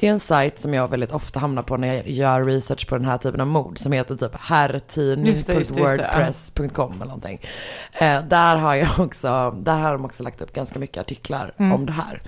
det 0.00 0.06
är 0.06 0.10
en 0.10 0.20
sajt 0.20 0.58
som 0.60 0.74
jag 0.74 0.88
väldigt 0.88 1.12
ofta 1.12 1.40
hamnar 1.40 1.62
på 1.62 1.76
när 1.76 1.94
jag 1.94 2.08
gör 2.10 2.44
research 2.44 2.88
på 2.88 2.96
den 2.96 3.04
här 3.04 3.18
typen 3.18 3.40
av 3.40 3.46
mord 3.46 3.78
som 3.78 3.92
heter 3.92 4.16
typ 4.16 4.32
herrtidning.wordpress.com 4.40 6.92
eller 6.94 7.04
någonting. 7.04 7.40
Eh, 7.92 8.22
där 8.24 8.56
har 8.56 8.74
jag 8.74 9.00
också, 9.00 9.50
där 9.62 9.78
har 9.78 9.92
de 9.92 10.04
också 10.04 10.22
lagt 10.22 10.40
upp 10.42 10.52
ganska 10.52 10.78
mycket 10.78 11.00
artiklar 11.00 11.52
Mm. 11.58 11.72
om 11.72 11.86
det 11.86 11.92
här. 11.92 12.22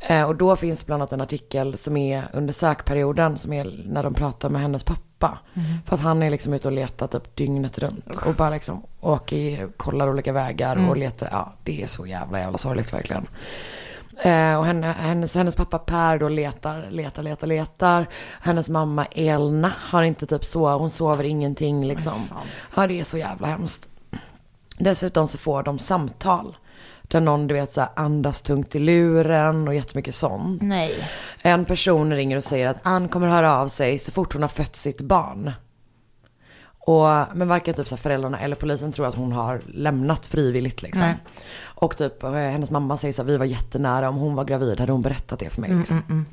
Eh, 0.00 0.22
och 0.28 0.36
då 0.36 0.56
finns 0.56 0.86
bland 0.86 1.02
annat 1.02 1.12
en 1.12 1.20
artikel 1.20 1.78
som 1.78 1.96
är 1.96 2.24
under 2.32 2.52
sökperioden 2.52 3.38
som 3.38 3.52
är 3.52 3.82
när 3.86 4.02
de 4.02 4.14
pratar 4.14 4.48
med 4.48 4.62
hennes 4.62 4.84
pappa. 4.84 5.00
Mm. 5.28 5.68
För 5.86 5.94
att 5.94 6.00
han 6.00 6.22
är 6.22 6.30
liksom 6.30 6.54
ute 6.54 6.68
och 6.68 6.72
letar 6.74 7.06
typ 7.06 7.36
dygnet 7.36 7.78
runt 7.78 8.16
och 8.26 8.34
bara 8.34 8.50
liksom 8.50 8.82
åker, 9.00 9.68
kollar 9.76 10.08
olika 10.08 10.32
vägar 10.32 10.76
Mm. 10.76 10.88
och 10.88 10.96
letar. 10.96 11.28
Ja, 11.32 11.52
det 11.64 11.82
är 11.82 11.86
så 11.86 12.06
jävla 12.06 12.38
jävla 12.38 12.58
sorgligt 12.58 12.92
verkligen. 12.92 13.26
Eh, 14.22 14.58
och 14.58 14.66
henne, 14.66 14.94
hennes, 14.98 15.34
hennes 15.34 15.56
pappa 15.56 15.78
Per 15.78 16.18
då 16.18 16.28
letar, 16.28 16.86
letar, 16.90 17.22
letar, 17.22 17.46
letar. 17.46 18.06
Hennes 18.40 18.68
mamma 18.68 19.04
Elna 19.06 19.72
har 19.76 20.02
inte 20.02 20.26
typ 20.26 20.44
så, 20.44 20.68
hon 20.78 20.90
sover 20.90 21.24
ingenting 21.24 21.86
liksom. 21.86 22.22
Ja, 22.76 22.86
det 22.86 23.00
är 23.00 23.04
så 23.04 23.18
jävla 23.18 23.46
hemskt. 23.46 23.88
Dessutom 24.78 25.28
så 25.28 25.38
får 25.38 25.62
de 25.62 25.78
samtal. 25.78 26.56
Där 27.10 27.20
någon 27.20 27.46
du 27.46 27.54
vet 27.54 27.72
så 27.72 27.88
andas 27.96 28.42
tungt 28.42 28.74
i 28.74 28.78
luren 28.78 29.68
och 29.68 29.74
jättemycket 29.74 30.14
sånt. 30.14 30.62
Nej. 30.62 31.08
En 31.42 31.64
person 31.64 32.12
ringer 32.12 32.36
och 32.36 32.44
säger 32.44 32.66
att 32.66 32.76
Ann 32.82 33.08
kommer 33.08 33.28
höra 33.28 33.56
av 33.56 33.68
sig 33.68 33.98
så 33.98 34.12
fort 34.12 34.32
hon 34.32 34.42
har 34.42 34.48
fött 34.48 34.76
sitt 34.76 35.00
barn. 35.00 35.52
Och, 36.78 37.06
men 37.34 37.48
varken 37.48 37.74
typ 37.74 37.88
så 37.88 37.96
föräldrarna 37.96 38.40
eller 38.40 38.56
polisen 38.56 38.92
tror 38.92 39.06
att 39.06 39.14
hon 39.14 39.32
har 39.32 39.60
lämnat 39.66 40.26
frivilligt 40.26 40.82
liksom. 40.82 41.02
Nej. 41.02 41.16
Och 41.62 41.96
typ 41.96 42.22
eh, 42.22 42.32
hennes 42.32 42.70
mamma 42.70 42.98
säger 42.98 43.12
så 43.12 43.22
här, 43.22 43.26
vi 43.26 43.36
var 43.36 43.44
jättenära, 43.44 44.08
om 44.08 44.16
hon 44.16 44.34
var 44.34 44.44
gravid 44.44 44.80
hade 44.80 44.92
hon 44.92 45.02
berättat 45.02 45.38
det 45.38 45.50
för 45.50 45.60
mig. 45.60 45.70
Liksom. 45.74 46.26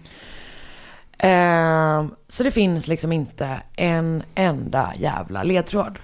Ehm, 1.18 2.16
så 2.30 2.44
det 2.44 2.52
finns 2.52 2.88
liksom 2.88 3.12
inte 3.12 3.62
en 3.76 4.24
enda 4.36 4.94
jävla 4.98 5.44
ledtråd. 5.44 6.00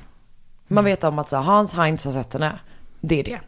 Man 0.67 0.85
vet 0.85 1.03
om 1.03 1.19
att 1.19 1.29
så 1.29 1.35
här, 1.35 1.43
Hans 1.43 1.73
Heinz 1.73 2.05
har 2.05 2.11
sett 2.11 2.33
henne, 2.33 2.59
det 3.01 3.19
är 3.19 3.23
det. 3.23 3.39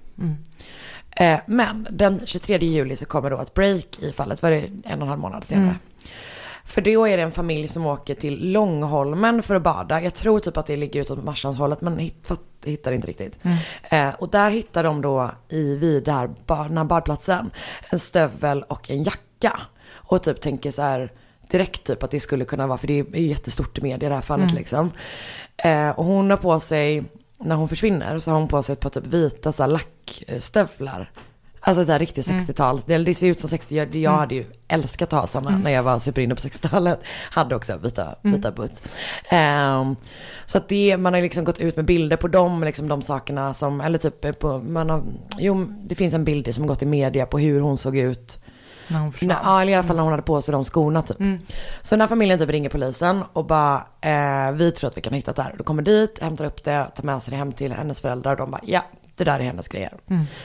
Eh, 1.16 1.40
men 1.46 1.88
den 1.92 2.22
23 2.26 2.58
juli 2.58 2.96
så 2.96 3.06
kommer 3.06 3.30
då 3.30 3.42
ett 3.42 3.54
break 3.54 4.00
i 4.00 4.12
fallet, 4.12 4.42
var 4.42 4.52
det 4.52 4.70
en 4.84 5.02
och 5.02 5.02
en 5.02 5.08
halv 5.08 5.20
månad 5.20 5.44
senare. 5.44 5.76
För 6.66 6.82
då 6.82 7.08
är 7.08 7.18
det 7.18 7.24
en 7.24 7.32
familj 7.32 7.68
som 7.68 7.86
åker 7.86 8.16
till 8.16 8.52
Långholmen 8.52 9.44
för 9.44 9.56
att 9.56 9.62
bada. 9.62 10.02
Jag 10.02 10.14
tror 10.14 10.40
typ 10.40 10.58
att 10.58 10.66
det 10.66 10.78
ligger 10.78 11.02
utåt 11.02 11.24
Marstrandshållet 11.24 11.82
men 11.82 11.98
hitt, 11.98 12.32
hittar 12.66 12.92
inte 12.92 13.08
riktigt. 13.08 13.40
Eh, 13.84 14.10
och 14.10 14.30
där 14.30 14.50
hittar 14.50 14.84
de 14.84 15.02
då 15.02 15.32
i 15.50 15.76
vid 15.76 16.04
där 16.04 16.30
bar, 16.46 16.84
badplatsen 16.84 17.52
en 17.90 18.00
stövel 18.00 18.64
och 18.64 18.90
en 18.90 19.04
jacka. 19.04 19.60
Och 19.92 20.24
typ 20.24 20.42
tänker 20.42 20.72
så 20.72 20.82
här 20.82 21.12
direkt 21.50 21.84
typ 21.84 22.04
att 22.04 22.12
det 22.12 22.20
skulle 22.20 22.46
kunna 22.46 22.68
vara, 22.68 22.78
för 22.78 22.88
det 22.88 23.00
är 23.00 23.20
ju 23.20 23.28
jättestort 23.28 23.78
i 23.78 23.82
media 23.82 24.08
i 24.08 24.10
det 24.10 24.16
här 24.16 24.22
fallet 24.22 24.54
liksom. 24.54 24.92
Eh, 25.58 25.90
och 25.90 26.06
hon 26.06 26.30
har 26.30 26.38
på 26.38 26.60
sig, 26.60 27.04
när 27.40 27.56
hon 27.56 27.70
försvinner 27.70 28.20
så 28.20 28.32
har 28.32 28.40
hon 28.40 28.48
på 28.48 28.64
sig 28.64 28.74
ett 28.74 28.80
par 28.80 28.90
typ 28.90 29.08
vita 29.08 29.52
så 29.52 29.64
här 29.64 29.70
lackstövlar. 29.70 31.12
Alltså 31.68 31.86
så 31.86 31.92
här 31.92 32.00
riktigt 32.00 32.28
60-tal. 32.28 32.82
Det, 32.86 32.98
det 32.98 33.16
ser 33.16 33.28
ut 33.28 33.40
som 33.40 33.50
60 33.50 33.76
jag, 33.76 33.96
jag 33.96 34.12
hade 34.12 34.36
ju 34.36 34.46
älskat 34.68 35.14
att 35.14 35.20
ha 35.20 35.28
sådana 35.28 35.58
när 35.58 35.72
jag 35.72 35.84
var 35.84 36.00
superinne 36.00 36.36
på 36.36 36.42
60-talet. 36.42 37.00
Hade 37.32 37.56
också 37.56 37.78
vita, 37.78 38.16
vita 38.22 38.52
boots. 38.52 38.84
Ehm, 39.30 39.96
så 40.46 40.58
att 40.58 40.70
det, 40.70 40.98
man 40.98 41.14
har 41.14 41.22
liksom 41.22 41.44
gått 41.44 41.60
ut 41.60 41.76
med 41.76 41.86
bilder 41.86 42.18
på 42.18 42.28
dem, 42.28 42.64
liksom 42.64 42.88
de 42.88 43.02
sakerna 43.02 43.54
som, 43.54 43.82
eller 43.82 43.98
typ 43.98 44.40
på, 44.40 44.58
man 44.58 44.90
har, 44.90 45.04
jo 45.38 45.66
det 45.88 45.96
finns 45.96 46.14
en 46.14 46.24
bild 46.24 46.56
som 46.56 46.64
har 46.64 46.68
gått 46.68 46.82
i 46.82 46.86
media 46.86 47.26
på 47.26 47.40
hur 47.40 47.60
hon 47.60 47.78
såg 47.78 47.98
ut. 47.98 48.40
När 48.88 49.00
hon 49.00 49.12
försvann. 49.12 49.38
Ja, 49.44 49.62
eller 49.62 49.72
i 49.72 49.76
alla 49.76 49.88
fall 49.88 49.96
när 49.96 50.04
hon 50.04 50.12
hade 50.12 50.24
på 50.24 50.42
sig 50.42 50.52
de 50.52 50.64
skorna 50.64 51.02
typ. 51.02 51.18
Så 51.82 51.96
den 51.96 52.02
här 52.02 52.08
familjen 52.08 52.40
typ 52.40 52.50
ringer 52.50 52.70
polisen 52.70 53.24
och 53.34 53.46
bara, 53.46 53.88
eh, 54.02 54.52
vi 54.52 54.72
tror 54.72 54.90
att 54.90 54.98
vi 54.98 55.02
kan 55.02 55.14
hitta 55.14 55.34
det 55.34 55.42
här. 55.42 55.56
Då 55.58 55.64
kommer 55.64 55.82
dit, 55.82 56.20
hämtar 56.22 56.46
upp 56.46 56.64
det, 56.64 56.88
tar 56.96 57.04
med 57.04 57.24
sig 57.24 57.32
det 57.32 57.38
hem 57.38 57.52
till 57.54 57.74
hennes 57.74 58.02
föräldrar 58.02 58.32
och 58.32 58.38
de 58.38 58.52
bara, 58.52 58.62
ja, 58.64 58.82
det 59.16 59.24
där 59.24 59.40
är 59.40 59.44
hennes 59.44 59.68
grejer. 59.68 59.94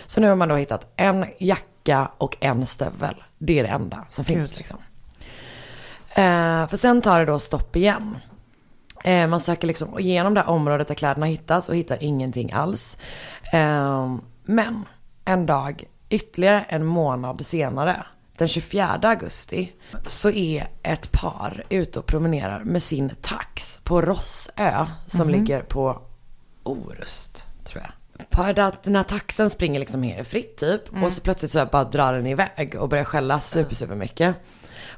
Så 0.06 0.20
nu 0.20 0.28
har 0.28 0.36
man 0.36 0.48
då 0.48 0.54
hittat 0.54 0.92
en 0.96 1.26
jacka 1.38 2.10
och 2.18 2.36
en 2.40 2.66
stövel. 2.66 3.14
Det 3.38 3.58
är 3.58 3.62
det 3.62 3.68
enda 3.68 4.04
som 4.10 4.24
finns 4.24 4.58
liksom. 4.58 4.78
Eh, 6.10 6.66
för 6.68 6.76
sen 6.76 7.02
tar 7.02 7.20
det 7.20 7.26
då 7.26 7.38
stopp 7.38 7.76
igen. 7.76 8.16
Eh, 9.04 9.26
man 9.26 9.40
söker 9.40 9.66
liksom 9.66 9.98
igenom 9.98 10.34
det 10.34 10.40
här 10.40 10.48
området 10.48 10.88
där 10.88 10.94
kläderna 10.94 11.26
hittats 11.26 11.68
och 11.68 11.76
hittar 11.76 11.98
ingenting 12.00 12.52
alls. 12.52 12.98
Eh, 13.52 14.14
men 14.44 14.84
en 15.24 15.46
dag, 15.46 15.84
ytterligare 16.08 16.64
en 16.68 16.84
månad 16.84 17.46
senare, 17.46 18.06
den 18.40 18.48
24 18.48 18.98
augusti, 19.02 19.72
så 20.06 20.30
är 20.30 20.68
ett 20.82 21.12
par 21.12 21.64
ute 21.68 21.98
och 21.98 22.06
promenerar 22.06 22.64
med 22.64 22.82
sin 22.82 23.12
tax 23.20 23.80
på 23.84 24.02
Rossö 24.02 24.86
som 25.06 25.28
ligger 25.28 25.62
på 25.62 26.02
Orust, 26.62 27.44
tror 27.64 27.82
jag. 27.82 27.92
Par 28.30 28.58
att 28.58 28.82
den 28.82 28.96
här 28.96 29.02
taxen 29.02 29.50
springer 29.50 29.80
liksom 29.80 30.02
helt 30.02 30.28
fritt 30.28 30.56
typ 30.56 30.82
och 31.04 31.12
så 31.12 31.20
plötsligt 31.20 31.50
så 31.50 31.66
bara 31.66 31.84
drar 31.84 32.12
den 32.12 32.26
iväg 32.26 32.76
och 32.78 32.88
börjar 32.88 33.04
skälla 33.04 33.40
super, 33.40 33.74
super 33.74 33.94
mycket. 33.94 34.36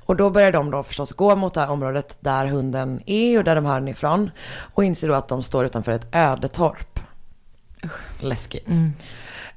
Och 0.05 0.17
då 0.17 0.31
börjar 0.31 0.53
de 0.53 0.71
då 0.71 0.83
förstås 0.83 1.13
gå 1.13 1.37
mot 1.37 1.55
det 1.55 1.61
här 1.61 1.71
området 1.71 2.17
där 2.21 2.47
hunden 2.47 3.03
är 3.07 3.39
och 3.39 3.45
där 3.45 3.55
de 3.55 3.65
hör 3.65 3.75
den 3.81 3.89
ifrån. 3.89 4.31
Och 4.75 4.85
inser 4.85 5.09
då 5.09 5.15
att 5.15 5.29
de 5.29 5.43
står 5.43 5.65
utanför 5.65 5.93
ett 5.93 6.15
ödetorp. 6.15 7.01
Läskigt. 8.21 8.69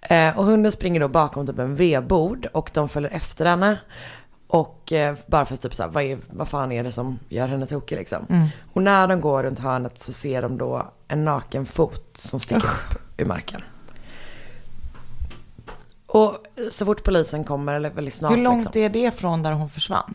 Eh, 0.10 0.38
och 0.38 0.46
hunden 0.46 0.72
springer 0.72 1.00
då 1.00 1.08
bakom 1.08 1.48
typ 1.48 1.60
en 1.60 1.76
vedbord 1.76 2.46
och 2.54 2.72
de 2.74 2.90
följer 2.90 3.12
efter 3.12 3.46
henne. 3.46 3.78
Och 4.48 4.92
eh, 4.92 5.16
bara 5.28 5.46
för 5.46 5.56
typ 5.56 5.76
såhär, 5.76 5.90
vad, 5.90 6.04
är, 6.04 6.18
vad 6.30 6.48
fan 6.48 6.72
är 6.72 6.84
det 6.84 6.92
som 6.92 7.20
gör 7.30 7.48
henne 7.48 7.68
tokig 7.68 7.96
liksom. 7.98 8.50
Och 8.74 8.82
när 8.82 9.08
de 9.08 9.22
går 9.22 9.44
runt 9.44 9.60
hörnet 9.60 10.00
så 10.02 10.14
ser 10.14 10.42
de 10.42 10.58
då 10.58 10.86
en 11.08 11.26
naken 11.26 11.66
fot 11.66 12.18
som 12.18 12.40
sticker 12.40 12.66
upp 12.66 13.00
ur 13.18 13.26
marken. 13.26 13.62
Och 16.08 16.38
så 16.72 16.86
fort 16.86 17.04
polisen 17.04 17.44
kommer, 17.44 17.74
eller 17.74 17.90
väldigt 17.90 18.14
snart 18.14 18.32
Hur 18.32 18.38
långt 18.38 18.64
liksom. 18.64 18.82
är 18.82 18.90
det 18.90 19.12
från 19.12 19.44
där 19.44 19.52
hon 19.52 19.70
försvann? 19.70 20.14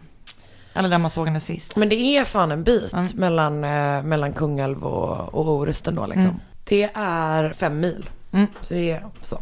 Eller 0.74 0.88
där 0.88 0.98
man 0.98 1.10
såg 1.10 1.26
henne 1.26 1.40
sist? 1.40 1.76
Men 1.76 1.88
det 1.88 1.94
är 1.94 2.24
fan 2.24 2.52
en 2.52 2.64
bit 2.64 2.92
Mm. 2.92 3.06
mellan, 3.14 3.64
eh, 3.64 4.02
mellan 4.02 4.32
Kungälv 4.32 4.84
och, 4.84 5.34
och 5.34 5.48
Orust 5.48 5.86
ändå 5.88 6.06
liksom. 6.06 6.40
Det 6.64 6.90
är 6.94 7.52
fem 7.52 7.80
mil. 7.80 8.10
Mm. 8.32 8.46
Så 8.60 8.74
det 8.74 8.90
är 8.90 9.04
så. 9.22 9.38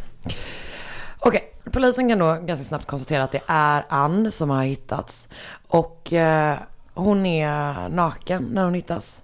Okej, 1.19 1.55
polisen 1.73 2.09
kan 2.09 2.19
då 2.19 2.35
ganska 2.35 2.65
snabbt 2.65 2.87
konstatera 2.87 3.25
att 3.25 3.33
det 3.33 3.43
är 3.47 3.85
Ann 3.89 4.33
som 4.33 4.51
har 4.51 4.65
hittats. 4.65 5.29
Och 5.69 6.13
eh, 6.13 6.59
hon 6.95 7.27
är 7.27 7.89
naken 7.89 8.43
när 8.43 8.65
hon 8.65 8.75
hittas. 8.75 9.23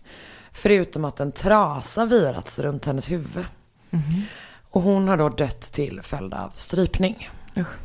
Förutom 0.53 1.05
att 1.05 1.21
en 1.21 1.33
trasa 1.33 2.05
virats 2.05 2.59
runt 2.59 2.85
hennes 2.85 3.11
huvud. 3.11 3.45
Och 4.71 4.83
hon 4.83 5.09
har 5.09 5.17
då 5.17 5.29
dött 5.29 5.73
till 5.73 6.03
följd 6.03 6.35
av 6.35 6.53
strypning. 6.55 7.31
Usch. 7.57 7.77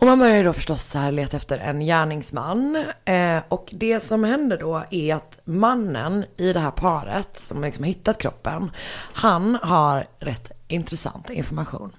Och 0.00 0.06
man 0.06 0.18
börjar 0.18 0.36
ju 0.36 0.42
då 0.42 0.52
förstås 0.52 0.82
så 0.82 0.98
här 0.98 1.12
leta 1.12 1.36
efter 1.36 1.58
en 1.58 1.80
gärningsman. 1.80 2.84
Eh, 3.04 3.38
och 3.48 3.70
det 3.72 4.00
som 4.00 4.24
händer 4.24 4.58
då 4.58 4.82
är 4.90 5.14
att 5.14 5.38
mannen 5.44 6.24
i 6.36 6.52
det 6.52 6.60
här 6.60 6.70
paret 6.70 7.28
som 7.48 7.62
liksom 7.62 7.84
har 7.84 7.88
hittat 7.88 8.18
kroppen. 8.18 8.70
Han 9.12 9.58
har 9.62 10.06
rätt 10.18 10.52
intressant 10.72 11.30
information. 11.30 11.92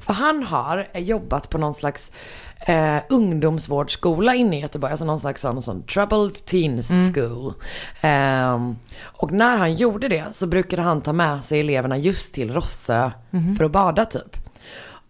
För 0.00 0.12
han 0.12 0.42
har 0.42 0.88
eh, 0.92 1.02
jobbat 1.02 1.50
på 1.50 1.58
någon 1.58 1.74
slags 1.74 2.12
eh, 2.60 2.96
ungdomsvårdsskola 3.08 4.34
inne 4.34 4.58
i 4.58 4.60
Göteborg. 4.60 4.90
Alltså 4.90 5.04
någon 5.04 5.20
slags 5.20 5.40
sån, 5.40 5.62
sån 5.62 5.82
troubled 5.82 6.44
teens 6.44 6.90
school. 7.14 7.54
Ehm, 8.00 8.76
och 9.02 9.32
när 9.32 9.56
han 9.56 9.74
gjorde 9.74 10.08
det 10.08 10.24
så 10.34 10.46
brukade 10.46 10.82
han 10.82 11.00
ta 11.00 11.12
med 11.12 11.44
sig 11.44 11.60
eleverna 11.60 11.96
just 11.96 12.34
till 12.34 12.54
Rossö 12.54 13.10
för 13.56 13.64
att 13.64 13.72
bada 13.72 14.04
typ. 14.04 14.36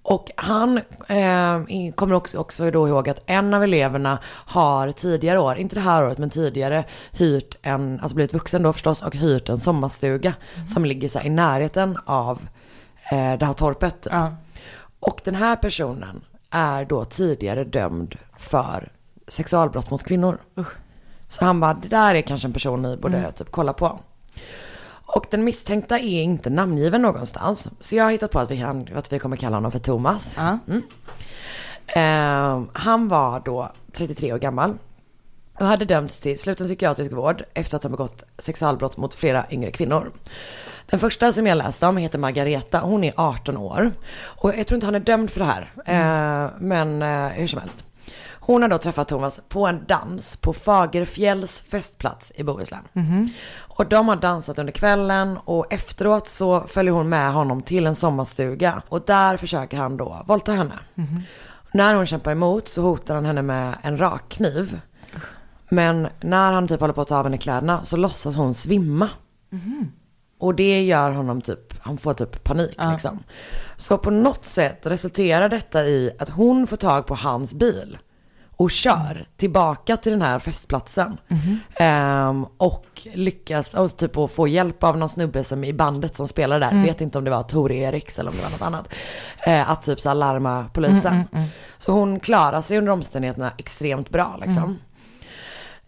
Och 0.08 0.30
han 0.36 0.76
eh, 1.08 1.92
kommer 1.94 2.14
också, 2.14 2.38
också 2.38 2.70
då 2.70 2.88
ihåg 2.88 3.08
att 3.08 3.22
en 3.26 3.54
av 3.54 3.62
eleverna 3.62 4.18
har 4.24 4.92
tidigare 4.92 5.38
år, 5.38 5.56
inte 5.56 5.74
det 5.74 5.80
här 5.80 6.04
året 6.04 6.18
men 6.18 6.30
tidigare, 6.30 6.84
hyrt 7.12 7.56
en, 7.62 8.00
alltså 8.00 8.14
blivit 8.14 8.34
vuxen 8.34 8.62
då 8.62 8.72
förstås, 8.72 9.02
och 9.02 9.16
hyrt 9.16 9.48
en 9.48 9.58
sommarstuga 9.58 10.34
som 10.66 10.84
ligger 10.84 11.08
så 11.08 11.20
i 11.20 11.30
närheten 11.30 11.98
av 12.04 12.48
eh, 13.12 13.38
det 13.38 13.46
här 13.46 13.52
torpet. 13.52 14.06
Ja. 14.10 14.36
Och 15.00 15.20
den 15.24 15.34
här 15.34 15.56
personen 15.56 16.20
är 16.50 16.84
då 16.84 17.04
tidigare 17.04 17.64
dömd 17.64 18.16
för 18.36 18.88
sexualbrott 19.28 19.90
mot 19.90 20.04
kvinnor. 20.04 20.38
Så 21.28 21.44
han 21.44 21.60
bara, 21.60 21.74
det 21.74 21.88
där 21.88 22.14
är 22.14 22.22
kanske 22.22 22.48
en 22.48 22.52
person 22.52 22.82
ni 22.82 22.96
borde 22.96 23.32
typ 23.32 23.50
kolla 23.50 23.72
på. 23.72 24.00
Och 25.10 25.26
den 25.30 25.44
misstänkta 25.44 25.98
är 25.98 26.22
inte 26.22 26.50
namngiven 26.50 27.02
någonstans. 27.02 27.68
Så 27.80 27.96
jag 27.96 28.04
har 28.04 28.10
hittat 28.10 28.30
på 28.30 28.38
att 28.38 28.50
vi, 28.50 28.58
kan, 28.58 28.88
att 28.94 29.12
vi 29.12 29.18
kommer 29.18 29.36
kalla 29.36 29.56
honom 29.56 29.72
för 29.72 29.78
Thomas. 29.78 30.36
Ja. 30.36 30.58
Eh, 31.86 32.62
han 32.72 33.08
var 33.08 33.40
då 33.40 33.72
33 33.92 34.32
år 34.32 34.38
gammal. 34.38 34.78
Och 35.60 35.66
hade 35.66 35.84
dömts 35.84 36.20
till 36.20 36.38
sluten 36.38 36.66
psykiatrisk 36.66 37.12
vård 37.12 37.44
efter 37.54 37.76
att 37.76 37.82
ha 37.82 37.90
begått 37.90 38.22
sexualbrott 38.38 38.96
mot 38.96 39.14
flera 39.14 39.46
yngre 39.50 39.70
kvinnor. 39.70 40.10
Den 40.86 41.00
första 41.00 41.32
som 41.32 41.46
jag 41.46 41.58
läste 41.58 41.86
om 41.86 41.96
heter 41.96 42.18
Margareta. 42.18 42.80
Hon 42.80 43.04
är 43.04 43.12
18 43.16 43.56
år. 43.56 43.92
Och 44.18 44.54
jag 44.56 44.66
tror 44.66 44.76
inte 44.76 44.86
han 44.86 44.94
är 44.94 45.00
dömd 45.00 45.30
för 45.30 45.40
det 45.40 45.46
här. 45.46 45.70
Eh, 45.86 46.50
men 46.58 47.02
eh, 47.02 47.28
hur 47.28 47.46
som 47.46 47.60
helst. 47.60 47.84
Hon 48.40 48.62
har 48.62 48.68
då 48.68 48.78
träffat 48.78 49.08
Thomas 49.08 49.40
på 49.48 49.66
en 49.66 49.84
dans 49.88 50.36
på 50.36 50.52
Fagerfjälls 50.52 51.60
festplats 51.60 52.32
i 52.34 52.42
Bohuslän. 52.44 52.82
Och 53.58 53.86
de 53.86 54.08
har 54.08 54.16
dansat 54.16 54.58
under 54.58 54.72
kvällen 54.72 55.38
och 55.44 55.72
efteråt 55.72 56.28
så 56.28 56.60
följer 56.60 56.92
hon 56.92 57.08
med 57.08 57.32
honom 57.32 57.62
till 57.62 57.86
en 57.86 57.94
sommarstuga. 57.94 58.82
Och 58.88 59.02
där 59.06 59.36
försöker 59.36 59.76
han 59.76 59.96
då 59.96 60.22
våldta 60.26 60.52
henne. 60.52 60.78
När 61.72 61.94
hon 61.94 62.06
kämpar 62.06 62.32
emot 62.32 62.68
så 62.68 62.82
hotar 62.82 63.14
han 63.14 63.24
henne 63.24 63.42
med 63.42 63.74
en 63.82 63.98
rakkniv. 63.98 64.80
Men 65.70 66.08
när 66.20 66.52
han 66.52 66.68
typ 66.68 66.80
håller 66.80 66.94
på 66.94 67.00
att 67.00 67.08
ta 67.08 67.18
av 67.18 67.24
henne 67.24 67.38
kläderna 67.38 67.84
så 67.84 67.96
låtsas 67.96 68.36
hon 68.36 68.54
svimma. 68.54 69.08
Och 70.40 70.54
det 70.54 70.82
gör 70.82 71.10
honom 71.10 71.40
typ, 71.40 71.74
han 71.80 71.98
får 71.98 72.14
typ 72.14 72.44
panik 72.44 72.76
liksom. 72.92 73.18
Så 73.76 73.98
på 73.98 74.10
något 74.10 74.44
sätt 74.44 74.86
resulterar 74.86 75.48
detta 75.48 75.84
i 75.84 76.10
att 76.18 76.28
hon 76.28 76.66
får 76.66 76.76
tag 76.76 77.06
på 77.06 77.14
hans 77.14 77.54
bil 77.54 77.98
och 78.56 78.70
kör 78.70 79.24
tillbaka 79.36 79.96
till 79.96 80.12
den 80.12 80.22
här 80.22 80.38
festplatsen. 80.38 81.18
Ehm, 81.76 82.46
och 82.56 82.86
lyckas 83.14 83.74
och 83.74 83.96
typ 83.96 84.16
att 84.16 84.30
få 84.30 84.48
hjälp 84.48 84.84
av 84.84 84.98
någon 84.98 85.08
snubbe 85.08 85.44
som 85.44 85.64
i 85.64 85.72
bandet 85.72 86.16
som 86.16 86.28
spelar 86.28 86.60
där, 86.60 86.82
vet 86.84 87.00
inte 87.00 87.18
om 87.18 87.24
det 87.24 87.30
var 87.30 87.42
Tore 87.42 87.74
Eriks 87.74 88.18
eller 88.18 88.30
om 88.30 88.36
det 88.36 88.42
var 88.42 88.50
något 88.50 88.62
annat. 88.62 88.88
Eh, 89.46 89.70
att 89.70 89.82
typ 89.82 90.00
så 90.00 90.14
larma 90.14 90.66
polisen. 90.72 91.24
Så 91.78 91.92
hon 91.92 92.20
klarar 92.20 92.62
sig 92.62 92.78
under 92.78 92.92
omständigheterna 92.92 93.52
extremt 93.58 94.10
bra 94.10 94.38
liksom. 94.44 94.78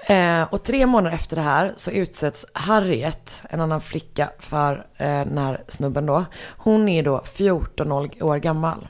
Eh, 0.07 0.43
och 0.51 0.63
tre 0.63 0.87
månader 0.87 1.17
efter 1.17 1.37
det 1.37 1.43
här 1.43 1.73
så 1.77 1.91
utsätts 1.91 2.47
Harriet, 2.53 3.43
en 3.51 3.61
annan 3.61 3.81
flicka, 3.81 4.31
för 4.39 4.87
eh, 4.97 5.07
den 5.07 5.39
här 5.39 5.61
snubben 5.69 6.07
då. 6.07 6.25
Hon 6.57 6.89
är 6.89 7.03
då 7.03 7.23
14 7.25 7.93
år 7.93 8.37
gammal. 8.37 8.89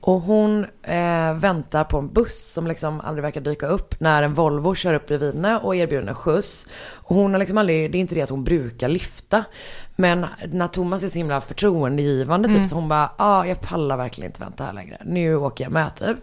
Och 0.00 0.20
hon 0.20 0.66
eh, 0.82 1.34
väntar 1.34 1.84
på 1.84 1.98
en 1.98 2.12
buss 2.12 2.52
som 2.52 2.66
liksom 2.66 3.00
aldrig 3.00 3.22
verkar 3.22 3.40
dyka 3.40 3.66
upp 3.66 4.00
när 4.00 4.22
en 4.22 4.34
Volvo 4.34 4.74
kör 4.74 4.94
upp 4.94 5.06
bredvid 5.06 5.34
henne 5.34 5.58
och 5.58 5.76
erbjuder 5.76 6.02
henne 6.02 6.14
skjuts. 6.14 6.66
Och 6.92 7.16
hon 7.16 7.32
har 7.32 7.38
liksom 7.38 7.58
aldrig, 7.58 7.92
det 7.92 7.98
är 7.98 8.00
inte 8.00 8.14
det 8.14 8.22
att 8.22 8.30
hon 8.30 8.44
brukar 8.44 8.88
lyfta. 8.88 9.44
Men 9.96 10.26
när 10.52 10.68
Thomas 10.68 11.02
är 11.02 11.08
så 11.08 11.18
himla 11.18 11.40
förtroendegivande 11.40 12.48
typ 12.48 12.68
så 12.68 12.74
hon 12.74 12.88
bara, 12.88 13.10
ja 13.18 13.24
ah, 13.24 13.46
jag 13.46 13.60
pallar 13.60 13.96
verkligen 13.96 14.30
inte 14.30 14.40
vänta 14.40 14.64
här 14.64 14.72
längre. 14.72 14.96
Nu 15.04 15.36
åker 15.36 15.64
jag 15.64 15.72
med 15.72 15.96
typ. 15.96 16.16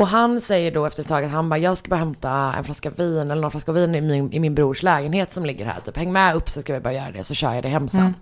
Och 0.00 0.08
han 0.08 0.40
säger 0.40 0.70
då 0.70 0.86
efter 0.86 1.02
ett 1.02 1.08
tag 1.08 1.24
att 1.24 1.30
han 1.30 1.48
bara, 1.48 1.58
jag 1.58 1.78
ska 1.78 1.88
bara 1.88 1.96
hämta 1.96 2.54
en 2.58 2.64
flaska 2.64 2.90
vin 2.90 3.30
eller 3.30 3.42
någon 3.42 3.50
flaska 3.50 3.72
vin 3.72 3.94
i 3.94 4.00
min, 4.00 4.32
i 4.32 4.40
min 4.40 4.54
brors 4.54 4.82
lägenhet 4.82 5.32
som 5.32 5.46
ligger 5.46 5.64
här. 5.64 5.80
Typ 5.80 5.96
häng 5.96 6.12
med 6.12 6.34
upp 6.34 6.50
så 6.50 6.60
ska 6.60 6.74
vi 6.74 6.80
bara 6.80 6.92
göra 6.92 7.10
det 7.10 7.24
så 7.24 7.34
kör 7.34 7.52
jag 7.52 7.62
det 7.62 7.68
hem 7.68 7.88
sen. 7.88 8.14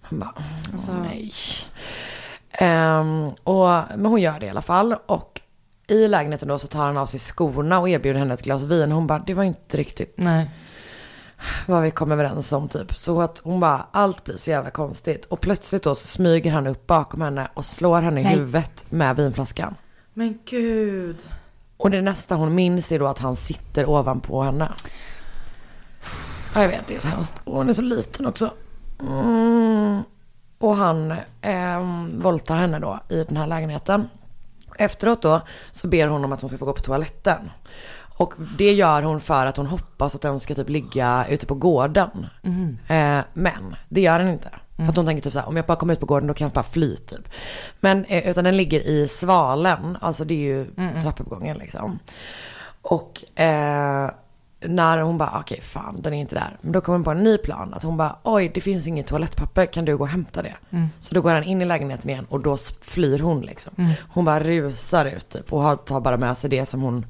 Han 0.00 0.18
bara, 0.18 0.34
åh 0.36 1.00
nej. 1.02 1.32
Ehm, 2.50 3.28
och, 3.28 3.68
men 3.96 4.06
hon 4.06 4.20
gör 4.20 4.40
det 4.40 4.46
i 4.46 4.48
alla 4.48 4.62
fall. 4.62 4.94
Och 5.06 5.40
i 5.86 6.08
lägenheten 6.08 6.48
då 6.48 6.58
så 6.58 6.66
tar 6.66 6.86
han 6.86 6.96
av 6.96 7.06
sig 7.06 7.20
skorna 7.20 7.78
och 7.78 7.88
erbjuder 7.88 8.18
henne 8.18 8.34
ett 8.34 8.42
glas 8.42 8.62
vin. 8.62 8.92
Hon 8.92 9.06
bara, 9.06 9.18
det 9.18 9.34
var 9.34 9.44
inte 9.44 9.76
riktigt 9.76 10.14
Nej. 10.16 10.50
vad 11.66 11.82
vi 11.82 11.90
kom 11.90 12.12
överens 12.12 12.52
om 12.52 12.68
typ. 12.68 12.96
Så 12.96 13.22
att 13.22 13.38
hon 13.44 13.60
bara, 13.60 13.86
allt 13.90 14.24
blir 14.24 14.36
så 14.36 14.50
jävla 14.50 14.70
konstigt. 14.70 15.24
Och 15.24 15.40
plötsligt 15.40 15.82
då 15.82 15.94
så 15.94 16.06
smyger 16.06 16.52
han 16.52 16.66
upp 16.66 16.86
bakom 16.86 17.20
henne 17.20 17.48
och 17.54 17.66
slår 17.66 18.02
henne 18.02 18.20
i 18.20 18.24
Nej. 18.24 18.34
huvudet 18.36 18.84
med 18.90 19.16
vinflaskan. 19.16 19.74
Men 20.14 20.38
gud. 20.44 21.16
Och 21.76 21.90
det 21.90 22.00
nästa 22.00 22.34
hon 22.34 22.54
minns 22.54 22.92
är 22.92 22.98
då 22.98 23.06
att 23.06 23.18
han 23.18 23.36
sitter 23.36 23.88
ovanpå 23.88 24.42
henne. 24.42 24.72
Ja, 26.54 26.62
jag 26.62 26.68
vet, 26.68 26.86
det 26.86 26.94
är 26.94 27.00
så 27.00 27.08
hemskt. 27.08 27.42
Och 27.44 27.56
hon 27.56 27.68
är 27.68 27.72
så 27.72 27.82
liten 27.82 28.26
också. 28.26 28.50
Mm. 29.00 30.02
Och 30.58 30.76
han 30.76 31.10
eh, 31.40 31.82
våldtar 32.18 32.56
henne 32.56 32.78
då 32.78 33.00
i 33.08 33.24
den 33.24 33.36
här 33.36 33.46
lägenheten. 33.46 34.08
Efteråt 34.78 35.22
då 35.22 35.40
så 35.72 35.86
ber 35.86 36.08
hon 36.08 36.24
om 36.24 36.32
att 36.32 36.40
hon 36.40 36.50
ska 36.50 36.58
få 36.58 36.64
gå 36.64 36.72
på 36.72 36.82
toaletten. 36.82 37.50
Och 38.16 38.34
det 38.58 38.72
gör 38.72 39.02
hon 39.02 39.20
för 39.20 39.46
att 39.46 39.56
hon 39.56 39.66
hoppas 39.66 40.14
att 40.14 40.22
den 40.22 40.40
ska 40.40 40.54
typ 40.54 40.68
ligga 40.68 41.26
ute 41.30 41.46
på 41.46 41.54
gården. 41.54 42.26
Eh, 42.88 43.24
men 43.32 43.76
det 43.88 44.00
gör 44.00 44.18
den 44.18 44.28
inte. 44.28 44.50
För 44.76 44.88
att 44.88 44.96
hon 44.96 45.06
tänker 45.06 45.22
typ 45.22 45.32
så 45.32 45.38
här, 45.38 45.48
om 45.48 45.56
jag 45.56 45.66
bara 45.66 45.76
kommer 45.76 45.92
ut 45.92 46.00
på 46.00 46.06
gården 46.06 46.26
då 46.28 46.34
kan 46.34 46.44
jag 46.44 46.52
bara 46.52 46.64
fly 46.64 46.96
typ. 46.96 47.28
Men 47.80 48.04
eh, 48.04 48.30
utan 48.30 48.44
den 48.44 48.56
ligger 48.56 48.80
i 48.80 49.08
svalen, 49.08 49.98
alltså 50.00 50.24
det 50.24 50.34
är 50.34 50.38
ju 50.38 50.66
trappuppgången 51.02 51.58
liksom. 51.58 51.98
Och 52.82 53.40
eh, 53.40 54.10
när 54.66 54.98
hon 54.98 55.18
bara, 55.18 55.38
okej 55.40 55.60
fan 55.60 56.00
den 56.02 56.14
är 56.14 56.20
inte 56.20 56.34
där. 56.34 56.56
Men 56.60 56.72
då 56.72 56.80
kommer 56.80 56.98
hon 56.98 57.04
på 57.04 57.10
en 57.10 57.24
ny 57.24 57.38
plan. 57.38 57.74
Att 57.74 57.82
hon 57.82 57.96
bara, 57.96 58.16
oj 58.22 58.50
det 58.54 58.60
finns 58.60 58.86
inget 58.86 59.06
toalettpapper, 59.06 59.66
kan 59.66 59.84
du 59.84 59.96
gå 59.96 60.04
och 60.04 60.08
hämta 60.08 60.42
det? 60.42 60.54
Så 61.00 61.14
då 61.14 61.20
går 61.20 61.30
han 61.30 61.44
in 61.44 61.62
i 61.62 61.64
lägenheten 61.64 62.10
igen 62.10 62.26
och 62.28 62.40
då 62.40 62.56
flyr 62.80 63.18
hon 63.18 63.40
liksom. 63.40 63.72
Hon 64.08 64.24
bara 64.24 64.40
rusar 64.40 65.04
ut 65.04 65.28
typ 65.28 65.52
och 65.52 65.84
tar 65.84 66.00
bara 66.00 66.16
med 66.16 66.38
sig 66.38 66.50
det 66.50 66.66
som 66.66 66.82
hon 66.82 67.06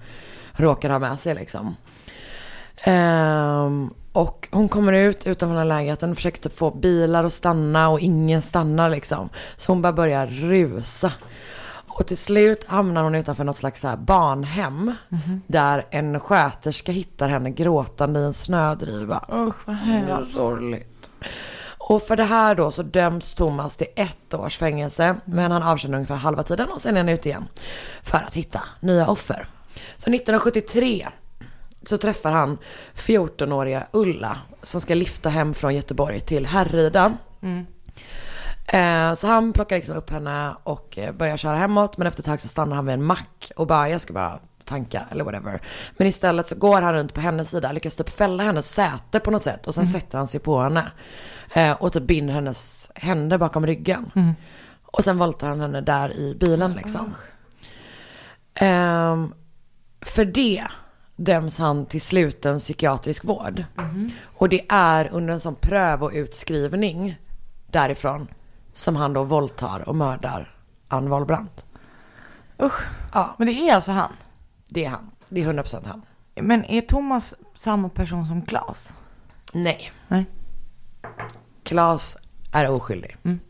råkar 0.53 0.91
ha 0.91 0.99
med 0.99 1.21
sig 1.21 1.35
liksom. 1.35 1.77
Ehm, 2.85 3.91
och 4.15 4.49
hon 4.51 4.69
kommer 4.69 4.93
ut 4.93 5.27
utanför 5.27 5.55
den 5.55 5.59
här 5.59 5.65
lägenheten, 5.65 6.15
försöker 6.15 6.41
typ 6.41 6.59
få 6.59 6.71
bilar 6.71 7.25
att 7.25 7.33
stanna 7.33 7.89
och 7.89 8.01
ingen 8.01 8.43
stannar 8.43 8.91
liksom. 8.91 9.29
Så 9.57 9.73
hon 9.73 9.83
bara 9.83 9.93
börjar 9.93 10.27
rusa. 10.27 11.13
Och 11.89 12.07
till 12.07 12.19
slut 12.19 12.65
hamnar 12.65 13.03
hon 13.03 13.15
utanför 13.15 13.45
något 13.45 13.57
slags 13.57 13.81
så 13.81 13.89
här 13.89 13.97
barnhem. 13.97 14.93
Där 15.47 15.85
en 15.91 16.21
sköterska 16.21 16.93
hittar 16.93 17.29
henne 17.29 17.51
gråtande 17.51 18.21
i 18.21 18.25
en 18.25 18.35
snödriva. 18.35 19.25
Usch 19.33 19.67
vad 19.67 19.77
hemskt. 19.77 20.37
sorgligt. 20.37 21.11
Och 21.79 22.03
för 22.03 22.17
det 22.17 22.25
här 22.25 22.55
då 22.55 22.71
så 22.71 22.83
döms 22.83 23.35
Thomas 23.35 23.77
till 23.77 23.87
ett 23.97 24.35
års 24.35 24.59
fängelse. 24.59 25.17
Men 25.25 25.53
han 25.53 25.63
avtjänar 25.63 25.97
ungefär 25.97 26.15
halva 26.15 26.43
tiden 26.43 26.69
och 26.69 26.81
sen 26.81 26.97
är 26.97 27.01
han 27.01 27.09
ute 27.09 27.29
igen. 27.29 27.45
För 28.03 28.19
att 28.19 28.35
hitta 28.35 28.63
nya 28.81 29.09
offer. 29.09 29.49
Så 29.97 30.11
1973 30.11 31.09
så 31.87 31.99
träffar 31.99 32.33
han 32.33 32.59
14-åriga 32.95 33.87
Ulla. 33.93 34.39
Som 34.63 34.81
ska 34.81 34.95
lyfta 34.95 35.29
hem 35.29 35.55
från 35.55 35.75
Göteborg 35.75 36.21
till 36.21 36.47
Härryda. 36.47 37.13
Eh, 38.67 39.15
så 39.15 39.27
han 39.27 39.53
plockar 39.53 39.77
liksom 39.77 39.97
upp 39.97 40.11
henne 40.11 40.55
och 40.63 40.99
eh, 40.99 41.13
börjar 41.13 41.37
köra 41.37 41.57
hemåt. 41.57 41.97
Men 41.99 42.07
efter 42.07 42.23
ett 42.23 42.27
tag 42.27 42.41
så 42.41 42.49
stannar 42.49 42.77
han 42.77 42.87
vid 42.87 42.95
en 42.95 43.05
mack 43.05 43.53
och 43.57 43.67
bara, 43.67 43.89
jag 43.89 44.01
ska 44.01 44.13
bara 44.13 44.41
tanka 44.65 45.03
eller 45.11 45.25
whatever. 45.25 45.61
Men 45.97 46.07
istället 46.07 46.47
så 46.47 46.55
går 46.55 46.83
han 46.83 46.95
runt 46.95 47.15
på 47.15 47.21
hennes 47.21 47.51
sida, 47.51 47.73
lyckas 47.73 47.97
typ 47.97 48.11
fälla 48.11 48.43
hennes 48.43 48.71
säte 48.71 49.21
på 49.21 49.31
något 49.31 49.43
sätt. 49.43 49.67
Och 49.67 49.75
sen 49.75 49.87
sätter 49.87 50.19
han 50.19 50.29
sig 50.29 50.41
på 50.41 50.61
henne. 50.61 50.93
Eh, 51.55 51.73
och 51.73 51.93
typ 51.93 52.03
binder 52.03 52.35
hennes 52.35 52.91
händer 52.95 53.39
bakom 53.39 53.67
ryggen. 53.67 54.11
Och 54.85 55.05
sen 55.05 55.19
voltar 55.19 55.49
han 55.49 55.61
henne 55.61 55.81
där 55.81 56.13
i 56.17 56.35
bilen 56.41 56.73
liksom. 56.73 57.15
Ehm, 58.55 59.35
för 60.01 60.25
det 60.25 60.65
döms 61.17 61.59
han 61.59 61.87
till 61.87 62.01
sluten 62.01 62.59
psykiatrisk 62.59 63.25
vård. 63.25 63.65
Och 64.23 64.49
det 64.49 64.67
är 64.69 65.09
under 65.13 65.35
en 65.35 65.41
sån 65.41 65.55
prövoutskrivning 65.55 67.17
därifrån 67.71 68.29
som 68.75 68.97
han 68.97 69.13
då 69.13 69.25
våldtar 69.25 69.89
och 69.89 69.97
mördar 69.97 70.57
Ann 70.89 71.09
Wahlbrandt. 71.09 71.65
Usch. 72.63 72.83
Ja, 73.13 73.35
Men 73.39 73.47
det 73.47 73.53
är 73.53 73.75
alltså 73.75 73.93
han. 73.93 74.13
det 74.69 74.85
är 74.85 74.89
han. 74.89 75.11
Det 75.29 75.43
är 75.43 75.53
100% 75.53 75.87
han. 75.87 76.03
Men 76.35 76.65
är 76.65 76.81
Thomas 76.81 77.35
samma 77.57 77.89
person 77.89 78.27
som 78.27 78.43
Klas? 78.43 78.93
Nej. 79.53 79.93
Nej. 80.09 80.25
Klas 81.63 82.17
är 82.53 82.71
oskyldig. 82.71 83.17
Mm. 83.25 83.41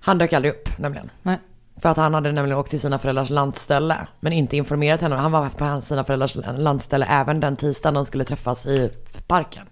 Han 0.00 0.18
dök 0.18 0.32
aldrig 0.32 0.54
upp 0.54 0.78
nämligen. 0.78 1.10
Nej. 1.22 1.38
För 1.84 1.88
att 1.90 1.96
han 1.96 2.14
hade 2.14 2.32
nämligen 2.32 2.58
åkt 2.58 2.70
till 2.70 2.80
sina 2.80 2.98
föräldrars 2.98 3.30
landställe. 3.30 3.96
Men 4.20 4.32
inte 4.32 4.56
informerat 4.56 5.00
henne. 5.00 5.14
Han 5.16 5.32
var 5.32 5.48
på 5.48 5.80
sina 5.80 6.04
föräldrars 6.04 6.36
landställe 6.58 7.06
även 7.10 7.40
den 7.40 7.56
tisdagen 7.56 7.94
de 7.94 8.06
skulle 8.06 8.24
träffas 8.24 8.66
i 8.66 8.90
parken. 9.26 9.66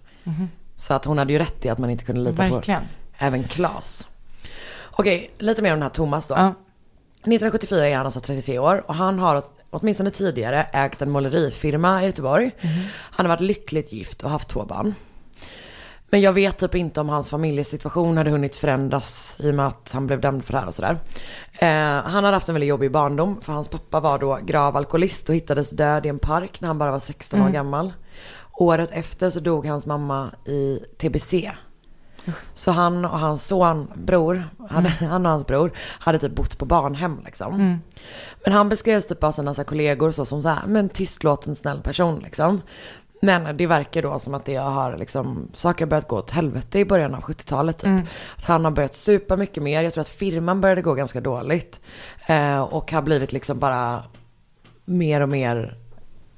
Så 0.75 0.93
att 0.93 1.05
hon 1.05 1.17
hade 1.17 1.33
ju 1.33 1.39
rätt 1.39 1.65
i 1.65 1.69
att 1.69 1.77
man 1.77 1.89
inte 1.89 2.05
kunde 2.05 2.21
lita 2.21 2.49
Verkligen. 2.49 2.81
på 2.81 2.87
även 3.25 3.43
Klas. 3.43 4.07
Okej, 4.91 5.31
lite 5.39 5.61
mer 5.61 5.69
om 5.73 5.75
den 5.79 5.83
här 5.83 5.89
Thomas 5.89 6.27
då. 6.27 6.35
Ja. 6.35 6.47
1974 6.47 7.87
är 7.87 7.97
han 7.97 8.05
alltså 8.05 8.19
33 8.19 8.59
år 8.59 8.83
och 8.87 8.95
han 8.95 9.19
har 9.19 9.35
åt- 9.35 9.59
åtminstone 9.69 10.09
tidigare 10.11 10.63
ägt 10.63 11.01
en 11.01 11.09
målerifirma 11.11 12.03
i 12.03 12.05
Göteborg. 12.05 12.51
Han 12.91 13.25
har 13.25 13.33
varit 13.33 13.41
lyckligt 13.41 13.91
gift 13.93 14.23
och 14.23 14.29
haft 14.29 14.47
två 14.49 14.65
barn. 14.65 14.93
Men 16.13 16.21
jag 16.21 16.33
vet 16.33 16.57
typ 16.57 16.75
inte 16.75 17.01
om 17.01 17.09
hans 17.09 17.29
familjesituation 17.29 18.17
hade 18.17 18.29
hunnit 18.29 18.55
förändras 18.55 19.37
i 19.39 19.51
och 19.51 19.55
med 19.55 19.67
att 19.67 19.91
han 19.93 20.07
blev 20.07 20.21
dömd 20.21 20.45
för 20.45 20.53
det 20.53 20.59
här 20.59 20.67
och 20.67 20.75
sådär. 20.75 20.97
Eh, 21.53 22.03
han 22.11 22.23
hade 22.23 22.35
haft 22.35 22.49
en 22.49 22.55
väldigt 22.55 22.69
jobbig 22.69 22.91
barndom 22.91 23.41
för 23.41 23.53
hans 23.53 23.67
pappa 23.67 23.99
var 23.99 24.19
då 24.19 24.39
grav 24.43 24.77
alkoholist 24.77 25.29
och 25.29 25.35
hittades 25.35 25.69
död 25.69 26.05
i 26.05 26.09
en 26.09 26.19
park 26.19 26.61
när 26.61 26.67
han 26.67 26.77
bara 26.77 26.91
var 26.91 26.99
16 26.99 27.41
år 27.41 27.49
gammal. 27.49 27.93
Året 28.51 28.91
efter 28.91 29.29
så 29.29 29.39
dog 29.39 29.65
hans 29.65 29.85
mamma 29.85 30.31
i 30.45 30.79
TBC. 30.97 31.51
Så 32.53 32.71
han 32.71 33.05
och 33.05 33.19
hans 33.19 33.47
son, 33.47 33.87
bror, 33.95 34.43
hade, 34.69 34.89
han 34.89 35.25
och 35.25 35.31
hans 35.31 35.47
bror 35.47 35.71
hade 35.77 36.19
typ 36.19 36.35
bott 36.35 36.57
på 36.57 36.65
barnhem 36.65 37.21
liksom. 37.25 37.57
Men 38.43 38.53
han 38.53 38.69
beskrevs 38.69 39.07
typ 39.07 39.23
av 39.23 39.31
sina 39.31 39.53
så 39.53 39.63
kollegor 39.63 40.11
så 40.11 40.25
som 40.25 40.41
så 40.41 40.49
här, 40.49 40.67
men 40.67 40.89
tystlåten 40.89 41.55
snäll 41.55 41.81
person 41.81 42.19
liksom. 42.19 42.61
Men 43.23 43.57
det 43.57 43.67
verkar 43.67 44.01
då 44.01 44.19
som 44.19 44.33
att 44.33 44.45
det 44.45 44.55
har 44.55 44.97
liksom, 44.97 45.47
saker 45.53 45.85
har 45.85 45.89
börjat 45.89 46.07
gå 46.07 46.17
åt 46.17 46.31
helvete 46.31 46.79
i 46.79 46.85
början 46.85 47.15
av 47.15 47.21
70-talet 47.21 47.77
typ. 47.77 47.89
Att 48.37 48.45
han 48.45 48.65
har 48.65 48.71
börjat 48.71 48.95
supa 48.95 49.37
mycket 49.37 49.63
mer, 49.63 49.83
jag 49.83 49.93
tror 49.93 50.01
att 50.01 50.09
firman 50.09 50.61
började 50.61 50.81
gå 50.81 50.93
ganska 50.93 51.21
dåligt. 51.21 51.81
Eh, 52.27 52.61
och 52.61 52.91
har 52.91 53.01
blivit 53.01 53.31
liksom 53.31 53.59
bara 53.59 54.03
mer 54.85 55.21
och 55.21 55.29
mer, 55.29 55.77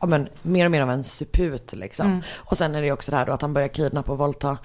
ja 0.01 0.07
men 0.07 0.27
mer 0.41 0.65
och 0.65 0.71
mer 0.71 0.81
av 0.81 0.91
en 0.91 1.03
suput 1.03 1.73
liksom. 1.73 2.21
Och 2.35 2.57
sen 2.57 2.75
är 2.75 2.81
det 2.81 2.91
också 2.91 3.11
det 3.11 3.17
här 3.17 3.25
då 3.25 3.33
att 3.33 3.41
han 3.41 3.53
börjar 3.53 3.67
kidnappa 3.67 4.11
och 4.11 4.17
våldta 4.17 4.57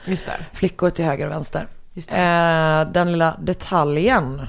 flickor 0.53 0.91
till 0.91 1.05
höger 1.05 1.27
och 1.27 1.33
vänster. 1.33 1.67
Eh, 1.97 2.93
den 2.93 3.13
lilla 3.13 3.37
detaljen. 3.41 4.41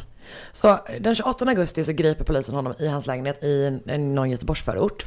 Så 0.51 0.79
den 0.99 1.15
28 1.15 1.45
augusti 1.45 1.83
så 1.83 1.91
griper 1.91 2.23
polisen 2.23 2.55
honom 2.55 2.73
i 2.79 2.87
hans 2.87 3.07
lägenhet 3.07 3.43
i 3.43 3.65
en, 3.65 3.81
en, 3.85 4.15
någon 4.15 4.29
Göteborgsförort. 4.29 5.05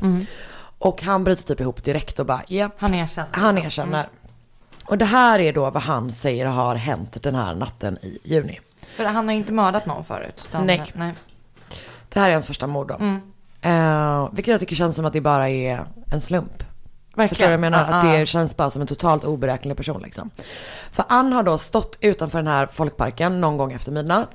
Och 0.85 1.03
han 1.03 1.25
bryter 1.25 1.45
typ 1.45 1.61
ihop 1.61 1.85
direkt 1.85 2.19
och 2.19 2.27
bara, 2.27 2.43
japp, 2.49 2.73
Han 2.79 2.95
erkänner. 2.95 3.29
han 3.33 3.59
erkänner. 3.59 4.09
Och 4.87 4.99
det 4.99 5.05
här 5.05 5.41
är 5.41 5.53
då 5.53 5.71
vad 5.71 5.83
han 5.83 6.13
säger 6.13 6.47
har 6.47 6.75
hänt 6.77 7.23
den 7.23 7.35
här 7.35 7.55
natten 7.55 7.99
i 8.03 8.19
juni. 8.25 8.61
För 8.97 9.05
han 9.05 9.29
har 9.29 9.35
inte 9.35 9.53
mördat 9.53 9.87
någon 9.87 10.05
förut? 10.05 10.49
Nej. 10.65 10.93
nej. 10.95 11.13
Det 12.09 12.21
här 12.21 12.29
är 12.29 12.33
hans 12.33 12.47
första 12.47 12.67
mord 12.67 12.89
då. 12.89 12.95
Mm. 12.95 13.21
Eh, 13.61 14.29
vilket 14.33 14.53
jag 14.53 14.61
tycker 14.61 14.77
känns 14.77 14.97
som 14.97 15.05
att 15.05 15.13
det 15.13 15.21
bara 15.21 15.49
är 15.49 15.85
en 16.13 16.21
slump. 16.21 16.63
Verkligen. 17.15 17.29
Förstår 17.29 17.45
du 17.45 17.49
vad 17.49 17.53
jag 17.53 17.61
menar? 17.61 17.87
Ja, 17.91 17.97
Att 17.97 18.05
ja. 18.07 18.19
det 18.19 18.27
känns 18.27 18.57
bara 18.57 18.71
som 18.71 18.81
en 18.81 18.87
totalt 18.87 19.25
oberäknelig 19.25 19.77
person 19.77 20.03
liksom. 20.03 20.31
För 20.93 21.05
Ann 21.09 21.33
har 21.33 21.43
då 21.43 21.59
stått 21.59 21.99
utanför 22.01 22.39
den 22.39 22.47
här 22.47 22.69
folkparken 22.73 23.41
någon 23.41 23.57
gång 23.57 23.73
efter 23.73 23.93
midnatt 23.93 24.31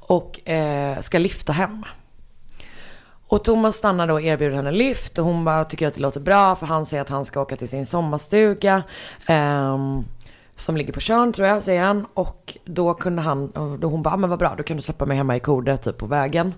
och 0.00 0.48
eh, 0.48 1.00
ska 1.00 1.18
lifta 1.18 1.52
hem. 1.52 1.84
Och 3.28 3.44
Thomas 3.44 3.76
stannar 3.76 4.06
då 4.06 4.14
och 4.14 4.22
erbjuder 4.22 4.56
henne 4.56 4.70
lift 4.70 5.18
och 5.18 5.24
hon 5.24 5.44
bara 5.44 5.64
tycker 5.64 5.88
att 5.88 5.94
det 5.94 6.00
låter 6.00 6.20
bra 6.20 6.56
för 6.56 6.66
han 6.66 6.86
säger 6.86 7.00
att 7.02 7.08
han 7.08 7.24
ska 7.24 7.40
åka 7.40 7.56
till 7.56 7.68
sin 7.68 7.86
sommarstuga. 7.86 8.82
ehm, 9.26 10.04
som 10.56 10.76
ligger 10.76 10.92
på 10.92 11.00
Tjörn 11.00 11.32
tror 11.32 11.48
jag, 11.48 11.62
säger 11.64 11.82
han. 11.82 12.06
Och 12.14 12.56
då 12.64 12.94
kunde 12.94 13.22
han, 13.22 13.52
då 13.80 13.88
hon 13.88 14.02
bara, 14.02 14.14
"Ah, 14.14 14.16
men 14.16 14.30
vad 14.30 14.38
bra, 14.38 14.54
då 14.56 14.62
kan 14.62 14.76
du 14.76 14.82
släppa 14.82 15.06
mig 15.06 15.16
hemma 15.16 15.36
i 15.36 15.40
Kode 15.40 15.76
typ 15.76 15.98
på 15.98 16.06
vägen. 16.06 16.54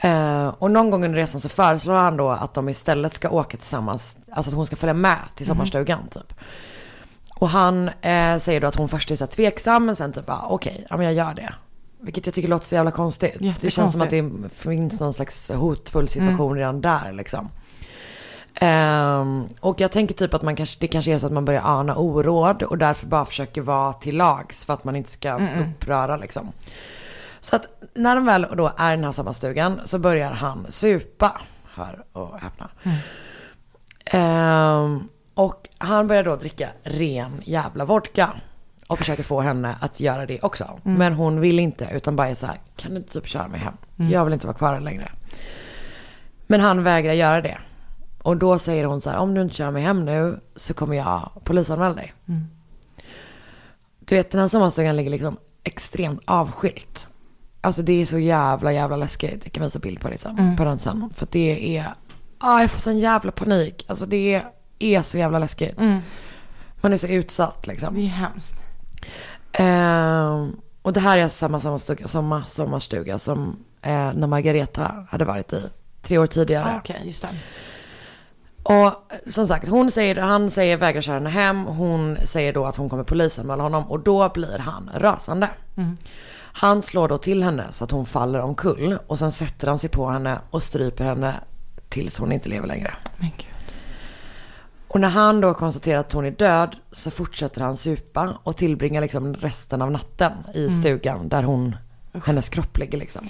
Eh, 0.00 0.48
och 0.58 0.70
någon 0.70 0.90
gång 0.90 1.04
under 1.04 1.18
resan 1.18 1.40
så 1.40 1.48
föreslår 1.48 1.94
han 1.94 2.16
då 2.16 2.30
att 2.30 2.54
de 2.54 2.68
istället 2.68 3.14
ska 3.14 3.30
åka 3.30 3.56
tillsammans, 3.56 4.16
alltså 4.32 4.50
att 4.50 4.56
hon 4.56 4.66
ska 4.66 4.76
följa 4.76 4.94
med 4.94 5.18
till 5.34 5.46
sommarstugan 5.46 6.08
typ. 6.10 6.34
Och 7.38 7.48
han 7.48 7.88
eh, 8.00 8.38
säger 8.38 8.60
då 8.60 8.66
att 8.66 8.74
hon 8.76 8.88
först 8.88 9.10
är 9.10 9.16
så 9.16 9.24
här 9.24 9.30
tveksam 9.32 9.86
men 9.86 9.96
sen 9.96 10.12
typ 10.12 10.26
bara 10.26 10.42
okej, 10.48 10.86
ja 10.90 10.96
men 10.96 11.06
jag 11.06 11.14
gör 11.14 11.34
det. 11.34 11.52
Vilket 12.06 12.26
jag 12.26 12.34
tycker 12.34 12.48
låter 12.48 12.66
så 12.66 12.74
jävla 12.74 12.90
konstigt. 12.90 13.36
Det 13.60 13.70
känns 13.70 13.92
som 13.92 14.02
att 14.02 14.10
det 14.10 14.30
finns 14.52 15.00
någon 15.00 15.14
slags 15.14 15.50
hotfull 15.50 16.08
situation 16.08 16.56
redan 16.56 16.80
där 16.80 17.12
liksom. 17.12 17.48
Ehm, 18.54 19.46
och 19.60 19.80
jag 19.80 19.92
tänker 19.92 20.14
typ 20.14 20.34
att 20.34 20.42
man 20.42 20.56
kanske, 20.56 20.80
det 20.80 20.86
kanske 20.86 21.12
är 21.12 21.18
så 21.18 21.26
att 21.26 21.32
man 21.32 21.44
börjar 21.44 21.62
ana 21.64 21.96
oråd 21.96 22.62
och 22.62 22.78
därför 22.78 23.06
bara 23.06 23.24
försöker 23.24 23.60
vara 23.60 23.92
till 23.92 24.16
lags 24.16 24.64
för 24.64 24.74
att 24.74 24.84
man 24.84 24.96
inte 24.96 25.10
ska 25.10 25.38
uppröra 25.60 26.16
liksom. 26.16 26.52
Så 27.40 27.56
att 27.56 27.68
när 27.94 28.14
de 28.14 28.26
väl 28.26 28.46
då 28.56 28.72
är 28.76 28.92
i 28.92 28.96
den 28.96 29.04
här 29.04 29.12
sommarstugan 29.12 29.80
så 29.84 29.98
börjar 29.98 30.30
han 30.30 30.66
supa. 30.68 31.40
Hör 31.74 32.04
och 32.12 32.40
häpna. 32.40 32.70
Ehm, 34.04 35.08
och 35.34 35.68
han 35.78 36.06
börjar 36.06 36.24
då 36.24 36.36
dricka 36.36 36.68
ren 36.82 37.42
jävla 37.44 37.84
vodka. 37.84 38.30
Och 38.88 38.98
försöker 38.98 39.22
få 39.22 39.40
henne 39.40 39.76
att 39.80 40.00
göra 40.00 40.26
det 40.26 40.40
också. 40.42 40.80
Men 40.82 41.12
hon 41.12 41.40
vill 41.40 41.58
inte 41.58 41.88
utan 41.92 42.16
bara 42.16 42.28
är 42.28 42.34
så 42.34 42.46
här, 42.46 42.56
kan 42.76 42.90
du 42.90 42.96
inte 42.96 43.12
typ 43.12 43.26
köra 43.28 43.48
mig 43.48 43.60
hem? 43.60 43.76
Jag 44.10 44.24
vill 44.24 44.34
inte 44.34 44.46
vara 44.46 44.56
kvar 44.56 44.74
här 44.74 44.80
längre. 44.80 45.12
Men 46.46 46.60
han 46.60 46.82
vägrar 46.82 47.12
göra 47.12 47.40
det. 47.40 47.58
Och 48.22 48.36
då 48.36 48.58
säger 48.58 48.84
hon 48.84 49.00
så 49.00 49.10
här, 49.10 49.18
om 49.18 49.34
du 49.34 49.42
inte 49.42 49.54
kör 49.54 49.70
mig 49.70 49.82
hem 49.82 50.04
nu 50.04 50.40
så 50.56 50.74
kommer 50.74 50.96
jag 50.96 51.30
polisanmäla 51.44 51.94
dig. 51.94 52.12
Du 54.00 54.14
vet 54.14 54.30
den 54.30 54.40
här 54.40 54.48
sommarstugan 54.48 54.96
ligger 54.96 55.10
liksom 55.10 55.36
extremt 55.64 56.20
avskilt. 56.24 57.08
Alltså 57.60 57.82
det 57.82 58.02
är 58.02 58.06
så 58.06 58.18
jävla 58.18 58.72
jävla 58.72 58.96
läskigt. 58.96 59.44
Jag 59.44 59.52
kan 59.52 59.62
visa 59.64 59.78
bild 59.78 60.00
på 60.00 60.08
det 60.08 60.18
sen. 60.18 60.56
På 60.56 60.64
den 60.64 60.78
sen. 60.78 61.10
För 61.14 61.26
det 61.30 61.76
är, 61.78 61.86
ah, 62.38 62.60
jag 62.60 62.70
får 62.70 62.80
sån 62.80 62.98
jävla 62.98 63.32
panik. 63.32 63.84
Alltså 63.88 64.06
det 64.06 64.42
är 64.78 65.02
så 65.02 65.18
jävla 65.18 65.38
läskigt. 65.38 65.80
Man 66.80 66.92
är 66.92 66.96
så 66.96 67.06
utsatt 67.06 67.66
liksom. 67.66 67.94
Det 67.94 68.00
är 68.00 68.06
hemskt. 68.06 68.62
Ehm, 69.52 70.56
och 70.82 70.92
det 70.92 71.00
här 71.00 71.18
är 71.18 71.22
alltså 71.22 71.38
samma 71.38 71.60
sommarstuga, 71.60 72.08
samma 72.08 72.44
sommarstuga 72.44 73.18
som 73.18 73.56
eh, 73.82 74.12
när 74.14 74.26
Margareta 74.26 75.06
hade 75.10 75.24
varit 75.24 75.52
i 75.52 75.62
tre 76.02 76.18
år 76.18 76.26
tidigare. 76.26 76.64
Ah, 76.64 76.78
Okej, 76.78 77.02
just 77.04 77.22
det. 77.22 77.28
Och 78.62 78.86
eh, 78.86 78.92
som 79.26 79.46
sagt, 79.46 79.68
hon 79.68 79.90
säger, 79.90 80.16
han 80.16 80.50
säger 80.50 80.76
vägrar 80.76 81.00
köra 81.00 81.14
henne 81.14 81.30
hem. 81.30 81.64
Hon 81.64 82.16
säger 82.24 82.52
då 82.52 82.64
att 82.64 82.76
hon 82.76 82.88
kommer 82.88 83.04
polisanmäla 83.04 83.62
honom 83.62 83.90
och 83.90 84.00
då 84.00 84.28
blir 84.28 84.58
han 84.58 84.90
rasande. 84.94 85.48
Han 86.38 86.82
slår 86.82 87.08
då 87.08 87.18
till 87.18 87.42
henne 87.42 87.64
så 87.70 87.84
att 87.84 87.90
hon 87.90 88.06
faller 88.06 88.40
omkull 88.40 88.98
och 89.06 89.18
sen 89.18 89.32
sätter 89.32 89.68
han 89.68 89.78
sig 89.78 89.90
på 89.90 90.08
henne 90.08 90.38
och 90.50 90.62
stryper 90.62 91.04
henne 91.04 91.34
tills 91.88 92.18
hon 92.18 92.32
inte 92.32 92.48
lever 92.48 92.66
längre. 92.66 92.94
Men 93.16 93.30
gud. 93.36 93.55
Och 94.88 95.00
när 95.00 95.08
han 95.08 95.40
då 95.40 95.54
konstaterar 95.54 96.00
att 96.00 96.12
hon 96.12 96.24
är 96.24 96.30
död 96.30 96.76
så 96.92 97.10
fortsätter 97.10 97.60
han 97.60 97.76
supa 97.76 98.38
och 98.42 98.56
tillbringar 98.56 99.00
liksom 99.00 99.34
resten 99.34 99.82
av 99.82 99.90
natten 99.90 100.32
i 100.54 100.70
stugan 100.70 101.28
där 101.28 101.42
hon, 101.42 101.76
hennes 102.24 102.48
kropp 102.48 102.78
ligger 102.78 102.98
liksom. 102.98 103.28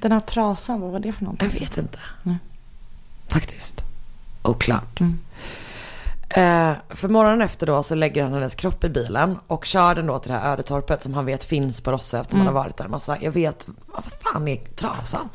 Den 0.00 0.12
här 0.12 0.20
trasan, 0.20 0.80
vad 0.80 0.92
var 0.92 1.00
det 1.00 1.12
för 1.12 1.24
någonting? 1.24 1.50
Jag 1.52 1.60
vet 1.60 1.78
inte. 1.78 1.98
Faktiskt. 3.28 3.84
Oklart. 4.42 5.00
Eh, 6.28 6.72
för 6.88 7.08
morgonen 7.08 7.42
efter 7.42 7.66
då 7.66 7.82
så 7.82 7.94
lägger 7.94 8.22
han 8.22 8.32
hennes 8.32 8.54
kropp 8.54 8.84
i 8.84 8.88
bilen 8.88 9.38
och 9.46 9.64
kör 9.64 9.94
den 9.94 10.06
då 10.06 10.18
till 10.18 10.32
det 10.32 10.38
här 10.38 10.52
ödetorpet 10.52 11.02
som 11.02 11.14
han 11.14 11.26
vet 11.26 11.44
finns 11.44 11.80
på 11.80 11.90
Rosse 11.90 12.18
eftersom 12.18 12.40
han 12.40 12.46
har 12.46 12.54
varit 12.54 12.76
där 12.76 12.88
massa. 12.88 13.18
Jag 13.20 13.32
vet, 13.32 13.66
vad 13.86 14.04
fan 14.04 14.48
är 14.48 14.56
trasan? 14.56 15.28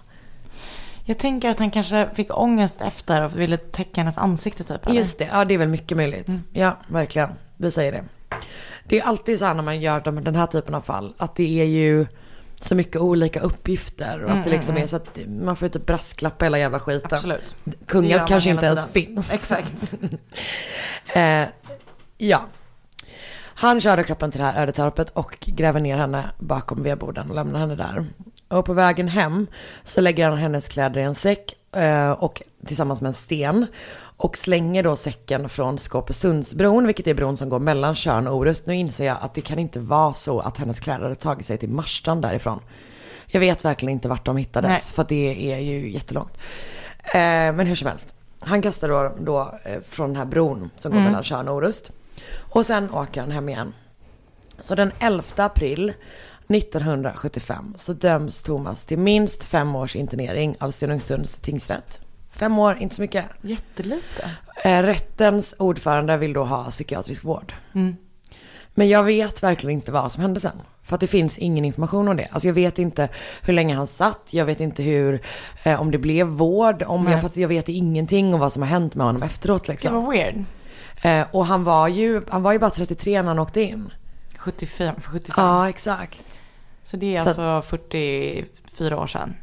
Jag 1.09 1.17
tänker 1.17 1.49
att 1.49 1.59
han 1.59 1.71
kanske 1.71 2.09
fick 2.13 2.37
ångest 2.37 2.81
efter 2.81 3.25
och 3.25 3.39
ville 3.39 3.57
täcka 3.57 4.01
hennes 4.01 4.17
ansikte 4.17 4.63
typ. 4.63 4.85
eller? 4.85 4.95
Just 4.95 5.19
det, 5.19 5.29
ja 5.31 5.45
det 5.45 5.53
är 5.53 5.57
väl 5.57 5.67
mycket 5.67 5.97
möjligt. 5.97 6.27
Ja, 6.51 6.77
verkligen. 6.87 7.29
Vi 7.57 7.71
säger 7.71 7.91
det. 7.91 8.03
Det 8.83 8.99
är 8.99 9.03
alltid 9.03 9.39
så 9.39 9.45
här 9.45 9.53
när 9.53 9.63
man 9.63 9.81
gör 9.81 9.99
de, 9.99 10.23
den 10.23 10.35
här 10.35 10.45
typen 10.45 10.75
av 10.75 10.81
fall, 10.81 11.13
att 11.17 11.35
det 11.35 11.61
är 11.61 11.65
ju 11.65 12.07
så 12.61 12.75
mycket 12.75 13.01
olika 13.01 13.39
uppgifter 13.39 14.23
och 14.23 14.31
att 14.31 14.43
det 14.43 14.49
liksom 14.49 14.77
är 14.77 14.87
så 14.87 14.95
att 14.95 15.19
man 15.27 15.55
får 15.55 15.65
inte 15.65 15.79
brasklappa 15.79 16.45
hela 16.45 16.59
jävla 16.59 16.79
skiten. 16.79 17.09
Absolut. 17.11 17.55
Kungar 17.85 18.27
kanske 18.27 18.49
inte 18.49 18.65
ens 18.65 18.87
tiden. 18.87 19.07
finns. 19.07 19.33
Exakt. 19.33 19.93
Eh, 21.13 21.47
ja. 22.17 22.41
Han 23.41 23.81
körde 23.81 24.03
kroppen 24.03 24.31
till 24.31 24.41
det 24.41 24.47
här 24.47 24.61
ödetorpet 24.61 25.09
och 25.09 25.37
gräver 25.39 25.79
ner 25.79 25.97
henne 25.97 26.29
bakom 26.39 26.83
vedboden 26.83 27.29
och 27.29 27.35
lämnar 27.35 27.59
henne 27.59 27.75
där. 27.75 28.05
Och 28.49 28.65
på 28.65 28.73
vägen 28.73 29.07
hem 29.07 29.47
så 29.83 30.01
lägger 30.01 30.29
han 30.29 30.37
hennes 30.37 30.67
kläder 30.67 31.01
i 31.01 31.03
en 31.03 31.15
säck 31.15 31.55
eh, 31.75 32.11
och 32.11 32.41
tillsammans 32.65 33.01
med 33.01 33.07
en 33.07 33.13
sten. 33.13 33.65
Och 34.17 34.37
slänger 34.37 34.83
då 34.83 34.95
säcken 34.95 35.49
från 35.49 35.77
Skåpesundsbron, 35.77 36.85
vilket 36.85 37.07
är 37.07 37.13
bron 37.13 37.37
som 37.37 37.49
går 37.49 37.59
mellan 37.59 37.95
Tjörn 37.95 38.27
och 38.27 38.35
Orust. 38.35 38.65
Nu 38.65 38.75
inser 38.75 39.05
jag 39.05 39.17
att 39.21 39.33
det 39.33 39.41
kan 39.41 39.59
inte 39.59 39.79
vara 39.79 40.13
så 40.13 40.39
att 40.39 40.57
hennes 40.57 40.79
kläder 40.79 41.03
hade 41.03 41.15
tagit 41.15 41.45
sig 41.45 41.57
till 41.57 41.69
Marstrand 41.69 42.21
därifrån. 42.21 42.59
Jag 43.27 43.39
vet 43.39 43.65
verkligen 43.65 43.93
inte 43.93 44.07
vart 44.07 44.25
de 44.25 44.37
hittades, 44.37 44.69
Nej. 44.69 44.81
för 44.81 45.05
det 45.09 45.53
är 45.53 45.59
ju 45.59 45.91
jättelångt. 45.91 46.37
Eh, 47.03 47.19
men 47.53 47.67
hur 47.67 47.75
som 47.75 47.87
helst. 47.87 48.13
Han 48.39 48.61
kastar 48.61 48.89
då, 48.89 49.15
då 49.19 49.59
eh, 49.63 49.81
från 49.89 50.09
den 50.09 50.15
här 50.15 50.25
bron 50.25 50.69
som 50.75 50.91
går 50.91 50.99
mellan 50.99 51.23
Tjörn 51.23 51.47
och 51.47 51.55
Orust. 51.55 51.91
Och 52.37 52.65
sen 52.65 52.91
åker 52.91 53.21
han 53.21 53.31
hem 53.31 53.49
igen. 53.49 53.73
Så 54.59 54.75
den 54.75 54.91
11 54.99 55.23
april 55.35 55.93
1975 56.49 57.73
så 57.77 57.93
döms 57.93 58.41
Thomas 58.41 58.85
till 58.85 58.99
minst 58.99 59.43
fem 59.43 59.75
års 59.75 59.95
internering 59.95 60.55
av 60.59 60.71
Stenungsunds 60.71 61.37
tingsrätt. 61.37 61.99
Fem 62.31 62.59
år, 62.59 62.77
inte 62.79 62.95
så 62.95 63.01
mycket. 63.01 63.25
Jättelite. 63.41 64.31
Eh, 64.63 64.83
rättens 64.83 65.55
ordförande 65.59 66.17
vill 66.17 66.33
då 66.33 66.43
ha 66.43 66.71
psykiatrisk 66.71 67.23
vård. 67.23 67.53
Men 68.73 68.89
jag 68.89 69.03
vet 69.03 69.43
verkligen 69.43 69.73
inte 69.75 69.91
vad 69.91 70.11
som 70.11 70.21
hände 70.21 70.39
sen. 70.39 70.61
För 70.83 70.95
att 70.95 71.01
det 71.01 71.07
finns 71.07 71.37
ingen 71.37 71.65
information 71.65 72.07
om 72.07 72.17
det. 72.17 72.27
Alltså 72.31 72.47
jag 72.47 72.53
vet 72.53 72.79
inte 72.79 73.09
hur 73.41 73.53
länge 73.53 73.75
han 73.75 73.87
satt, 73.87 74.27
jag 74.31 74.45
vet 74.45 74.59
inte 74.59 74.83
hur, 74.83 75.21
eh, 75.63 75.81
om 75.81 75.91
det 75.91 75.97
blev 75.97 76.27
vård, 76.27 76.83
om 76.87 77.07
jag, 77.07 77.19
för 77.19 77.27
att 77.27 77.37
jag 77.37 77.47
vet 77.47 77.69
ingenting 77.69 78.33
om 78.33 78.39
vad 78.39 78.53
som 78.53 78.61
har 78.61 78.69
hänt 78.69 78.95
med 78.95 79.05
honom 79.05 79.23
efteråt 79.23 79.63
Det 79.65 79.71
liksom. 79.71 79.93
var 80.03 80.11
weird. 80.11 80.43
Eh, 81.01 81.27
och 81.31 81.45
han 81.45 81.63
var 81.63 81.87
ju, 81.87 82.21
han 82.29 82.43
var 82.43 82.51
ju 82.51 82.59
bara 82.59 82.69
33 82.69 83.21
när 83.21 83.27
han 83.27 83.39
åkte 83.39 83.61
in. 83.61 83.93
75, 84.37 85.01
för 85.01 85.11
75. 85.11 85.45
Ja, 85.45 85.69
exakt. 85.69 86.23
Så 86.83 86.97
det 86.97 87.15
är 87.15 87.21
Så- 87.21 87.27
alltså 87.41 87.69
44 87.77 88.97
år 88.99 89.07
sedan. 89.07 89.35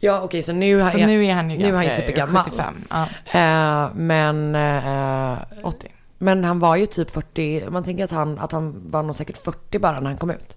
Ja, 0.00 0.20
okej, 0.22 0.42
så 0.42 0.52
nu, 0.52 0.80
Så 0.90 0.98
är, 0.98 1.06
nu 1.06 1.24
är 1.26 1.32
han 1.32 1.50
ju 1.50 1.58
nu 1.58 1.68
är 1.68 1.72
han 1.72 1.90
supergammal. 1.96 2.44
75. 2.44 2.74
Ja, 2.90 3.06
Eh, 3.40 3.90
men, 3.94 4.54
eh, 4.54 5.38
80. 5.62 5.88
men 6.18 6.44
han 6.44 6.58
var 6.58 6.76
ju 6.76 6.86
typ 6.86 7.10
40, 7.10 7.70
man 7.70 7.84
tänker 7.84 8.04
att 8.04 8.10
han, 8.10 8.38
att 8.38 8.52
han 8.52 8.90
var 8.90 9.02
nog 9.02 9.16
säkert 9.16 9.36
40 9.44 9.78
bara 9.78 10.00
när 10.00 10.06
han 10.10 10.16
kom 10.18 10.30
ut. 10.30 10.56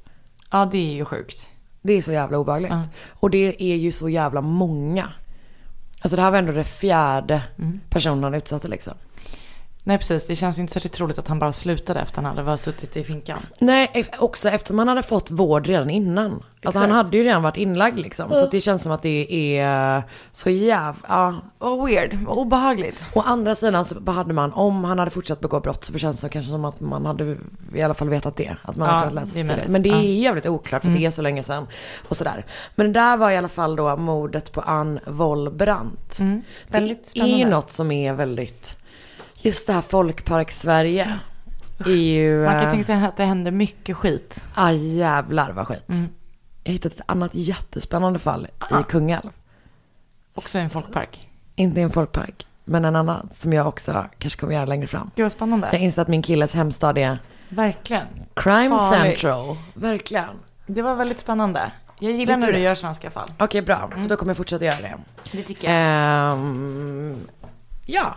Ja, 0.51 0.65
det 0.71 0.77
är 0.77 0.93
ju 0.95 1.05
sjukt. 1.05 1.49
Det 1.81 1.93
är 1.93 2.01
så 2.01 2.11
jävla 2.11 2.37
obehagligt. 2.37 2.71
Ja. 2.71 2.83
Och 3.09 3.29
det 3.29 3.63
är 3.63 3.75
ju 3.75 3.91
så 3.91 4.09
jävla 4.09 4.41
många. 4.41 5.09
Alltså 6.01 6.15
det 6.15 6.21
här 6.21 6.31
var 6.31 6.37
ändå 6.37 6.51
det 6.51 6.63
fjärde 6.63 7.41
Mm. 7.57 7.79
personen 7.89 8.23
han 8.23 8.33
utsatte 8.33 8.67
liksom. 8.67 8.93
Nej, 9.83 9.97
precis. 9.97 10.27
Det 10.27 10.35
känns 10.35 10.59
inte 10.59 10.73
så 10.73 10.89
troligt 10.89 11.19
att 11.19 11.27
han 11.27 11.39
bara 11.39 11.51
slutade 11.51 11.99
efter 11.99 12.15
han 12.15 12.25
hade 12.25 12.43
varit 12.43 12.59
suttit 12.59 12.97
i 12.97 13.03
finkan. 13.03 13.39
Nej, 13.59 14.05
också 14.19 14.49
eftersom 14.49 14.79
han 14.79 14.87
hade 14.87 15.03
fått 15.03 15.31
vård 15.31 15.67
redan 15.67 15.89
innan. 15.89 16.43
Alltså 16.63 16.79
han 16.79 16.91
hade 16.91 17.17
ju 17.17 17.23
redan 17.23 17.43
varit 17.43 17.57
inlagd 17.57 17.99
liksom. 17.99 18.29
Så 18.29 18.43
att 18.43 18.51
det 18.51 18.61
känns 18.61 18.83
som 18.83 18.91
att 18.91 19.01
det 19.01 19.57
är 19.57 20.03
så 20.31 20.49
jävla... 20.49 21.41
Vad 21.57 21.85
weird. 21.85 22.13
Vad 22.13 22.37
obehagligt. 22.37 23.03
Å 23.13 23.21
andra 23.21 23.55
sidan 23.55 23.85
så 23.85 24.11
hade 24.11 24.33
man, 24.33 24.53
om 24.53 24.83
han 24.83 24.99
hade 24.99 25.11
fortsatt 25.11 25.39
begå 25.39 25.59
brott 25.59 25.83
så 25.83 25.97
känns 25.97 26.21
det 26.21 26.29
kanske 26.29 26.51
som 26.51 26.65
att 26.65 26.79
man 26.79 27.05
hade 27.05 27.37
i 27.73 27.81
alla 27.81 27.93
fall 27.93 28.09
vetat 28.09 28.35
det. 28.35 28.55
Att 28.61 28.75
man 28.75 28.87
Ja, 28.87 28.93
hade 28.93 29.09
kunnat 29.09 29.23
läsa 29.23 29.33
sig 29.33 29.43
det. 29.43 29.65
Men 29.67 29.83
det 29.83 29.89
är. 29.89 29.93
Mm. 29.93 30.05
jävligt 30.05 30.45
oklart 30.45 30.81
för 30.81 30.89
det 30.89 31.05
är 31.05 31.11
så 31.11 31.21
länge 31.21 31.43
sedan. 31.43 31.67
Och 32.07 32.17
sådär. 32.17 32.45
Men 32.75 32.93
det 32.93 32.99
där 32.99 33.17
var 33.17 33.31
i 33.31 33.37
alla 33.37 33.49
fall 33.49 33.75
då 33.75 33.97
mordet 33.97 34.51
på 34.51 34.61
Ann 34.61 34.99
Wollbrant. 35.07 36.19
Mm. 36.19 36.41
Det 36.67 36.77
är 37.15 37.37
ju 37.37 37.45
något 37.45 37.71
som 37.71 37.91
är 37.91 38.13
väldigt, 38.13 38.77
just 39.41 39.67
det 39.67 39.73
här 39.73 39.81
folkparks-Sverige. 39.81 41.19
är 41.85 41.89
ju... 41.89 42.45
Man 42.45 42.53
kan 42.53 42.63
eh, 42.63 42.69
tänka 42.69 42.83
sig 42.85 42.95
att 43.05 43.17
det 43.17 43.23
händer 43.25 43.51
mycket 43.51 43.97
skit. 43.97 44.43
Ah, 44.55 44.71
jävlar 44.71 45.51
vad 45.51 45.67
skit. 45.67 45.89
Mm. 45.89 46.07
Jag 46.63 46.69
har 46.71 46.73
hittat 46.73 46.93
ett 46.93 47.01
annat 47.05 47.35
jättespännande 47.35 48.19
fall 48.19 48.47
Ah. 48.59 48.79
i 48.79 48.83
Kungälv. 48.83 49.29
Också 50.35 50.57
i 50.57 50.61
en 50.61 50.69
folkpark. 50.69 51.29
Inte 51.55 51.79
i 51.79 51.83
en 51.83 51.89
folkpark, 51.89 52.47
men 52.65 52.85
en 52.85 52.95
annan 52.95 53.29
som 53.33 53.53
jag 53.53 53.67
också 53.67 54.05
kanske 54.17 54.39
kommer 54.39 54.53
göra 54.53 54.65
längre 54.65 54.87
fram. 54.87 55.11
Gud 55.15 55.23
vad 55.23 55.31
spännande. 55.31 55.69
Jag 55.71 55.81
inser 55.81 56.01
att 56.01 56.07
min 56.07 56.21
killes 56.21 56.53
hemstad 56.53 56.97
är 56.97 57.17
Verkligen. 57.49 58.07
Crime 58.33 58.69
Farlig. 58.77 59.19
Central. 59.19 59.57
Verkligen. 59.73 60.25
Det 60.67 60.81
var 60.81 60.95
väldigt 60.95 61.19
spännande. 61.19 61.71
Jag 61.99 62.11
gillar 62.11 62.37
när 62.37 62.51
du 62.51 62.59
gör 62.59 62.75
svenska 62.75 63.11
fall. 63.11 63.31
Okej, 63.39 63.61
bra. 63.61 63.89
För 63.93 64.09
då 64.09 64.15
kommer 64.17 64.29
jag 64.29 64.37
fortsätta 64.37 64.65
göra 64.65 64.81
det. 64.81 64.95
Det 65.31 65.41
tycker 65.41 65.69
Ehm, 65.69 67.17
ja, 67.85 68.15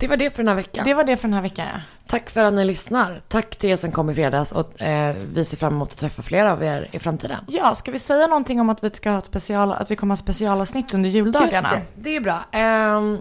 det 0.00 0.06
var 0.08 0.16
det 0.16 0.30
för 0.30 0.36
den 0.42 0.48
här 0.48 0.54
veckan. 0.54 0.84
Det 0.84 0.94
var 0.94 1.04
det 1.04 1.16
för 1.16 1.28
den 1.28 1.34
här 1.34 1.42
veckan 1.42 1.66
ja. 1.74 1.80
Tack 2.06 2.30
för 2.30 2.44
att 2.44 2.52
ni 2.54 2.64
lyssnar. 2.64 3.22
Tack 3.28 3.56
till 3.56 3.70
er 3.70 3.76
som 3.76 3.92
kom 3.92 4.10
i 4.10 4.14
fredags 4.14 4.52
och 4.52 4.82
eh, 4.82 5.16
vi 5.34 5.44
ser 5.44 5.56
fram 5.56 5.72
emot 5.74 5.92
att 5.92 5.98
träffa 5.98 6.22
fler 6.22 6.44
av 6.44 6.62
er 6.64 6.88
i 6.92 6.98
framtiden. 6.98 7.36
Ja, 7.48 7.74
ska 7.74 7.90
vi 7.90 7.98
säga 7.98 8.26
någonting 8.26 8.60
om 8.60 8.70
att 8.70 8.84
vi 8.84 8.90
ska 8.90 9.10
ha 9.10 9.18
ett 9.18 9.24
special, 9.24 9.72
att 9.72 9.90
vi 9.90 9.96
kommer 9.96 10.12
ha 10.12 10.16
specialavsnitt 10.16 10.94
under 10.94 11.10
juldagarna? 11.10 11.48
Just 11.74 11.86
det, 11.94 12.02
det 12.10 12.16
är 12.16 12.20
bra. 12.20 12.38
Ehm, 12.52 13.18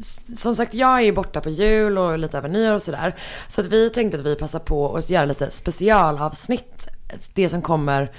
s- 0.00 0.40
som 0.40 0.56
sagt, 0.56 0.74
jag 0.74 0.96
är 0.96 1.00
ju 1.00 1.12
borta 1.12 1.40
på 1.40 1.48
jul 1.50 1.98
och 1.98 2.18
lite 2.18 2.38
över 2.38 2.48
nyår 2.48 2.74
och 2.74 2.82
sådär. 2.82 3.14
Så 3.48 3.60
att 3.60 3.66
vi 3.66 3.90
tänkte 3.90 4.18
att 4.18 4.26
vi 4.26 4.34
passar 4.36 4.58
på 4.58 4.96
att 4.96 5.10
göra 5.10 5.24
lite 5.24 5.50
specialavsnitt. 5.50 6.88
Det 7.34 7.48
som 7.48 7.62
kommer, 7.62 8.12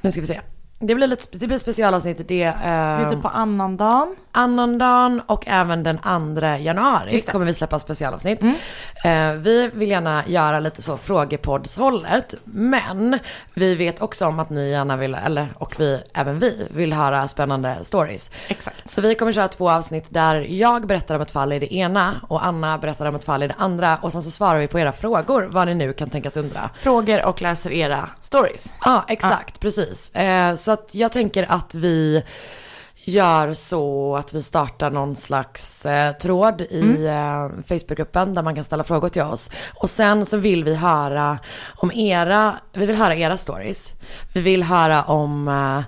nu 0.00 0.12
ska 0.12 0.20
vi 0.20 0.26
se. 0.26 0.40
Det 0.78 0.94
blir, 0.94 1.06
lite, 1.06 1.38
det 1.38 1.46
blir 1.46 1.58
specialavsnitt, 1.58 2.28
det 2.28 2.42
är 2.42 2.98
Lite 3.04 3.16
eh, 3.16 3.22
på 3.22 3.28
annandagen. 3.28 4.16
Annandagen 4.36 5.22
och 5.26 5.44
även 5.46 5.82
den 5.82 5.98
2 5.98 6.46
januari 6.60 7.20
kommer 7.20 7.46
vi 7.46 7.54
släppa 7.54 7.78
specialavsnitt. 7.78 8.42
Mm. 8.42 8.56
Eh, 9.04 9.42
vi 9.42 9.70
vill 9.74 9.90
gärna 9.90 10.22
göra 10.26 10.60
lite 10.60 10.82
så 10.82 10.96
frågepoddshållet, 10.96 12.34
men 12.44 13.18
vi 13.54 13.74
vet 13.74 14.02
också 14.02 14.26
om 14.26 14.38
att 14.38 14.50
ni 14.50 14.70
gärna 14.70 14.96
vill, 14.96 15.14
eller 15.14 15.48
och 15.58 15.80
vi, 15.80 16.02
även 16.14 16.38
vi, 16.38 16.68
vill 16.70 16.92
höra 16.92 17.28
spännande 17.28 17.76
stories. 17.82 18.30
Exakt. 18.48 18.90
Så 18.90 19.00
vi 19.00 19.14
kommer 19.14 19.32
köra 19.32 19.48
två 19.48 19.70
avsnitt 19.70 20.06
där 20.08 20.46
jag 20.50 20.86
berättar 20.86 21.14
om 21.14 21.20
ett 21.20 21.30
fall 21.30 21.52
i 21.52 21.58
det 21.58 21.74
ena 21.74 22.14
och 22.28 22.46
Anna 22.46 22.78
berättar 22.78 23.06
om 23.06 23.14
ett 23.14 23.24
fall 23.24 23.42
i 23.42 23.48
det 23.48 23.54
andra 23.58 23.98
och 24.02 24.12
sen 24.12 24.22
så 24.22 24.30
svarar 24.30 24.58
vi 24.58 24.66
på 24.66 24.78
era 24.78 24.92
frågor, 24.92 25.48
vad 25.50 25.68
ni 25.68 25.74
nu 25.74 25.92
kan 25.92 26.10
tänkas 26.10 26.36
undra. 26.36 26.70
Frågor 26.76 27.26
och 27.26 27.42
läser 27.42 27.72
era 27.72 28.10
stories. 28.20 28.72
Ja, 28.84 29.04
exakt, 29.08 29.60
precis. 29.60 30.14
Eh, 30.14 30.56
så 30.56 30.70
att 30.70 30.94
jag 30.94 31.12
tänker 31.12 31.46
att 31.48 31.74
vi 31.74 32.24
gör 33.06 33.54
så 33.54 34.16
att 34.16 34.32
vi 34.34 34.42
startar 34.42 34.90
någon 34.90 35.16
slags 35.16 35.86
eh, 35.86 36.12
tråd 36.12 36.60
i 36.60 37.06
eh, 37.06 37.48
Facebookgruppen 37.68 38.34
där 38.34 38.42
man 38.42 38.54
kan 38.54 38.64
ställa 38.64 38.84
frågor 38.84 39.08
till 39.08 39.22
oss. 39.22 39.50
Och 39.74 39.90
sen 39.90 40.26
så 40.26 40.36
vill 40.36 40.64
vi 40.64 40.74
höra 40.74 41.38
om 41.76 41.92
era, 41.92 42.54
vi 42.72 42.86
vill 42.86 42.96
höra 42.96 43.14
era 43.16 43.36
stories. 43.36 43.94
Vi 44.34 44.40
vill 44.40 44.62
höra 44.62 45.02
om 45.02 45.48
eh, 45.48 45.80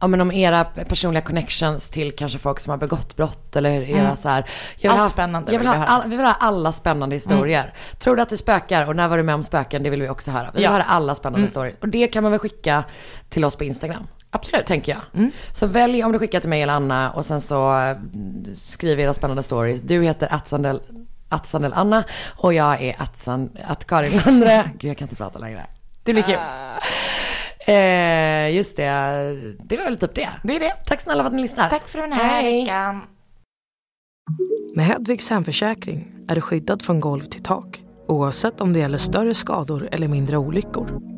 Ja 0.00 0.06
men 0.06 0.20
om 0.20 0.32
era 0.32 0.64
personliga 0.64 1.22
connections 1.22 1.88
till 1.88 2.12
kanske 2.16 2.38
folk 2.38 2.60
som 2.60 2.70
har 2.70 2.76
begått 2.76 3.16
brott 3.16 3.56
eller 3.56 3.70
era 3.82 4.16
så 4.16 4.28
här. 4.28 4.50
Jag 4.76 4.90
Allt 4.90 5.00
ha, 5.00 5.08
spännande 5.08 5.52
Jag 5.52 5.58
vill 5.58 5.68
vill 5.68 5.78
ha, 5.78 5.86
all, 5.86 6.02
vi 6.10 6.16
vill 6.16 6.26
ha 6.26 6.32
alla 6.34 6.72
spännande 6.72 7.16
historier. 7.16 7.74
Tror 7.98 8.16
du 8.16 8.22
att 8.22 8.28
det 8.28 8.36
spökar 8.36 8.88
och 8.88 8.96
när 8.96 9.08
var 9.08 9.16
du 9.16 9.22
med 9.22 9.34
om 9.34 9.44
spöken? 9.44 9.82
Det 9.82 9.90
vill 9.90 10.02
vi 10.02 10.08
också 10.08 10.30
höra. 10.30 10.44
Vi 10.52 10.56
vill 10.56 10.62
Ja. 10.62 10.70
höra 10.70 10.82
alla 10.82 11.14
spännande 11.14 11.48
stories. 11.48 11.76
Och 11.80 11.88
det 11.88 12.06
kan 12.08 12.22
man 12.22 12.32
väl 12.32 12.38
skicka 12.38 12.84
till 13.28 13.44
oss 13.44 13.56
på 13.56 13.64
Instagram. 13.64 14.06
Absolut. 14.30 14.66
Tänker 14.66 14.92
jag. 14.92 15.30
Så 15.52 15.66
välj 15.66 16.04
om 16.04 16.12
du 16.12 16.18
skickar 16.18 16.40
till 16.40 16.48
mig 16.48 16.62
eller 16.62 16.72
Anna 16.72 17.10
och 17.10 17.26
sen 17.26 17.40
så 17.40 17.78
eh, 17.78 17.96
skriver 18.54 19.02
era 19.02 19.14
spännande 19.14 19.42
stories. 19.42 19.80
Du 19.80 20.02
heter 20.02 20.34
attsandel, 20.34 20.80
attsandel 21.28 21.72
Anna 21.72 22.04
och 22.36 22.54
jag 22.54 22.82
är 22.82 23.02
attsan, 23.02 23.50
att 23.64 23.84
Karin 23.84 24.20
Landre. 24.26 24.70
Gud 24.78 24.90
jag 24.90 24.96
kan 24.96 25.04
inte 25.04 25.16
prata 25.16 25.38
längre. 25.38 25.66
Det 26.02 26.12
blir 26.12 26.22
kul. 26.22 26.38
Eh, 27.66 28.56
just 28.56 28.76
det, 28.76 28.84
det 29.64 29.76
var 29.76 29.84
väl 29.84 29.98
typ 29.98 30.14
det. 30.14 30.28
Det 30.42 30.56
är 30.56 30.60
det. 30.60 30.74
Tack 30.86 31.00
snälla 31.00 31.22
för 31.22 31.28
att 31.28 31.34
ni 31.34 31.42
lyssnar. 31.42 31.68
Tack 31.68 31.88
för 31.88 31.98
den 31.98 32.12
här 32.12 32.42
Hej. 32.42 32.60
veckan. 32.60 33.02
Med 34.74 34.84
Hedvigs 34.84 35.30
hemförsäkring 35.30 36.12
är 36.28 36.34
du 36.34 36.40
skyddad 36.40 36.82
från 36.82 37.00
golv 37.00 37.20
till 37.20 37.42
tak 37.42 37.82
oavsett 38.08 38.60
om 38.60 38.72
det 38.72 38.78
gäller 38.78 38.98
större 38.98 39.34
skador 39.34 39.88
eller 39.92 40.08
mindre 40.08 40.36
olyckor. 40.36 41.17